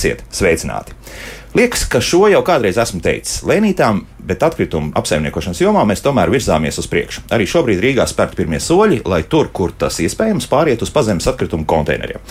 Esiet 0.00 0.22
sveicināti! 0.32 0.94
Liekas, 1.52 1.82
ka 1.84 2.00
šo 2.00 2.22
jau 2.30 2.38
kādreiz 2.46 2.78
esmu 2.80 3.02
teicis. 3.04 3.42
Lēnītām, 3.44 3.98
bet 4.24 4.40
atkritumu 4.46 4.94
apsaimniekošanas 4.96 5.60
jomā 5.60 5.82
mēs 5.84 6.00
tomēr 6.00 6.32
virzāmies 6.32 6.78
uz 6.80 6.86
priekšu. 6.88 7.26
Arī 7.36 7.44
šobrīd 7.50 7.82
Rīgā 7.84 8.06
spērt 8.08 8.32
pirmie 8.38 8.62
soļi, 8.64 9.02
lai 9.04 9.20
tur, 9.28 9.50
kur 9.52 9.74
tas 9.76 9.98
iespējams, 10.00 10.46
pāriet 10.48 10.80
uz 10.80 10.94
pazemes 10.94 11.28
atkritumu 11.28 11.68
konteineriem. 11.68 12.22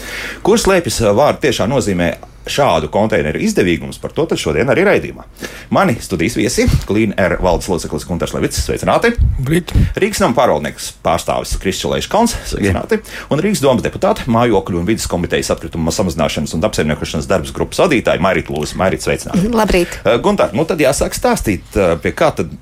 Kur 0.42 0.58
slēpjas 0.58 0.98
vārdu 1.14 1.44
tiešā 1.46 1.70
nozīmē 1.70 2.10
šādu 2.50 2.90
konteineru 2.94 3.42
izdevīgums, 3.44 4.00
par 4.02 4.14
to 4.16 4.28
šodien 4.40 4.70
arī 4.70 4.86
raidījumā. 4.88 5.26
Mani 5.74 5.98
studijas 6.02 6.38
viesi- 6.40 6.68
Clean 6.88 7.14
Air 7.18 7.38
valdes 7.42 7.68
loceklis 7.68 8.06
Gunārs 8.06 8.34
Levits, 8.34 8.62
sveicināti! 8.64 9.16
Brit. 9.40 9.74
Rīgas 9.96 10.22
nama 10.22 10.36
pārvaldnieks 10.38 10.94
pārstāvis 11.04 11.58
Krisčelēšs 11.60 12.10
Kalns, 12.10 12.36
sveicināti! 12.54 13.02
Un 13.30 13.40
Rīgas 13.40 13.62
domas 13.62 13.84
deputāte, 13.84 14.28
mājokļu 14.28 14.80
un 14.80 14.86
vidas 14.86 15.08
komitejas 15.08 15.52
atkrituma 15.56 15.92
samazināšanas 15.92 16.54
un 16.56 16.64
apsaimniekošanas 16.70 17.28
darbas 17.28 17.52
grupas 17.52 17.84
vadītāja 17.84 18.22
Mairita 18.22 18.54
Lūsis. 18.54 18.76
Mairita, 18.80 19.10
sveicināti! 19.10 19.52
Labrīt! 19.54 20.00
Gunār, 20.24 20.54
nu 20.54 20.66
tad 20.66 20.80
jāsāk 20.80 21.18
stāstīt, 21.18 21.78
pie 22.02 22.16
kā 22.16 22.34
tad 22.36 22.54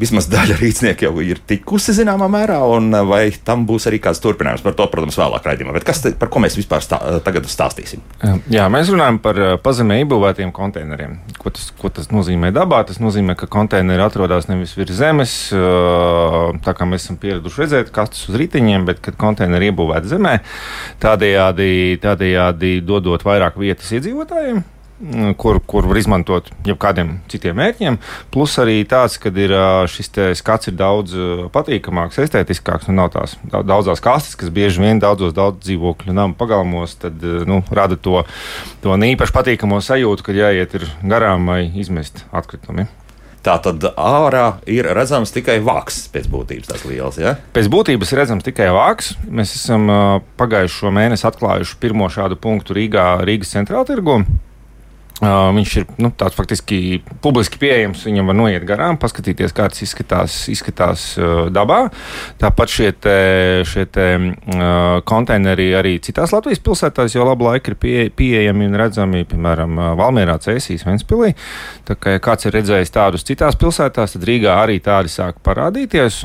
vismaz 0.00 0.26
daļa 0.30 0.56
rīznieku 0.58 1.06
jau 1.06 1.12
ir 1.22 1.40
tikusi 1.46 1.94
zināmā 1.94 2.26
mērā, 2.32 2.58
un 2.74 2.90
vai 3.08 3.28
tam 3.46 3.64
būs 3.68 3.86
arī 3.90 4.00
kāds 4.02 4.20
turpinājums. 4.24 4.64
Par 4.64 4.74
to, 4.78 4.86
protams, 4.90 5.18
vēlāk 5.20 5.46
raidījumā. 5.46 5.74
Bet 5.76 5.86
kas 5.86 6.02
te, 6.04 6.14
par 6.18 6.30
ko 6.32 6.42
mēs 6.42 6.58
vispār 6.58 6.82
stā, 6.84 6.98
tagad 7.26 7.46
stāstīsim? 7.50 8.02
Jā, 8.52 8.66
mēs 8.72 8.90
runājam 8.92 9.20
par 9.22 9.40
pazemē 9.64 10.00
iebūvētiem 10.02 10.50
konteineriem. 10.54 11.16
Ko 11.38 11.54
tas, 11.54 11.70
ko 11.78 11.92
tas 11.94 12.10
nozīmē 12.14 12.50
dabā? 12.54 12.82
Tas 12.88 13.00
nozīmē, 13.02 13.38
ka 13.38 13.48
konteineri 13.50 14.04
atrodas 14.04 14.50
nevis 14.50 14.74
virs 14.78 14.98
zemes, 14.98 15.36
tā 15.54 16.76
kā 16.76 16.88
mēs 16.88 17.06
esam 17.06 17.20
pieraduši 17.22 17.64
redzēt, 17.64 17.94
kastes 17.94 18.28
uz 18.30 18.38
riteņiem, 18.40 18.86
bet 18.90 19.02
kad 19.04 19.18
konteineri 19.20 19.70
iebūvēti 19.70 20.10
zemē, 20.16 20.38
tādējādi, 21.04 22.00
tādējādi 22.02 22.78
dodot 22.86 23.26
vairāk 23.26 23.60
vietas 23.62 23.94
iedzīvotājiem 23.94 24.64
kur, 25.36 25.58
kur 25.66 25.88
var 25.90 25.98
izmantot 25.98 26.48
jebkādiem 26.66 27.16
citiem 27.30 27.56
mērķiem. 27.58 27.98
Plus 28.34 28.56
arī 28.62 28.80
tāds, 28.88 29.18
ka 29.20 29.32
ir, 29.34 29.54
šis 29.90 30.12
skats 30.38 30.70
ir 30.70 30.78
daudz 30.78 31.16
patīkamāks, 31.54 32.20
estētiskāks. 32.24 32.88
Nu, 32.88 32.98
nav 33.02 33.12
tās 33.14 33.36
daudzās 33.42 34.02
kastes, 34.04 34.38
kas 34.38 34.52
bieži 34.54 34.84
vien 34.84 35.02
daudzos 35.02 35.34
daudz 35.36 35.64
dzīvokļu 35.66 36.14
namu 36.16 36.38
pagalmos, 36.38 36.96
tad 37.02 37.22
nu, 37.48 37.62
rada 37.74 37.98
to, 37.98 38.22
to 38.84 38.94
īpaši 38.94 39.34
patīkamo 39.34 39.80
sajūtu, 39.84 40.26
kad 40.26 40.38
jāiet 40.38 40.78
garām 41.02 41.50
vai 41.50 41.64
izmest 41.68 42.24
atkritumi. 42.34 42.86
Tā 43.44 43.58
tad 43.60 43.82
ārā 44.00 44.54
ir 44.72 44.86
redzams 44.96 45.34
tikai 45.34 45.58
vāks 45.60 46.06
pēc 46.14 46.30
būtības, 46.32 46.70
tas 46.70 46.84
liels. 46.88 47.18
Ja? 47.20 47.34
Pēc 47.52 47.68
būtības 47.68 48.14
ir 48.14 48.22
redzams 48.22 48.46
tikai 48.46 48.70
vāks. 48.72 49.10
Mēs 49.28 49.52
esam 49.58 49.84
pagājušo 50.40 50.88
mēnesi 50.94 51.26
atklājuši 51.28 51.76
pirmo 51.82 52.08
šādu 52.08 52.40
punktu 52.40 52.78
Rīgā, 52.78 53.04
Rīgas 53.28 53.52
centrālā 53.52 53.84
tirgū. 53.90 54.22
Uh, 55.22 55.52
viņš 55.54 55.72
ir 55.78 55.84
nu, 56.02 56.08
tāds 56.18 56.34
faktiski 56.34 56.98
publiski 57.22 57.60
pieejams. 57.62 58.00
Viņam 58.02 58.32
var 58.32 58.34
noiet 58.34 58.64
garām, 58.66 58.96
paskatīties, 58.98 59.52
kā 59.54 59.68
tas 59.70 59.84
izskatās, 59.86 60.38
izskatās 60.50 61.04
uh, 61.20 61.44
dabā. 61.54 61.84
Tāpat 62.42 62.72
šie, 62.72 62.88
te, 62.98 63.14
šie 63.70 63.84
te, 63.94 64.08
uh, 64.18 64.98
konteineri 65.06 65.68
arī 65.78 65.92
citās 66.02 66.34
Latvijas 66.34 66.58
pilsētās 66.66 67.14
jau 67.14 67.28
labu 67.28 67.46
laiku 67.46 67.70
ir 67.70 67.78
pie, 67.78 67.94
pieejami 68.10 68.66
un 68.66 68.74
redzami, 68.80 69.22
piemēram, 69.30 69.78
Valmērā, 70.02 70.34
Cēsīs, 70.42 70.82
Ventspilī. 70.88 71.30
Tā 71.86 71.94
kā 71.94 72.18
kāds 72.18 72.50
ir 72.50 72.58
redzējis 72.58 72.94
tādus 72.98 73.28
citās 73.30 73.54
pilsētās, 73.60 74.16
tad 74.16 74.26
Rīgā 74.26 74.58
arī 74.64 74.80
tādi 74.82 75.14
sāk 75.14 75.38
parādīties. 75.46 76.24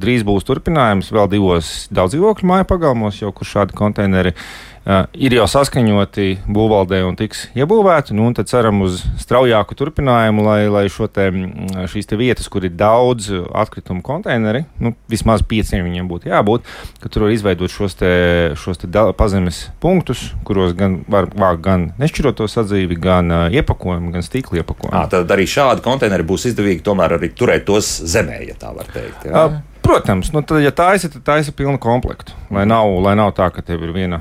Drīz 0.00 0.22
būs 0.24 0.46
turpinājums 0.48 1.10
vēl 1.12 1.26
divos 1.28 1.70
daudzdzīvokļu 1.92 2.48
māju 2.48 2.64
pagalmos, 2.70 3.18
jau 3.20 3.34
kur 3.36 3.44
šādi 3.44 3.76
konteineri 3.76 4.32
ir 4.32 4.44
ir 4.88 5.34
jau 5.36 5.44
saskaņoti 5.50 6.26
būvvaldē 6.48 7.02
un 7.04 7.16
tiks 7.18 7.46
iebūvēti. 7.58 8.14
Nu, 8.16 8.30
tad 8.36 8.48
ceram 8.50 8.80
uz 8.86 9.02
straujāku 9.20 9.76
turpinājumu, 9.76 10.44
lai, 10.46 10.60
lai 10.72 10.84
te, 10.88 11.26
šīs 11.92 12.08
te 12.08 12.18
vietas, 12.20 12.48
kur 12.52 12.64
ir 12.64 12.72
daudz 12.74 13.28
atkritumu 13.30 14.02
konteineri, 14.06 14.64
nu, 14.80 14.94
vismaz 15.10 15.44
pieciem 15.46 15.84
viņiem 15.86 16.08
būtu 16.10 16.32
jābūt, 16.32 16.66
ka 17.02 17.12
tur 17.12 17.26
var 17.26 17.34
izveidot 17.34 17.72
šos, 17.72 17.98
te, 18.00 18.12
šos 18.60 18.80
te 18.80 18.90
pazemes 19.18 19.66
punktus, 19.82 20.30
kuros 20.48 20.74
gan 20.78 21.00
var 21.10 21.28
vākt 21.28 21.64
gan 21.66 21.88
nešķiroto 22.00 22.48
sadzīvi, 22.50 22.98
gan 23.00 23.30
uh, 23.30 23.46
iepakojumu, 23.52 24.14
gan 24.14 24.24
stīklu 24.24 24.62
iepakojumu. 24.62 24.96
À, 24.96 25.06
tad 25.12 25.30
arī 25.30 25.46
šādi 25.50 25.84
konteineri 25.84 26.26
būs 26.26 26.48
izdevīgi 26.50 26.84
tomēr 26.86 27.18
arī 27.18 27.32
turēt 27.36 27.68
tos 27.68 27.98
zemē, 28.08 28.40
ja 28.48 28.56
tā 28.58 28.72
var 28.76 28.88
teikt. 28.94 29.28
Jā? 29.28 29.46
Protams, 29.84 30.32
nu, 30.34 30.42
tad, 30.46 30.60
ja 30.64 30.72
taisa, 30.76 31.08
tad 31.12 31.24
taisa 31.26 31.54
pilnu 31.56 31.80
komplektu. 31.82 32.36
Lai 32.52 32.66
nav, 32.68 32.92
lai 33.04 33.16
nav 33.18 33.32
tā, 33.36 33.48
ka 33.52 33.64
tev 33.64 33.82
ir 33.86 33.94
viena 33.96 34.20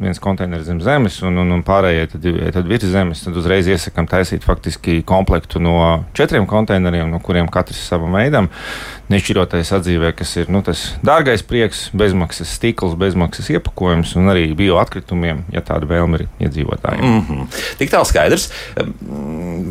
viens 0.00 0.18
konteiners 0.22 0.64
zem 0.64 0.80
zemes, 0.80 1.18
un, 1.26 1.36
un, 1.42 1.52
un 1.56 1.62
pārējie 1.66 2.06
tad, 2.14 2.28
tad 2.56 2.68
virs 2.68 2.88
zemes. 2.88 3.24
Tad 3.24 3.36
uzreiz 3.36 3.68
iesakām 3.68 4.08
taisīt 4.10 4.46
faktiski 4.46 5.00
komplektu 5.06 5.60
no 5.62 5.76
četriem 6.16 6.48
konteineriem, 6.50 7.10
no 7.12 7.20
kuriem 7.24 7.50
katrs 7.52 7.82
savam 7.90 8.16
veidam. 8.16 8.48
Nešķirotais 9.10 9.72
atzīvē, 9.74 10.12
kas 10.16 10.36
ir 10.38 10.50
nu, 10.54 10.62
tas 10.64 10.84
dārgais 11.06 11.42
prieks, 11.46 11.88
bezmaksas 11.98 12.52
stikls, 12.56 12.94
bezmaksas 12.98 13.50
iepakojums 13.56 14.14
un 14.20 14.30
arī 14.32 14.46
bioatkritumiem, 14.56 15.42
ja 15.50 15.64
tāda 15.66 15.88
vēlme 15.90 16.20
ir 16.20 16.26
iedzīvotājiem. 16.46 17.02
Mm 17.04 17.24
-hmm. 17.26 17.60
Tik 17.80 17.90
tālu 17.90 18.06
skaidrs. 18.06 18.50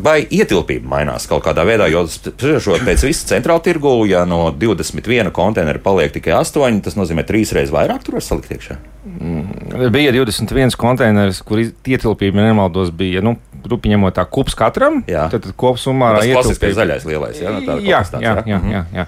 Vai 0.04 0.26
ietilpība 0.30 0.88
mainās 0.88 1.26
kaut 1.26 1.44
kādā 1.44 1.64
veidā, 1.66 1.88
jo 1.90 2.06
spriežot 2.06 2.84
pēc 2.86 3.06
visa 3.06 3.26
centrāla 3.34 3.62
tirgu, 3.64 4.04
ja 4.06 4.24
no 4.24 4.52
21 4.52 5.30
konteineru 5.30 5.78
paliek 5.78 6.12
tikai 6.12 6.32
8, 6.38 6.80
tas 6.80 6.96
nozīmē 6.96 7.24
trīs 7.24 7.52
reizes 7.52 7.74
vairāk 7.74 8.04
tur 8.04 8.20
var 8.20 8.22
salikt 8.22 8.52
iekšā? 8.52 8.76
Mm, 9.20 9.90
bija 9.92 10.12
21 10.20 10.76
konteineris, 10.80 11.40
kur 11.46 11.60
ietilpība, 11.62 12.40
ja 12.40 12.50
nemaldos, 12.50 12.92
bija 12.96 13.22
nu, 13.24 13.36
rupi 13.70 13.90
ņemot 13.92 14.16
tā 14.16 14.24
kups 14.28 14.56
katram. 14.58 15.02
Jā. 15.10 15.26
Tad, 15.32 15.44
tad 15.46 15.56
kopsumā 15.60 16.12
ir 16.20 16.34
ietilpība 16.34 16.76
zaļais 16.78 17.06
lielais. 17.08 17.40
Jā, 17.42 17.54
no 17.56 17.78
jā, 17.78 18.02
jā, 18.02 18.20
jā, 18.24 18.34
jā, 18.48 18.60
jā, 18.72 18.82
jā. 19.00 19.06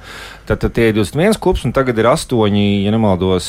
Tad, 0.48 0.62
tad 0.64 0.74
tie 0.76 0.88
ir 0.90 0.96
21 0.98 1.38
kups, 1.42 1.66
un 1.68 1.74
tagad 1.76 1.98
ir 2.02 2.08
8, 2.10 2.48
ja 2.84 2.94
nemaldos, 2.94 3.46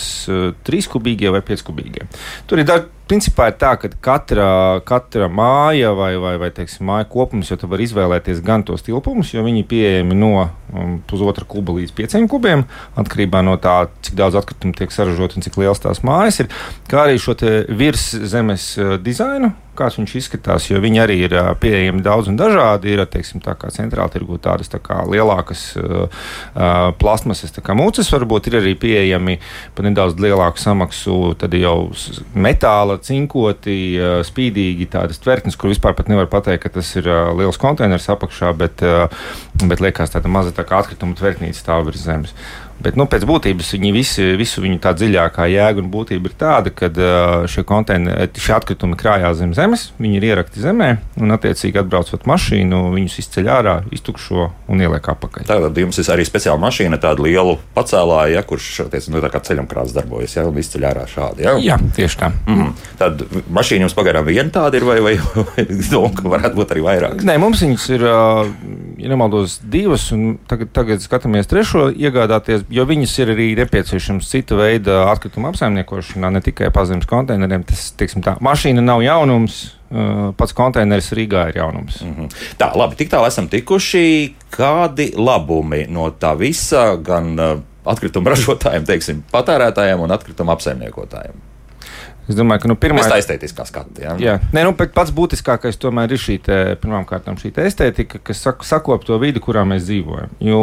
3 0.70 0.92
kubīgie 0.94 1.32
vai 1.34 1.42
5 1.46 1.66
kubīgie. 1.70 2.08
Tur 2.50 2.62
ir 2.62 2.70
daži 2.70 2.90
principā 3.10 3.50
ir 3.52 3.58
tā, 3.62 3.74
ka 3.82 3.90
katra, 4.04 4.48
katra 4.88 5.30
māja 5.32 5.94
vai, 5.98 6.14
vai, 6.22 6.36
vai 6.42 6.50
teiksim, 6.56 6.86
māja 6.90 7.08
kopums 7.12 7.52
jau 7.52 7.58
var 7.70 7.84
izvēlēties 7.84 8.44
gan 8.46 8.66
tos 8.68 8.86
tilpumus, 8.86 9.34
jo 9.36 9.44
viņi 9.46 9.64
ir 9.64 9.70
pieejami 9.70 10.18
no 10.18 10.32
um, 10.44 10.96
pusotra 11.10 11.48
kuba 11.50 11.76
līdz 11.78 11.96
pieciem 11.98 12.30
kubiem, 12.32 12.66
atkarībā 13.00 13.44
no 13.46 13.58
tā, 13.62 13.84
cik 14.06 14.18
daudz 14.20 14.40
atkritumu 14.40 14.78
tiek 14.78 14.94
saražot 14.94 15.38
un 15.38 15.46
cik 15.46 15.60
liels 15.62 15.84
tās 15.84 16.04
mājas 16.06 16.44
ir, 16.44 16.54
kā 16.92 17.06
arī 17.06 17.20
šo 17.22 17.38
virszemes 17.70 18.72
uh, 18.80 18.96
dizainu 19.02 19.54
kāds 19.78 19.98
viņš 19.98 20.14
izskatās, 20.20 20.68
jo 20.70 20.80
viņi 20.82 21.02
arī 21.02 21.18
ir 21.26 21.36
pieejami 21.62 22.04
daudz 22.06 22.30
un 22.30 22.38
dažādi. 22.38 22.94
Ir, 22.94 23.04
teiksim, 23.10 23.42
tā 23.44 23.56
kā 23.60 23.72
centrāla 23.74 24.12
tirgu 24.14 24.38
tādas 24.42 24.70
tā 24.72 24.80
kā 24.84 25.02
lielākas 25.10 25.66
uh, 25.80 26.26
plasmasas 27.00 27.56
kā 27.64 27.76
mūces, 27.78 28.12
varbūt 28.14 28.52
ir 28.52 28.60
arī 28.62 28.76
pieejami 28.80 29.40
par 29.76 29.88
nedaudz 29.88 30.20
lielāku 30.22 30.62
samaksu, 30.62 31.18
tad 31.42 31.56
jau 31.58 31.92
metāla, 32.36 32.93
cinkoti, 33.02 33.78
uh, 33.98 34.18
spīdīgi 34.26 34.90
tādas 34.94 35.22
tvertnes, 35.24 35.58
kur 35.60 35.72
vispār 35.72 35.96
pat 35.98 36.12
nevar 36.12 36.30
pateikt, 36.32 36.66
ka 36.66 36.74
tas 36.78 36.92
ir 37.00 37.10
uh, 37.10 37.32
liels 37.38 37.60
konteiners 37.62 38.10
apakšā, 38.14 38.52
bet, 38.60 38.84
uh, 38.86 39.08
bet 39.64 39.84
liekas 39.84 40.14
tāda 40.14 40.32
maza 40.32 40.54
tā 40.56 40.68
kā 40.68 40.84
atkrituma 40.84 41.18
tvertnīca 41.20 41.60
stāv 41.60 41.88
virs 41.90 42.06
zemes. 42.06 42.36
Bet 42.84 42.98
nu, 43.00 43.06
pēc 43.08 43.24
būtības 43.28 43.74
viņi 43.78 43.92
visi, 43.96 44.26
visu 44.40 44.64
viņu 44.64 44.82
tā 44.84 44.92
dziļākā 44.98 45.48
jēga 45.52 45.80
un 45.80 45.90
būtība 45.94 46.30
ir 46.30 46.36
tāda, 46.40 46.74
ka 46.76 46.90
šie 47.50 47.64
šie 47.64 48.56
atkritumi 48.58 48.98
krājās 49.00 49.40
zem 49.40 49.54
zemes, 49.56 49.86
viņi 50.02 50.20
ir 50.20 50.28
ierakti 50.34 50.64
zemē 50.64 50.90
un, 51.22 51.32
attiecīgi, 51.36 51.80
atbraucot 51.80 52.28
mašīnu, 52.30 52.82
viņus 52.94 53.20
izceļ 53.24 53.50
ārā, 53.56 53.76
iztukšo 53.96 54.50
un 54.72 54.84
ieliek 54.84 55.08
apakaļ. 55.14 55.48
Tagad 55.48 55.80
jums 55.80 56.00
ir 56.02 56.12
arī 56.14 56.26
speciāla 56.28 56.60
mašīna, 56.62 57.00
tāda 57.02 57.24
liela 57.24 57.56
pacēlāja, 57.78 58.38
ja, 58.38 58.44
kurš 58.48 58.70
tiec, 58.92 59.08
nu, 59.14 59.24
ceļam 59.24 59.70
krāsa 59.72 60.02
darbojas, 60.02 60.36
ja, 60.38 60.46
un 60.50 60.60
izceļ 60.60 60.88
ārā 60.92 61.08
šādi. 61.10 61.48
Ja? 61.48 61.56
Jā, 61.64 61.80
tieši 61.96 62.20
tā. 62.20 62.32
Mm 62.48 62.60
-hmm. 62.60 62.74
Tad 63.00 63.24
mašīna 63.50 63.88
jums 63.88 63.98
pagaidām 63.98 64.28
viena 64.28 64.50
tāda 64.50 64.80
ir, 64.80 64.86
vai, 64.88 65.00
vai, 65.00 65.16
vai 65.40 65.66
domā, 65.94 66.12
ka 66.16 66.36
varētu 66.36 66.60
būt 66.60 66.76
arī 66.76 66.86
vairāk? 66.90 67.24
Nē, 67.24 67.38
mums 67.40 67.64
viņas 67.64 67.90
ir, 67.96 68.06
ja 69.04 69.12
nemaldos, 69.12 69.60
divas, 69.64 70.08
un 70.16 70.38
tagad, 70.48 70.72
tagad 70.76 71.04
skatāmies 71.04 71.50
trešo 71.52 71.90
iegādāties 71.92 72.64
jo 72.74 72.86
viņas 72.88 73.14
ir 73.22 73.32
arī 73.36 73.48
nepieciešams 73.60 74.30
cita 74.32 74.58
veida 74.58 75.04
atkrituma 75.12 75.52
apsaimniekošanā, 75.52 76.32
ne 76.34 76.42
tikai 76.44 76.72
pazemes 76.74 77.08
konteineriem. 77.10 77.66
Tas, 77.68 77.92
teiksim, 78.00 78.24
tā 78.26 78.38
mašīna 78.44 78.84
nav 78.84 79.04
jaunums. 79.06 79.64
Uh, 79.94 80.32
pats 80.34 80.56
konteineris 80.58 81.12
Rīgā 81.14 81.44
ir 81.52 81.60
jaunums. 81.60 82.00
Mm 82.02 82.14
-hmm. 82.16 82.30
Tā, 82.58 82.72
labi, 82.76 82.96
tik 82.98 83.12
tālu 83.12 83.28
esam 83.28 83.48
tikuši. 83.48 84.34
Kādi 84.50 85.12
labumi 85.16 85.86
no 85.90 86.10
tā 86.10 86.34
visa 86.38 86.96
gan 86.98 87.40
uh, 87.40 87.60
atkrituma 87.86 88.34
ražotājiem, 88.34 88.86
teiksim, 88.86 89.24
patērētājiem 89.32 90.00
un 90.00 90.12
atkrituma 90.12 90.54
apsaimniekotājiem? 90.54 91.53
Es 92.24 92.38
domāju, 92.38 92.64
ka 92.64 92.70
nu, 92.72 92.76
pirmā 92.80 93.04
ir 93.04 93.14
estētiskā 93.18 93.66
skata. 93.68 94.00
Jā, 94.00 94.14
jā. 94.22 94.34
Nē, 94.56 94.64
nu, 94.64 94.72
pats 94.80 95.12
būtiskākais 95.16 95.76
tomēr 95.82 96.14
ir 96.16 96.22
šī 96.24 96.38
pirmkārt 96.80 97.28
šī 97.42 97.52
estētika, 97.66 98.22
kas 98.24 98.40
sak, 98.46 98.64
sakop 98.68 99.04
to 99.04 99.18
vidi, 99.20 99.42
kurā 99.44 99.66
mēs 99.68 99.84
dzīvojam. 99.90 100.32
Jo 100.44 100.62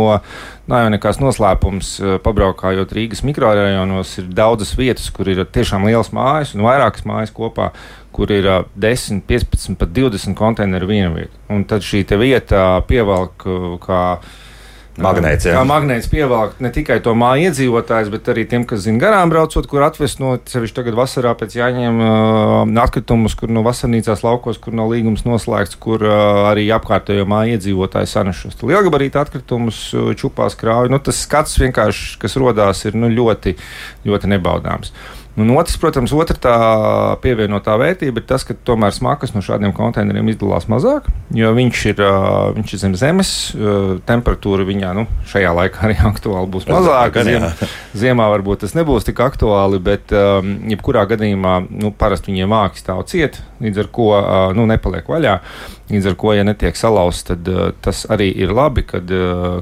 nav 0.70 0.86
jau 0.86 0.92
nekāds 0.94 1.20
noslēpums, 1.20 1.92
eh, 2.00 2.16
pabraukājot 2.24 2.94
Rīgas 2.96 3.20
mikrorajonos, 3.28 4.16
ir 4.22 4.30
daudzas 4.32 4.72
vietas, 4.78 5.10
kur 5.12 5.28
ir 5.28 5.44
tiešām 5.44 5.84
liels 5.84 6.14
mājas 6.16 6.54
un 6.56 6.64
vairākas 6.64 7.04
mājas 7.04 7.34
kopā. 7.36 7.70
Kur 8.10 8.32
ir 8.34 8.48
10, 8.74 9.20
15, 9.28 9.76
pat 9.78 9.92
20 9.94 10.34
konteineru 10.34 10.88
viena 10.88 11.12
vieta. 11.14 11.36
Un 11.48 11.62
tad 11.64 11.84
šī 11.86 12.02
vieta 12.18 12.80
pievelk 12.88 13.44
eh, 13.46 13.76
kā 13.84 14.02
Magnēts, 15.00 15.46
jā. 15.48 15.54
Kā 15.56 15.62
magnēts 15.66 16.08
pievelk 16.12 16.58
ne 16.60 16.70
tikai 16.74 16.98
to 17.04 17.14
māju 17.18 17.48
iedzīvotājus, 17.48 18.10
bet 18.12 18.28
arī 18.32 18.44
tiem, 18.48 18.66
kas 18.68 18.82
zina 18.84 19.00
garām 19.02 19.32
braucot, 19.32 19.66
kur 19.70 19.84
atvest 19.86 20.20
no 20.20 20.34
sevišķi 20.50 20.76
tagad 20.76 20.98
vasarā 20.98 21.32
pēc 21.40 21.56
jāņem 21.56 22.02
uh, 22.04 22.82
atkritumus, 22.82 23.36
kur 23.38 23.52
no 23.52 23.64
vasarnīcās 23.66 24.24
laukos, 24.26 24.60
kur 24.62 24.76
nav 24.76 24.92
līgums 24.92 25.24
noslēgts, 25.28 25.78
kur 25.80 26.04
uh, 26.04 26.50
arī 26.50 26.66
apkārtējo 26.76 27.24
māju 27.30 27.56
iedzīvotāji 27.56 28.12
sanešos. 28.12 28.60
Lielgabarīta 28.60 29.24
atkritumus 29.24 29.86
uh, 29.94 30.12
čupās 30.20 30.58
krauj. 30.60 30.92
Nu, 30.92 31.00
tas 31.02 31.22
skats 31.24 31.56
vienkārši, 31.62 32.18
kas 32.20 32.36
rodās, 32.40 32.84
ir 32.88 32.98
nu, 32.98 33.08
ļoti, 33.12 33.56
ļoti 34.08 34.34
nebaudāms. 34.36 34.92
Un 35.38 35.50
otrs, 35.54 35.76
protams, 35.78 36.10
otra 36.16 36.34
tā 36.42 36.54
pievienotā 37.22 37.76
vērtība 37.78 38.18
ir 38.18 38.26
tas, 38.26 38.42
ka 38.46 38.56
tomēr 38.66 38.90
smakas 38.94 39.30
no 39.30 39.42
šādiem 39.44 39.70
konteineriem 39.76 40.26
izdalās 40.32 40.66
mazāk, 40.70 41.06
jo 41.36 41.52
viņš 41.54 41.82
ir, 41.92 42.02
viņš 42.56 42.74
ir 42.74 42.80
zem 42.82 42.96
zemes, 42.98 43.30
temperatūra 44.08 44.66
viņā 44.66 44.90
nu, 44.98 45.06
šajā 45.30 45.52
laikā 45.56 45.86
arī 45.86 45.96
aktuāli 46.10 46.50
būs 46.50 46.66
mazāka. 46.70 47.22
Ziem, 47.26 47.46
ziemā 48.02 48.26
varbūt 48.34 48.64
tas 48.64 48.74
nebūs 48.74 49.06
tik 49.06 49.22
aktuāli, 49.22 49.78
bet 49.86 50.10
jebkurā 50.10 51.06
gadījumā 51.14 51.54
nu, 51.70 51.94
parasti 51.94 52.32
viņiem 52.32 52.50
mākslinieki 52.50 52.82
stāv 52.82 53.04
ciet, 53.10 53.40
līdz 53.62 53.84
ar 53.84 53.88
ko 53.94 54.10
nu, 54.56 54.66
nepaliek 54.70 55.08
vaļā. 55.10 55.38
Līdz 55.90 56.12
ar 56.12 56.18
to, 56.18 56.34
ja 56.36 56.44
netiek 56.46 56.76
salauzts, 56.78 57.26
tad 57.30 57.48
tas 57.82 58.04
arī 58.10 58.30
ir 58.34 58.52
labi, 58.54 58.84
kad, 58.86 59.10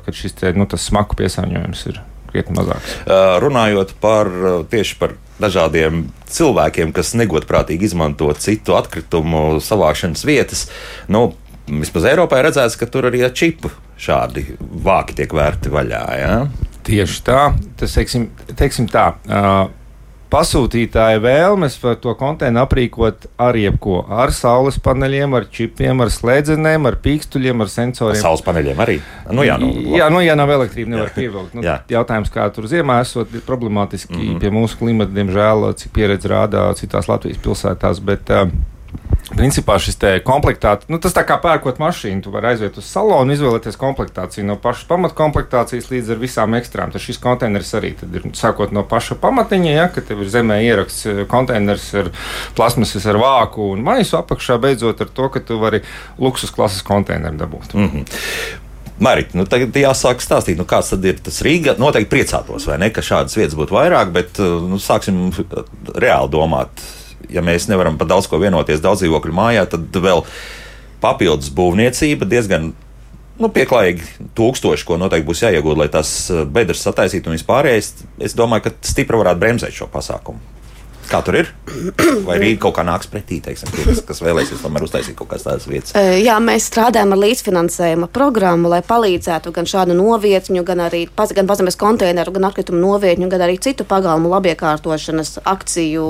kad 0.04 0.16
šis 0.16 0.36
te, 0.40 0.52
nu, 0.56 0.68
smaku 0.68 1.16
piesārņojums 1.20 1.86
ir 1.92 2.02
krietni 2.28 2.56
mazāks. 2.58 2.98
Runājot 3.44 3.96
par 4.02 4.28
tieši 4.72 5.00
par 5.00 5.16
dažādiem 5.42 6.06
cilvēkiem, 6.30 6.92
kas 6.96 7.14
negodprātīgi 7.18 7.88
izmanto 7.90 8.30
citu 8.38 8.76
atkritumu 8.78 9.60
savākšanas 9.64 10.24
vietas. 10.28 10.66
Nu, 11.08 11.30
Vismaz 11.68 12.06
Eiropā 12.08 12.38
ir 12.40 12.46
redzēts, 12.48 12.78
ka 12.80 12.86
tur 12.88 13.10
arī 13.10 13.20
ar 13.26 13.34
čipu 13.36 13.68
šādi 14.00 14.46
vāki 14.58 15.18
tiek 15.18 15.34
vērti 15.36 15.72
vaļā. 15.72 16.04
Ja? 16.16 16.36
Tieši 16.88 17.18
tā, 17.26 17.42
tas 17.76 17.96
teiksim, 17.98 18.30
teiksim 18.56 18.88
tā. 18.88 19.10
Uh, 19.28 19.66
pasūtītāja 20.32 21.20
vēlmes 21.24 21.76
par 21.82 21.96
to 22.02 22.12
konteineru 22.18 22.66
aprīkot 22.66 23.26
ar 23.40 23.56
jebko. 23.58 24.00
Ar 24.08 24.32
saules 24.36 24.78
paneļiem, 24.84 25.36
ar 25.38 25.48
čipiem, 25.52 26.04
ar 26.04 26.12
slēdzenēm, 26.12 26.88
ar 26.90 26.98
pīkstuļiem, 27.04 27.64
ar 27.64 27.72
sensoriem. 27.72 28.18
Ar 28.18 28.24
saules 28.26 28.44
paneļiem 28.46 28.82
arī. 28.84 28.98
Nu, 29.32 29.44
jā, 29.46 29.58
nu, 29.60 29.70
jā, 29.96 30.08
nu, 30.12 30.22
ja 30.24 30.38
nav 30.38 30.52
elektrība, 30.58 30.94
nevar 30.94 31.12
pievilkt. 31.16 31.56
Nu, 31.58 31.64
jautājums, 31.64 32.32
kā 32.34 32.48
tur 32.54 32.68
ziemā 32.70 33.00
esot 33.04 33.32
problemātiski 33.46 34.14
mm 34.14 34.24
-hmm. 34.24 34.40
pie 34.40 34.50
mūsu 34.54 34.80
klimata, 34.80 35.14
diemžēl, 35.16 35.72
cik 35.82 35.92
pieredze 35.92 36.28
rādā 36.28 36.66
citās 36.74 37.08
Latvijas 37.08 37.40
pilsētās. 37.44 38.00
Bet, 38.04 38.30
uh, 38.30 38.48
Principā 39.28 39.76
šis 39.76 39.98
komplektācijas, 40.24 40.88
nu, 40.88 40.96
tas 41.02 41.12
tā 41.12 41.20
kā 41.28 41.36
pērkot 41.42 41.76
mašīnu, 41.82 42.22
tu 42.24 42.30
vari 42.32 42.54
aiziet 42.54 42.78
uz 42.80 42.86
salonu, 42.88 43.34
izvēlēties 43.34 43.76
komplektāciju 43.76 44.46
no 44.48 44.56
pašas 44.60 44.86
pamatkomplektācijas 44.88 45.90
līdz 45.92 46.14
ar 46.14 46.20
visām 46.22 46.56
ekstrām. 46.56 46.92
Tad 46.94 47.04
šis 47.04 47.20
konteiners 47.20 47.74
arī 47.76 47.92
ir 48.08 48.24
sākot 48.38 48.72
no 48.72 48.86
paša 48.88 49.18
pamatiņa, 49.20 49.74
ja, 49.74 49.88
ka 49.92 50.00
tev 50.04 50.22
ir 50.24 50.30
zemē 50.32 50.62
ieraksts 50.64 51.10
eh, 51.10 51.20
konteiners 51.28 51.90
ar 52.00 52.08
plasmasas 52.56 53.04
ar 53.10 53.20
vāku 53.20 53.68
un 53.74 53.84
maisu 53.84 54.16
apakšā, 54.18 54.56
beidzot 54.64 55.04
ar 55.04 55.12
to, 55.12 55.28
ka 55.34 55.44
tu 55.44 55.60
vari 55.60 55.82
luksus 56.18 56.54
klases 56.54 56.80
konteineru 56.86 57.36
dabūt. 57.36 57.76
Mm 57.76 57.90
-hmm. 57.90 58.22
Marita, 58.98 59.38
nu, 59.38 59.44
tagad 59.46 59.76
jāsāk 59.76 60.24
stāstīt, 60.24 60.56
nu, 60.56 60.64
kāds 60.64 60.88
tad 60.90 61.04
ir 61.04 61.20
tas 61.22 61.42
Rīga. 61.42 61.76
Noteikti 61.78 62.16
priecātos, 62.16 62.66
vai 62.66 62.78
ne, 62.78 62.90
ka 62.90 63.00
šādas 63.00 63.36
vietas 63.36 63.54
būtu 63.54 63.76
vairāk, 63.76 64.10
bet 64.10 64.40
eh, 64.40 64.42
nu, 64.42 64.80
sāksim 64.80 65.28
reāli 65.94 66.30
domāt 66.30 66.68
ja 67.32 67.44
mēs 67.44 67.68
nevaram 67.70 67.98
par 68.00 68.10
daudz 68.10 68.28
ko 68.30 68.40
vienoties 68.42 68.82
daudz 68.84 69.02
dzīvokļu 69.04 69.34
mājā, 69.36 69.64
tad 69.70 70.02
vēl 70.02 70.24
papildus 71.02 71.52
būvniecība 71.54 72.28
diezgan 72.28 72.72
nu, 73.38 73.50
pieklājīgi 73.54 74.30
tūkstoši, 74.38 74.86
ko 74.86 74.98
noteikti 75.00 75.28
būs 75.28 75.44
jāiegūda, 75.46 75.82
lai 75.84 75.90
tās 75.92 76.12
eh, 76.32 76.44
bedres 76.44 76.82
sataisītu 76.84 77.30
un 77.30 77.38
vispārējais. 77.38 77.92
Es 78.24 78.36
domāju, 78.38 78.68
ka 78.68 78.74
stipri 78.86 79.20
varētu 79.20 79.42
bremzēt 79.44 79.76
šo 79.78 79.90
pasākumu. 79.92 80.57
Kā 81.08 81.22
tur 81.24 81.38
ir? 81.40 81.48
Vai 82.26 82.36
Rīga 82.42 82.60
kaut 82.66 82.76
kā 82.76 82.84
nāks 82.84 83.08
pretī, 83.08 83.38
teiksim, 83.44 83.70
tie, 83.72 83.94
kas 84.04 84.20
vēlēsies 84.20 84.60
tomēr 84.60 84.84
uztaisīt 84.84 85.16
kaut 85.16 85.30
kādas 85.30 85.46
tādas 85.46 85.68
vietas? 85.70 85.94
Jā, 86.20 86.36
mēs 86.44 86.66
strādājam 86.68 87.14
ar 87.16 87.22
līdzfinansējuma 87.22 88.10
programmu, 88.12 88.68
lai 88.72 88.82
palīdzētu 88.84 89.52
gan 89.56 89.68
šādu 89.68 89.96
novietņu, 89.96 90.64
gan 90.68 90.84
arī 90.84 91.06
gan 91.08 91.48
pazemes 91.48 91.80
konteineru, 91.80 92.34
gan 92.36 92.50
atkritumu 92.50 92.82
novietņu, 92.82 93.30
gan 93.32 93.46
arī 93.48 93.56
citu 93.64 93.88
pagalmu 93.88 94.28
labiekārtošanas 94.34 95.38
akciju. 95.48 96.08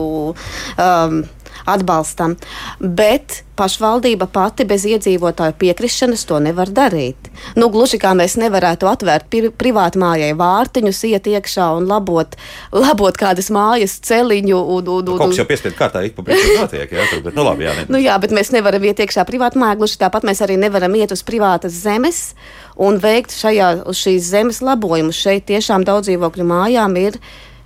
Um, 0.74 1.22
atbalstam. 1.74 2.36
Bet 2.78 3.42
pašvaldība 3.58 4.28
pati 4.30 4.64
bez 4.68 4.84
iedzīvotāju 4.86 5.56
piekrišanas 5.58 6.24
to 6.28 6.38
nevar 6.42 6.70
darīt. 6.74 7.30
Nu, 7.58 7.68
gluži 7.74 7.98
kā 8.00 8.12
mēs 8.18 8.36
nevarētu 8.38 8.88
atvērt 8.90 9.26
privātu 9.58 10.00
mājai 10.02 10.30
vārtiņus, 10.38 11.02
iet 11.10 11.26
iekšā 11.32 11.70
un 11.78 11.88
labot, 11.90 12.36
labot 12.74 13.18
kādas 13.18 13.50
mājas 13.54 13.98
celiņu. 14.06 14.58
Un, 14.58 14.92
un, 14.94 15.02
un, 15.02 15.18
Kaut 15.18 15.34
kas 15.34 15.42
jau 15.42 15.48
piespiedu 15.48 15.78
kārtā 15.78 16.04
ik 16.06 16.14
pa 16.18 16.26
brīdim 16.28 16.62
notiek, 16.62 16.94
jā, 16.94 17.08
tur, 17.10 17.24
bet, 17.26 17.34
nu, 17.38 17.46
labi, 17.48 17.66
jā, 17.66 17.74
ne. 17.80 17.88
nu, 17.90 18.02
jā, 18.02 18.14
bet 18.22 18.34
mēs 18.36 18.52
nevaram 18.54 18.86
iet 18.86 19.02
iekšā 19.02 19.26
privātu 19.28 19.62
mājā, 19.62 19.80
gluži 19.80 20.00
tāpat 20.04 20.26
mēs 20.28 20.42
arī 20.46 20.58
nevaram 20.60 20.94
iet 20.98 21.14
uz 21.14 21.24
privātas 21.26 21.74
zemes 21.82 22.22
un 22.78 23.00
veikt 23.02 23.34
šajā, 23.34 23.72
šīs 23.90 24.30
zemes 24.30 24.62
labojumus. 24.62 25.18
Šeit 25.18 25.48
tiešām 25.50 25.86
daudz 25.88 26.10
dzīvokļu 26.10 26.46
mājām 26.46 26.94
ir 27.00 27.18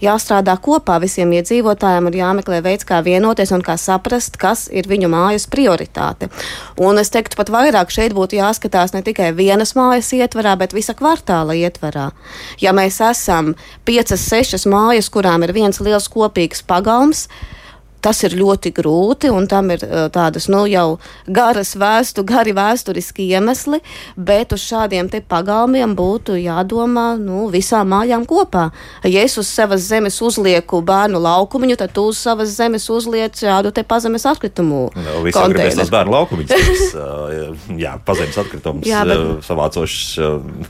jāstrādā 0.02 0.54
kopā 0.62 0.98
visiem 1.02 1.32
iedzīvotājiem 1.38 2.08
un 2.10 2.18
jāmeklē 2.18 2.60
veids, 2.64 2.86
kā 2.88 3.00
vienoties 3.04 3.52
un 3.54 3.64
kā 3.64 3.76
saprast, 3.80 4.36
kas 4.40 4.66
ir 4.72 4.88
viņu 4.90 5.10
mājas 5.12 5.46
prioritāte. 5.50 6.28
Un 6.82 7.00
es 7.02 7.12
teiktu, 7.14 7.38
pat 7.38 7.52
vairāk 7.54 7.94
šeit 7.94 8.16
būtu 8.16 8.40
jāskatās 8.40 8.94
ne 8.96 9.02
tikai 9.06 9.32
vienas 9.36 9.76
mājas 9.78 10.12
ietvarā, 10.16 10.56
bet 10.60 10.76
visa 10.76 10.96
kvartāla 10.98 11.56
ietvarā. 11.58 12.10
Ja 12.62 12.74
mēs 12.76 13.00
esam 13.04 13.54
piecas, 13.88 14.26
sešas 14.28 14.66
mājas, 14.66 15.10
kurām 15.12 15.46
ir 15.46 15.54
viens 15.56 15.80
liels 15.80 16.10
kopīgs 16.12 16.64
pagalms, 16.66 17.28
Tas 18.02 18.22
ir 18.26 18.34
ļoti 18.38 18.72
grūti, 18.74 19.30
un 19.30 19.46
tam 19.50 19.70
ir 19.74 19.84
uh, 19.86 20.06
tādas 20.12 20.48
nu, 20.50 20.64
jau 20.66 20.98
garas 21.30 21.74
vēstu, 21.78 22.24
gari 22.26 22.54
vēsturiski 22.56 23.28
iemesli, 23.30 23.78
bet 24.16 24.54
uz 24.56 24.64
šādiem 24.66 25.10
pagalmiem 25.28 25.94
būtu 25.96 26.34
jādomā 26.40 27.12
nu, 27.20 27.46
visām 27.52 27.92
mājām 27.92 28.24
kopā. 28.28 28.70
Ja 29.06 29.22
es 29.22 29.36
uz 29.38 29.50
savas 29.50 29.84
zemes 29.86 30.18
uzlieku 30.24 30.80
bērnu 30.82 31.20
laukumiņu, 31.22 31.76
tad 31.78 31.94
tu 31.94 32.08
uz 32.10 32.18
savas 32.18 32.54
zemes 32.56 32.88
uzliec 32.90 33.38
šādu 33.38 33.72
te 33.74 33.84
pazemes 33.86 34.26
atkritumu. 34.26 34.82
Nu, 34.96 35.22
Visiem 35.26 35.52
gribēs 35.52 35.78
tās 35.78 35.92
bērnu 35.92 36.16
laukumiņus, 36.16 36.84
jā, 37.84 37.94
pazemes 38.06 38.38
atkritumus 38.42 38.88
jā, 38.88 39.04
bet, 39.08 39.44
savācošs 39.46 40.02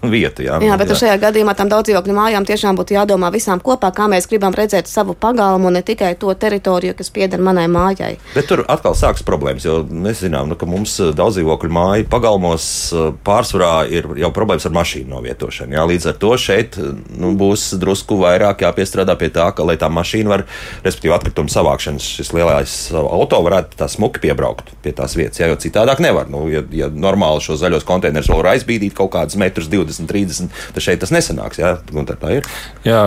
vietu. 0.03 0.45
Jā, 0.47 0.61
jā 0.65 0.79
bet 0.81 0.93
jā. 0.93 1.01
šajā 1.05 1.19
gadījumā 1.27 1.57
tam 1.59 1.73
daudz 1.73 1.89
dzīvokļu 1.89 2.17
mājām 2.19 2.49
tiešām 2.49 2.79
būtu 2.79 2.97
jādomā 2.99 3.33
visām 3.35 3.63
kopā, 3.65 3.93
kā 3.95 4.09
mēs 4.11 4.29
gribam 4.31 4.55
redzēt 4.57 4.91
savu 4.91 5.17
pagalmu, 5.19 5.73
ne 5.73 5.85
tikai 5.87 6.15
to 6.21 6.33
teritoriju, 6.35 6.97
kas 6.99 7.13
pie 7.15 7.22
pieder 7.23 7.43
manai 7.43 7.69
mājai. 7.71 8.17
Bet 8.35 8.49
tur 8.51 8.65
atkal 8.71 8.97
sākas 8.99 9.25
problēmas, 9.27 9.67
jo 9.67 9.81
mēs 9.87 10.25
zinām, 10.25 10.51
nu, 10.51 10.59
ka 10.59 10.67
mums 10.69 10.99
eh, 11.01 11.13
daudz 11.17 11.39
dzīvokļu 11.39 11.73
māju 11.73 12.09
pagalmos 12.13 12.67
eh, 12.91 13.09
pārsvarā 13.27 13.73
ir 13.95 14.09
jau 14.21 14.33
problēmas 14.35 14.67
ar 14.69 14.75
mašīnu 14.77 15.13
novietošanu. 15.13 15.77
Jā, 15.79 15.87
līdz 15.89 16.09
ar 16.11 16.19
to 16.23 16.33
šeit 16.41 16.79
nu, 16.79 17.33
būs 17.39 17.71
drusku 17.81 18.19
vairāk 18.23 18.67
jāpiestrādā 18.67 19.17
pie 19.21 19.31
tā, 19.35 19.49
ka, 19.55 19.67
lai 19.67 19.79
tā 19.81 19.91
mašīna 19.93 20.33
var, 20.33 20.47
respektīvi, 20.85 21.15
atkritumu 21.17 21.53
savākšanas, 21.53 22.11
šis 22.19 22.33
lielais 22.37 22.77
auto 22.99 23.41
varētu 23.45 23.79
tā 23.81 23.89
smuki 23.93 24.23
piebraukt 24.27 24.73
pie 24.83 24.95
tās 24.97 25.17
vietas, 25.19 25.41
jā, 25.41 25.51
jo 25.51 25.59
citādāk 25.63 26.03
nevar. 26.03 26.31
Nu, 26.33 26.45
ja, 26.51 26.65
ja 26.75 26.91
normāli 26.91 27.45
šos 27.45 27.63
zaļos 27.63 27.87
konteinerus 27.89 28.31
vēl 28.33 28.43
var 28.43 28.53
aizbīdīt 28.57 28.97
kaut 28.99 29.13
kādus 29.15 29.39
metrus, 29.41 29.71
20, 29.73 30.09
30, 30.11 30.63
tad 30.75 30.85
šeit 30.85 31.03
tas 31.03 31.15
nesanāks. 31.15 31.61
Jā, 31.63 31.77
Gunter, 31.93 32.19
tā 32.19 32.39
ir. 32.41 32.49
Jā, 32.87 33.03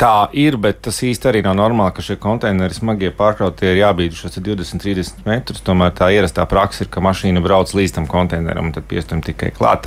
tā 0.00 0.14
ir, 0.36 0.58
bet 0.60 0.82
tas 0.86 0.98
īsti 1.04 1.30
arī 1.30 1.42
nav 1.46 1.56
normāli, 1.58 1.94
ka 1.96 2.04
šie 2.04 2.18
konteineri 2.20 2.76
smagie 2.76 3.12
pār 3.16 3.35
pārkrautie 3.36 3.74
ir 3.74 3.82
jābīd 3.82 4.16
šos 4.16 4.38
20, 4.40 4.80
30 4.80 5.28
metrus. 5.28 5.60
Tomēr 5.64 5.92
tā 5.92 6.08
ierastā 6.14 6.46
praksa 6.48 6.84
ir, 6.84 6.90
ka 6.90 7.04
mašīna 7.04 7.42
brauc 7.44 7.68
līdz 7.68 7.98
tam 7.98 8.08
konteineram 8.08 8.70
un 8.70 8.72
tad 8.72 8.88
piestum 8.88 9.20
tikai 9.20 9.52
klāt. 9.52 9.84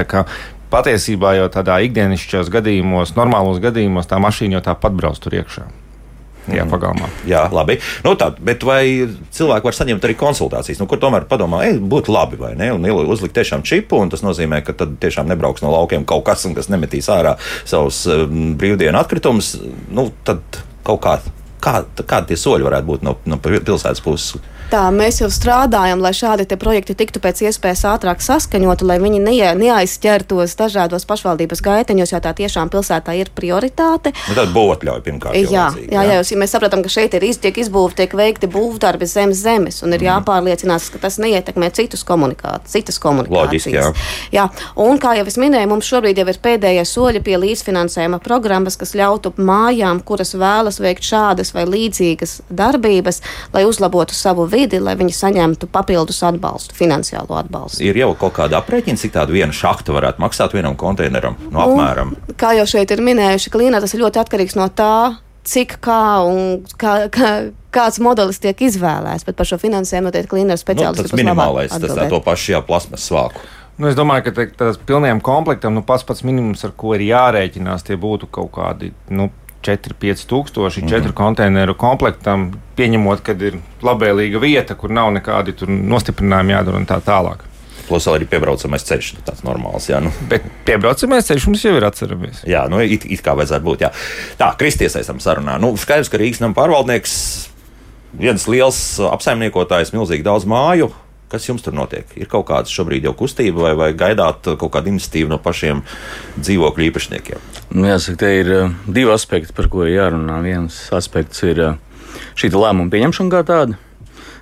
Patiesībā 0.70 1.34
jau 1.34 1.50
tādā 1.50 1.80
ikdienišķos 1.82 2.52
gadījumos, 2.54 3.16
normālos 3.18 3.58
gadījumos, 3.64 4.06
tā 4.06 4.20
mašīna 4.22 4.60
jau 4.60 4.66
tāpat 4.70 4.94
brauc 4.94 5.18
tur 5.18 5.34
iekšā. 5.34 5.66
Jā, 6.50 6.64
mhm. 6.64 6.70
pagalmā. 6.72 7.10
Jā, 7.30 7.44
labi. 7.54 7.80
Nu, 8.06 8.16
tā, 8.18 8.30
bet 8.38 8.64
vai 8.66 8.84
cilvēki 9.34 9.70
var 9.70 9.76
saņemt 9.76 10.06
arī 10.06 10.16
konsultācijas, 10.18 10.80
nu, 10.82 10.88
kur 10.90 11.02
tomēr 11.02 11.28
padomā, 11.30 11.64
ej, 11.68 11.82
būtu 11.82 12.14
labi 12.14 12.40
vai 12.42 12.54
ne? 12.58 12.72
Un 12.74 12.86
uzlikt 12.86 13.36
tiešām 13.38 13.66
čipu, 13.66 14.00
un 14.02 14.14
tas 14.14 14.24
nozīmē, 14.26 14.62
ka 14.66 14.74
tad 14.78 14.96
tiešām 15.02 15.30
nebrauks 15.30 15.66
no 15.66 15.74
laukiem 15.74 16.08
kaut 16.10 16.26
kas, 16.30 16.48
kas 16.58 16.72
nemetīs 16.74 17.10
ārā 17.14 17.36
savus 17.70 18.06
um, 18.10 18.56
brīvdienu 18.58 18.98
atkritumus. 18.98 19.56
Nu, 19.94 20.08
tad 20.26 20.62
kaut 20.88 21.04
kā 21.06 21.20
Kā, 21.60 21.84
kādi 22.08 22.32
tie 22.32 22.40
soļi 22.40 22.68
varētu 22.68 22.88
būt 22.88 23.06
no, 23.06 23.18
no 23.28 23.40
pilsētas 23.44 24.04
puses? 24.04 24.40
Tā, 24.70 24.84
mēs 24.94 25.18
jau 25.18 25.32
strādājam, 25.34 25.98
lai 25.98 26.12
šādi 26.14 26.46
projekti 26.62 26.94
tiktu 26.94 27.18
pēc 27.24 27.40
iespējas 27.50 27.82
ātrāk 27.90 28.20
saskaņoti, 28.22 28.86
lai 28.86 29.00
viņi 29.02 29.22
ne, 29.24 29.32
neaizķertos 29.58 30.54
dažādos 30.60 31.08
pašvaldības 31.10 31.64
gaiteņos, 31.66 32.12
jo 32.14 32.20
tā 32.22 32.36
tiešām 32.38 32.70
pilsētā 32.70 33.16
ir 33.18 33.32
prioritāte. 33.34 34.12
Nu, 34.28 34.36
tad 34.38 34.54
būtu 34.54 34.76
atļauja 34.76 35.02
pirmkārt. 35.08 35.40
Jā, 35.40 35.50
jā, 35.50 35.88
jā, 35.90 36.04
jā, 36.12 36.20
ja 36.22 36.38
mēs 36.38 36.54
saprotam, 36.54 36.84
ka 36.86 36.92
šeit 36.94 37.18
ir 37.18 37.26
iz, 37.26 37.40
tiek 37.42 37.58
izbūvēti, 37.64 37.98
tiek 38.04 38.14
veikti 38.20 38.50
būvdarbi 38.54 39.08
zem 39.10 39.34
zemes, 39.34 39.82
un 39.82 39.96
ir 39.98 40.04
mm. 40.04 40.10
jāpārliecinās, 40.12 40.92
ka 40.94 41.02
tas 41.02 41.18
neietekmē 41.18 41.72
citus 41.74 42.06
komunikācijas, 42.06 42.70
citas 42.70 43.02
komunikācijas. 43.02 43.50
Loģiski, 43.50 43.74
jā. 43.74 43.90
jā, 44.38 44.46
un 44.86 45.02
kā 45.02 45.16
jau 45.18 45.26
es 45.34 45.40
minēju, 45.42 45.72
mums 45.74 45.90
šobrīd 45.90 46.22
jau 46.22 46.28
ir 46.30 46.42
pēdējie 46.46 46.86
soļi 46.86 47.24
pie 47.26 47.42
līdzfinansējuma 47.42 48.22
programmas, 48.22 48.78
kas 48.78 48.94
ļautu 48.94 49.34
mājām, 49.42 50.06
kuras 50.06 50.38
vēlas 50.38 50.78
veikt 50.78 51.10
šādas 51.10 51.56
vai 51.58 51.66
līdzīgas 51.74 52.44
darbības, 52.54 53.24
lai 53.58 53.66
uzlabotu 53.66 54.14
savu 54.14 54.46
vidi 54.46 54.59
vidi, 54.60 54.82
lai 54.84 54.96
viņi 55.00 55.16
saņemtu 55.16 55.70
papildus 55.72 56.22
atbalstu, 56.28 56.76
finansiālo 56.78 57.40
atbalstu. 57.40 57.84
Ir 57.86 58.00
jau 58.02 58.12
kaut 58.20 58.36
kāda 58.40 58.60
aprēķina, 58.60 59.00
cik 59.00 59.16
tāda 59.16 59.36
viena 59.36 59.56
šahta 59.56 59.96
varētu 59.96 60.24
maksāt 60.24 60.56
vienam 60.58 60.78
konteineram 60.80 61.40
no 61.48 61.56
nu, 61.56 61.64
apmēram. 61.66 62.14
Un, 62.16 62.38
kā 62.40 62.54
jau 62.60 62.68
šeit 62.70 62.92
ir 62.96 63.04
minējuši, 63.06 63.54
Klīnā 63.54 63.82
tas 63.84 63.96
ir 63.96 64.04
ļoti 64.04 64.22
atkarīgs 64.24 64.58
no 64.60 64.68
tā, 64.74 65.20
cik 65.50 65.78
kā 65.84 66.02
un 66.28 66.66
kā, 66.80 66.96
kā, 67.14 67.32
kāds 67.74 68.02
modelis 68.04 68.42
tiek 68.44 68.60
izvēlēts. 68.70 69.26
Bet 69.28 69.38
par 69.40 69.50
šo 69.50 69.60
finansējumu 69.62 70.10
noteikti 70.10 70.32
klīnera 70.34 70.60
speciālisti. 70.60 71.06
Nu, 71.06 71.12
tas 71.12 71.22
minimālais, 71.22 71.74
tas 71.74 71.96
tā 71.98 72.10
to 72.12 72.22
pašu 72.26 72.56
jā, 72.56 72.62
plasmas 72.66 73.08
svāku. 73.10 73.42
Nu, 73.80 73.88
es 73.88 73.96
domāju, 73.96 74.28
ka 74.28 74.48
tas 74.60 74.80
pilniem 74.84 75.22
komplektam, 75.24 75.78
nu, 75.78 75.86
pats 75.88 76.04
pats 76.08 76.26
minimums, 76.28 76.66
ar 76.68 76.74
ko 76.76 76.92
ir 76.98 77.06
jārēķinās, 77.08 77.86
tie 77.88 77.96
būtu 78.00 78.28
kaut 78.36 78.52
kādi 78.58 78.92
nu, 79.16 79.30
4-5 79.66 80.26
tūkstoši, 80.30 80.86
4 80.86 81.00
mm 81.00 81.06
-hmm. 81.06 81.14
konteineru 81.14 81.76
komplektam, 81.76 82.52
pieņemot, 82.78 83.22
ka 83.24 83.32
ir 83.32 83.60
labvēlīga 83.84 84.40
vieta, 84.40 84.76
kur 84.76 84.92
nav 84.92 85.12
nekādi 85.14 85.56
nostiprinājumi 85.68 86.56
jādara 86.56 86.78
un 86.78 86.86
tā 86.86 87.02
tālāk. 87.02 87.44
Plus 87.88 88.06
arī 88.08 88.26
piebraucamais 88.30 88.84
ceļš, 88.86 89.14
nu, 89.16 89.20
tāds 89.26 89.44
normāls. 89.44 89.90
Jā, 89.90 90.00
nu. 90.00 90.12
Bet 90.30 90.44
piebraucamais 90.66 91.26
ceļš 91.26 91.48
mums 91.48 91.64
jau 91.66 91.76
ir 91.76 91.86
atceramies. 91.86 92.44
Jā, 92.46 92.68
nu, 92.70 92.80
it, 92.80 93.06
it 93.06 93.22
kā 93.26 93.34
vajadzētu 93.36 93.66
būt. 93.66 93.82
Jā. 93.82 93.92
Tā, 94.38 94.54
Kristies 94.58 94.96
esam 94.96 95.20
sarunā. 95.20 95.58
Nu, 95.60 95.74
skaidrs, 95.78 96.10
ka 96.10 96.18
Rīgas 96.18 96.40
nama 96.40 96.54
pārvaldnieks, 96.54 97.50
viens 98.14 98.48
liels 98.48 99.00
apsaimniekotājs, 99.00 99.94
milzīgi 99.94 100.24
daudz 100.24 100.46
māju 100.46 100.92
Kas 101.30 101.46
jums 101.46 101.62
tur 101.62 101.76
notiek? 101.78 102.10
Ir 102.18 102.26
kaut 102.30 102.48
kāda 102.48 102.72
šobrīd 102.72 103.04
jau 103.06 103.14
kustība, 103.18 103.68
vai, 103.68 103.74
vai 103.78 103.90
gaidāt 103.94 104.48
kaut 104.58 104.72
kādu 104.74 104.90
iniciatīvu 104.90 105.30
no 105.30 105.38
pašiem 105.42 105.84
dzīvokļu 106.40 106.88
īpašniekiem? 106.88 107.44
Nu, 107.76 107.86
jāsaka, 107.86 108.18
te 108.24 108.32
ir 108.40 108.50
uh, 108.56 108.72
divi 108.90 109.14
aspekti, 109.14 109.54
par 109.54 109.70
ko 109.70 109.86
jārunā. 109.86 110.40
Viens 110.42 110.80
aspekts 110.96 111.44
ir 111.46 111.62
uh, 111.62 111.76
šī 112.34 112.50
lēmuma 112.56 112.90
pieņemšana 112.96 113.34
kā 113.36 113.44
tāda. 113.46 113.78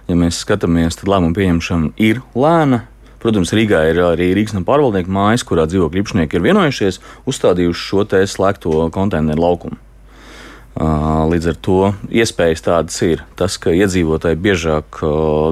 Ja 0.08 0.15
mēs 0.15 0.39
skatāmies, 0.46 0.96
tad 0.96 1.12
lēmuma 1.12 1.36
pieņemšana 1.36 1.91
ir 2.08 2.22
lēna. 2.39 2.86
Protams, 3.20 3.51
Rīgā 3.51 3.82
ir 3.89 4.00
arī 4.06 4.29
Rīgas 4.38 4.56
pārvaldnieku 4.63 5.12
mājas, 5.12 5.44
kurā 5.44 5.65
dzīvokļu 5.67 6.06
īpašnieki 6.06 6.39
ir 6.39 6.46
vienojušies, 6.46 7.01
uzstādījuši 7.27 7.84
šo 7.89 8.08
slēgto 8.32 8.88
konteineru 8.96 9.44
laukumu. 9.44 9.82
Līdz 10.77 11.48
ar 11.50 11.55
to 11.65 11.77
iespējas 12.13 12.62
tādas 12.62 12.98
ir. 13.01 13.24
Tas, 13.39 13.55
ka 13.57 13.72
iedzīvotāji 13.74 14.38
biežāk 14.38 15.00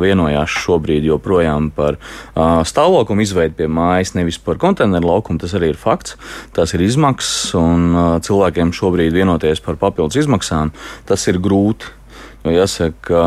vienojās 0.04 0.54
šobrīd 0.62 1.08
joprojām 1.08 1.72
par 1.74 1.98
stāvlaukumu 2.36 3.26
izveidi 3.26 3.58
pie 3.58 3.70
mājas, 3.72 4.14
nevis 4.14 4.38
par 4.38 4.60
konteineru 4.62 5.10
laukumu, 5.10 5.42
tas 5.42 5.56
arī 5.58 5.72
ir 5.74 5.82
fakts. 5.82 6.20
Tas 6.54 6.76
ir 6.78 6.86
izmaksas, 6.86 7.56
un 7.58 8.20
cilvēkiem 8.22 8.74
šobrīd 8.76 9.18
vienoties 9.18 9.64
par 9.66 9.80
papildus 9.82 10.22
izmaksām, 10.22 10.76
tas 11.10 11.26
ir 11.32 11.42
grūti. 11.42 11.90
Jo 12.46 12.54
jāsaka, 12.54 12.94
ka 13.02 13.22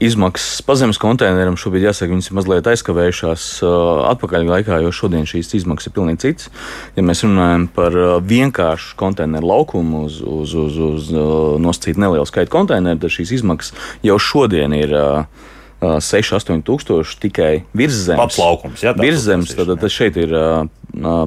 izmaksas 0.00 0.62
pazemes 0.64 0.98
konteineram 1.00 1.58
šobrīd 1.60 1.84
jāsaka, 1.90 2.14
viņas 2.14 2.30
ir 2.30 2.36
mazliet 2.38 2.68
aizkavējušās 2.70 3.44
uh, 3.60 3.74
atpakaļ 4.08 4.46
laikā, 4.48 4.78
jo 4.80 4.92
šodien 4.94 5.28
šīs 5.28 5.52
izmaksas 5.60 5.90
ir 5.90 5.96
pilnīgi 5.98 6.22
cits. 6.24 6.48
Ja 6.96 7.04
mēs 7.04 7.20
runājam 7.26 7.68
par 7.74 7.92
uh, 7.92 8.16
vienkāršu 8.24 8.96
konteineru 9.00 9.52
laukumu 9.52 10.06
uz, 10.08 10.22
uz, 10.24 10.56
uz, 10.56 10.80
uz 10.80 11.12
nosacīt 11.60 12.00
nelielu 12.00 12.24
skaitu 12.28 12.54
konteineru, 12.56 13.02
tad 13.04 13.12
šīs 13.12 13.36
izmaksas 13.40 13.76
jau 14.06 14.18
šodien 14.30 14.76
ir. 14.80 14.96
6, 14.96 15.59
8 15.80 16.60
tūkstoši 16.66 17.16
tikai 17.22 17.52
virszemes. 17.76 18.20
Pats 18.20 18.40
laukums, 18.40 18.82
jā. 18.84 18.92
Virszemes, 18.98 19.54
tad, 19.56 19.72
tad 19.80 19.92
šeit 19.92 20.18
ir 20.20 20.34
uh, 20.36 20.66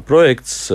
projekts, 0.05 0.67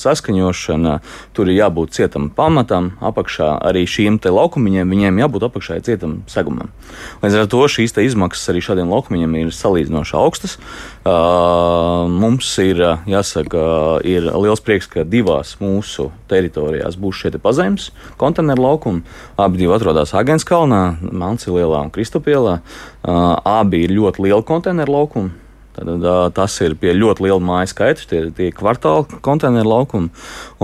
saskaņošana, 0.00 0.96
tur 1.36 1.50
ir 1.50 1.60
jābūt 1.60 1.94
cietam 1.96 2.28
pamatam, 2.34 2.94
apakšā 3.04 3.52
arī 3.68 3.84
šiem 3.86 4.18
laukumiņiem, 4.18 4.90
viņiem 4.90 5.20
jābūt 5.22 5.46
apakšā 5.50 5.80
cietam 5.84 6.22
segumam. 6.30 6.72
Līdz 7.22 7.42
ar 7.42 7.50
to 7.52 7.62
šīs 7.68 7.96
izmaksas 8.00 8.50
arī 8.52 8.64
šādiem 8.64 8.90
laukumiņiem 8.90 9.38
ir 9.42 9.52
salīdzinoši 9.54 10.16
augstas. 10.16 10.58
Mums 11.06 12.48
ir, 12.62 12.80
jāsaka, 13.06 13.62
ir 14.02 14.26
liels 14.26 14.62
prieks, 14.64 14.88
ka 14.90 15.04
divās 15.06 15.54
mūsu 15.62 16.08
teritorijās 16.30 16.98
būs 16.98 17.22
šie 17.22 17.32
pazemes 17.42 17.92
konteineru 18.18 18.64
laukumi. 18.64 19.04
Abi 19.38 19.62
divi 19.62 19.74
atrodas 19.76 20.14
Agenskalnā, 20.18 20.98
Mancilielā 21.00 21.84
un 21.86 21.92
Kristopielā. 21.94 22.58
Abi 23.06 23.84
ir 23.86 23.94
ļoti 23.94 24.26
lieli 24.26 24.46
konteineru 24.46 24.98
laukumi 24.98 25.45
Tad, 25.76 26.06
tas 26.36 26.54
ir 26.64 26.76
pie 26.80 26.94
ļoti 26.96 27.26
liela 27.26 27.42
mājas 27.42 27.74
skaita, 27.74 28.06
tie 28.08 28.48
ir 28.48 28.54
kvartāla 28.56 29.20
konteineru 29.24 29.74
laukumi. 29.74 30.08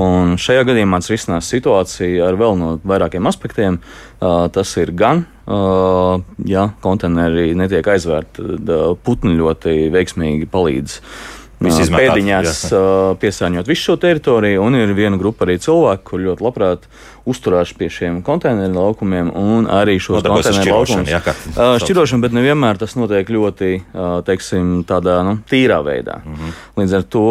Un 0.01 0.39
šajā 0.41 0.65
gadījumā 0.71 1.03
tas 1.03 1.13
risinās 1.13 1.51
situāciju 1.53 2.25
ar 2.25 2.41
vēl 2.41 2.57
no 2.57 2.73
vairākiem 2.89 3.29
aspektiem. 3.29 3.83
Tas 4.23 4.73
ir 4.81 4.95
gan 4.97 5.27
ja 6.49 6.65
konteineri 6.81 7.53
netiek 7.59 7.93
aizvērti, 7.93 8.49
tad 8.65 8.99
putni 9.05 9.37
ļoti 9.37 9.91
veiksmīgi 9.93 10.49
palīdz 10.53 10.99
pēdiņās 11.63 12.63
piesārņot 13.23 13.69
visu 13.71 13.91
šo 13.91 13.97
teritoriju, 14.03 14.63
un 14.65 14.79
ir 14.79 14.95
viena 14.97 15.19
grupa 15.21 15.47
arī 15.47 15.59
cilvēku, 15.63 16.05
kur 16.11 16.25
ļoti 16.25 16.47
labprāt 16.47 16.89
uzturās 17.29 17.73
pie 17.77 17.89
šiem 17.93 18.21
konteineru 18.27 18.75
laukumiem 18.75 19.31
un 19.39 19.69
arī 19.71 19.99
šos 20.03 20.25
konteineru 20.25 20.79
laukumus. 20.79 21.85
Šķirošana, 21.85 22.25
bet 22.25 22.37
nevienmēr 22.37 22.81
tas 22.81 22.97
notiek 22.99 23.31
ļoti, 23.31 23.73
teiksim, 24.27 24.83
tādā 24.89 25.21
nu, 25.27 25.39
tīrā 25.51 25.83
veidā. 25.87 26.21
Mm 26.25 26.35
-hmm. 26.35 26.61
Līdz 26.83 26.99
ar 26.99 27.03
to 27.03 27.27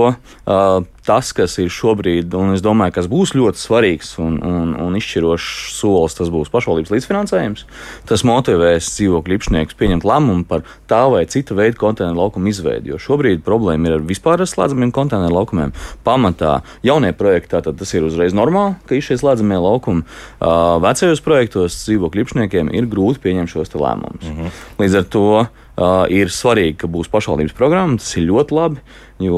tas, 1.06 1.32
kas 1.34 1.58
ir 1.62 1.72
šobrīd, 1.74 2.34
un 2.38 2.54
es 2.56 2.62
domāju, 2.62 2.94
kas 2.94 3.08
būs 3.10 3.34
ļoti 3.34 3.58
svarīgs 3.58 4.14
un, 4.22 4.38
un, 4.46 4.74
un 4.78 4.98
izšķirošs 5.00 5.80
solis, 5.80 6.16
tas 6.18 6.30
būs 6.30 6.52
pašvaldības 6.54 6.94
līdzfinansējums. 6.94 7.66
Tas 8.10 8.24
motivēs 8.28 8.90
dzīvokļu 8.94 9.38
īpašniekus 9.38 9.78
pieņemt 9.80 10.06
lēmumu 10.06 10.46
par 10.50 10.62
tā 10.92 11.02
vai 11.10 11.26
cita 11.26 11.58
veida 11.58 11.80
konteineru 11.82 12.22
laukumu 12.22 12.52
izveidi. 12.54 12.94
Jo 12.94 13.02
šobrīd 13.02 13.42
problēma 13.46 13.90
ir 13.90 13.98
ar 13.98 14.06
vispār 14.06 14.46
slēdzamiem 14.46 14.94
konteineru 14.94 15.40
laukumiem. 15.40 15.74
Pamatā 16.06 16.60
jaunie 16.86 17.14
projekti, 17.18 17.56
tātad 17.56 17.82
tas 17.82 17.94
ir 17.98 18.06
uzreiz 18.06 18.38
normāli, 18.38 18.78
ka 18.86 18.96
ir 18.96 19.06
šie 19.06 19.18
slēdzamie 19.22 19.58
laukumi 19.58 19.81
laukumi. 19.82 20.04
Uh, 20.40 20.80
vecajos 20.82 21.22
projektos 21.22 21.76
dzīvokļu 21.86 22.26
īpašniekiem 22.26 22.72
ir 22.74 22.88
grūti 22.88 23.22
pieņemt 23.24 23.50
šos 23.50 23.74
lēmumus. 23.74 24.26
Mm 24.26 24.38
-hmm. 24.38 24.50
Līdz 24.80 24.98
ar 24.98 25.04
to 25.04 25.46
uh, 25.46 26.06
ir 26.10 26.28
svarīgi, 26.30 26.78
ka 26.78 26.88
būs 26.88 27.10
pašvaldības 27.10 27.54
programma, 27.54 27.98
tas 27.98 28.18
ir 28.18 28.30
ļoti 28.30 28.54
labi. 28.54 28.78
Jo, 29.22 29.38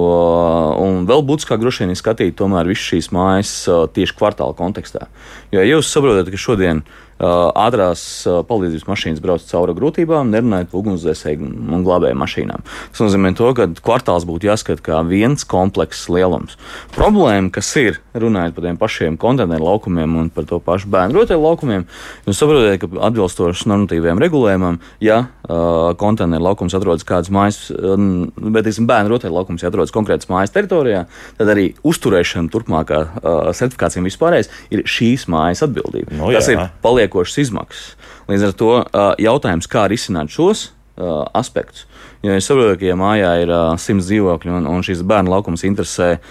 un 0.79 1.05
vēl 1.05 1.23
būtiskāk 1.27 1.59
droši 1.59 1.83
vien 1.83 1.89
ir 1.91 2.00
skatīt 2.00 2.35
tomēr 2.35 2.67
visas 2.67 2.88
šīs 2.88 3.12
mājas 3.12 3.67
uh, 3.67 3.88
tieši 3.88 4.15
kvartāla 4.15 4.53
kontekstā. 4.55 5.07
Jo 5.51 5.59
ja 5.59 5.75
jūs 5.75 5.91
saprotat, 5.91 6.31
ka 6.31 6.38
šodien 6.38 6.77
uh, 6.77 7.12
ātrās 7.23 8.03
palīdzības 8.49 8.87
mašīnas 8.89 9.21
brauc 9.23 9.45
cauri 9.47 9.75
grūtībām, 9.77 10.31
nerunājot 10.33 10.71
par 10.71 10.81
ugunsdzēsēju 10.81 11.49
un 11.73 11.85
glābēju 11.85 12.19
mašīnām. 12.19 12.65
Tas 12.93 13.03
nozīmē, 13.03 13.33
to, 13.37 13.49
ka 13.57 13.67
kvartāls 13.79 14.27
būtu 14.29 14.49
jāskata 14.49 14.83
kā 14.83 15.01
viens 15.07 15.45
komplekss 15.47 16.09
lielums. 16.11 16.57
Problēma, 16.95 17.51
kas 17.53 17.71
ir, 17.79 17.99
runājot 18.13 18.55
par 18.57 18.67
tiem 18.67 18.79
pašiem 18.81 19.17
konteineru 19.21 19.67
laukumiem 19.67 20.17
un 20.19 20.29
par 20.33 20.47
to 20.49 20.59
pašu 20.63 20.89
bērnu 20.93 21.17
rotaļu 21.17 21.43
laukumiem, 21.43 21.85
jūs 22.27 22.41
saprotat, 22.41 22.81
ka 22.81 22.89
atbilstoši 23.09 23.69
normatīviem 23.71 24.21
regulējumam, 24.21 24.79
ja 25.03 25.23
uh, 25.23 25.93
konteineru 25.99 26.49
laukums 26.49 26.75
atrodas 26.77 27.05
kādas 27.07 27.31
mājas, 27.33 27.61
bet, 27.71 28.67
teiksim, 28.67 28.87
bērnu 28.89 29.13
rotaļu 29.13 29.37
laukums 29.37 29.63
ja 29.63 29.71
atrodas 29.71 29.93
konkrētas 29.95 30.29
mājas 30.31 30.53
teritorijā, 30.53 31.05
tad 31.39 31.53
arī 31.53 31.69
uzturēšana 31.87 32.51
turpmākā 32.53 33.01
uh, 33.03 33.51
certifikācija 33.55 34.05
vispārējais 34.05 34.51
ir 34.73 34.85
šīs 34.89 35.27
mājas 35.31 35.63
atbildība. 35.65 36.13
No, 36.13 36.27
nu 36.27 36.33
jā. 36.35 36.41
Tas 36.43 36.51
ir 36.53 36.61
paliek 36.83 37.12
paliekošas 37.13 37.38
izmaksas. 37.38 37.96
Līdz 38.27 38.48
ar 38.48 38.53
to 38.58 38.72
jautājums, 39.22 39.67
kā 39.67 39.88
risināt 39.88 40.32
šos 40.34 40.72
uh, 40.98 41.25
aspektus. 41.34 41.86
Jo 42.24 42.34
es 42.34 42.48
saprotu, 42.48 42.79
ka, 42.79 42.86
ja 42.88 42.96
mājā 42.96 43.34
ir 43.43 43.51
uh, 43.51 43.75
simts 43.77 44.08
dzīvokļu 44.08 44.58
un, 44.58 44.67
un 44.67 44.84
šis 44.84 45.03
bērnu 45.03 45.32
laukums 45.34 45.63
interesē 45.67 46.15
uh, 46.17 46.27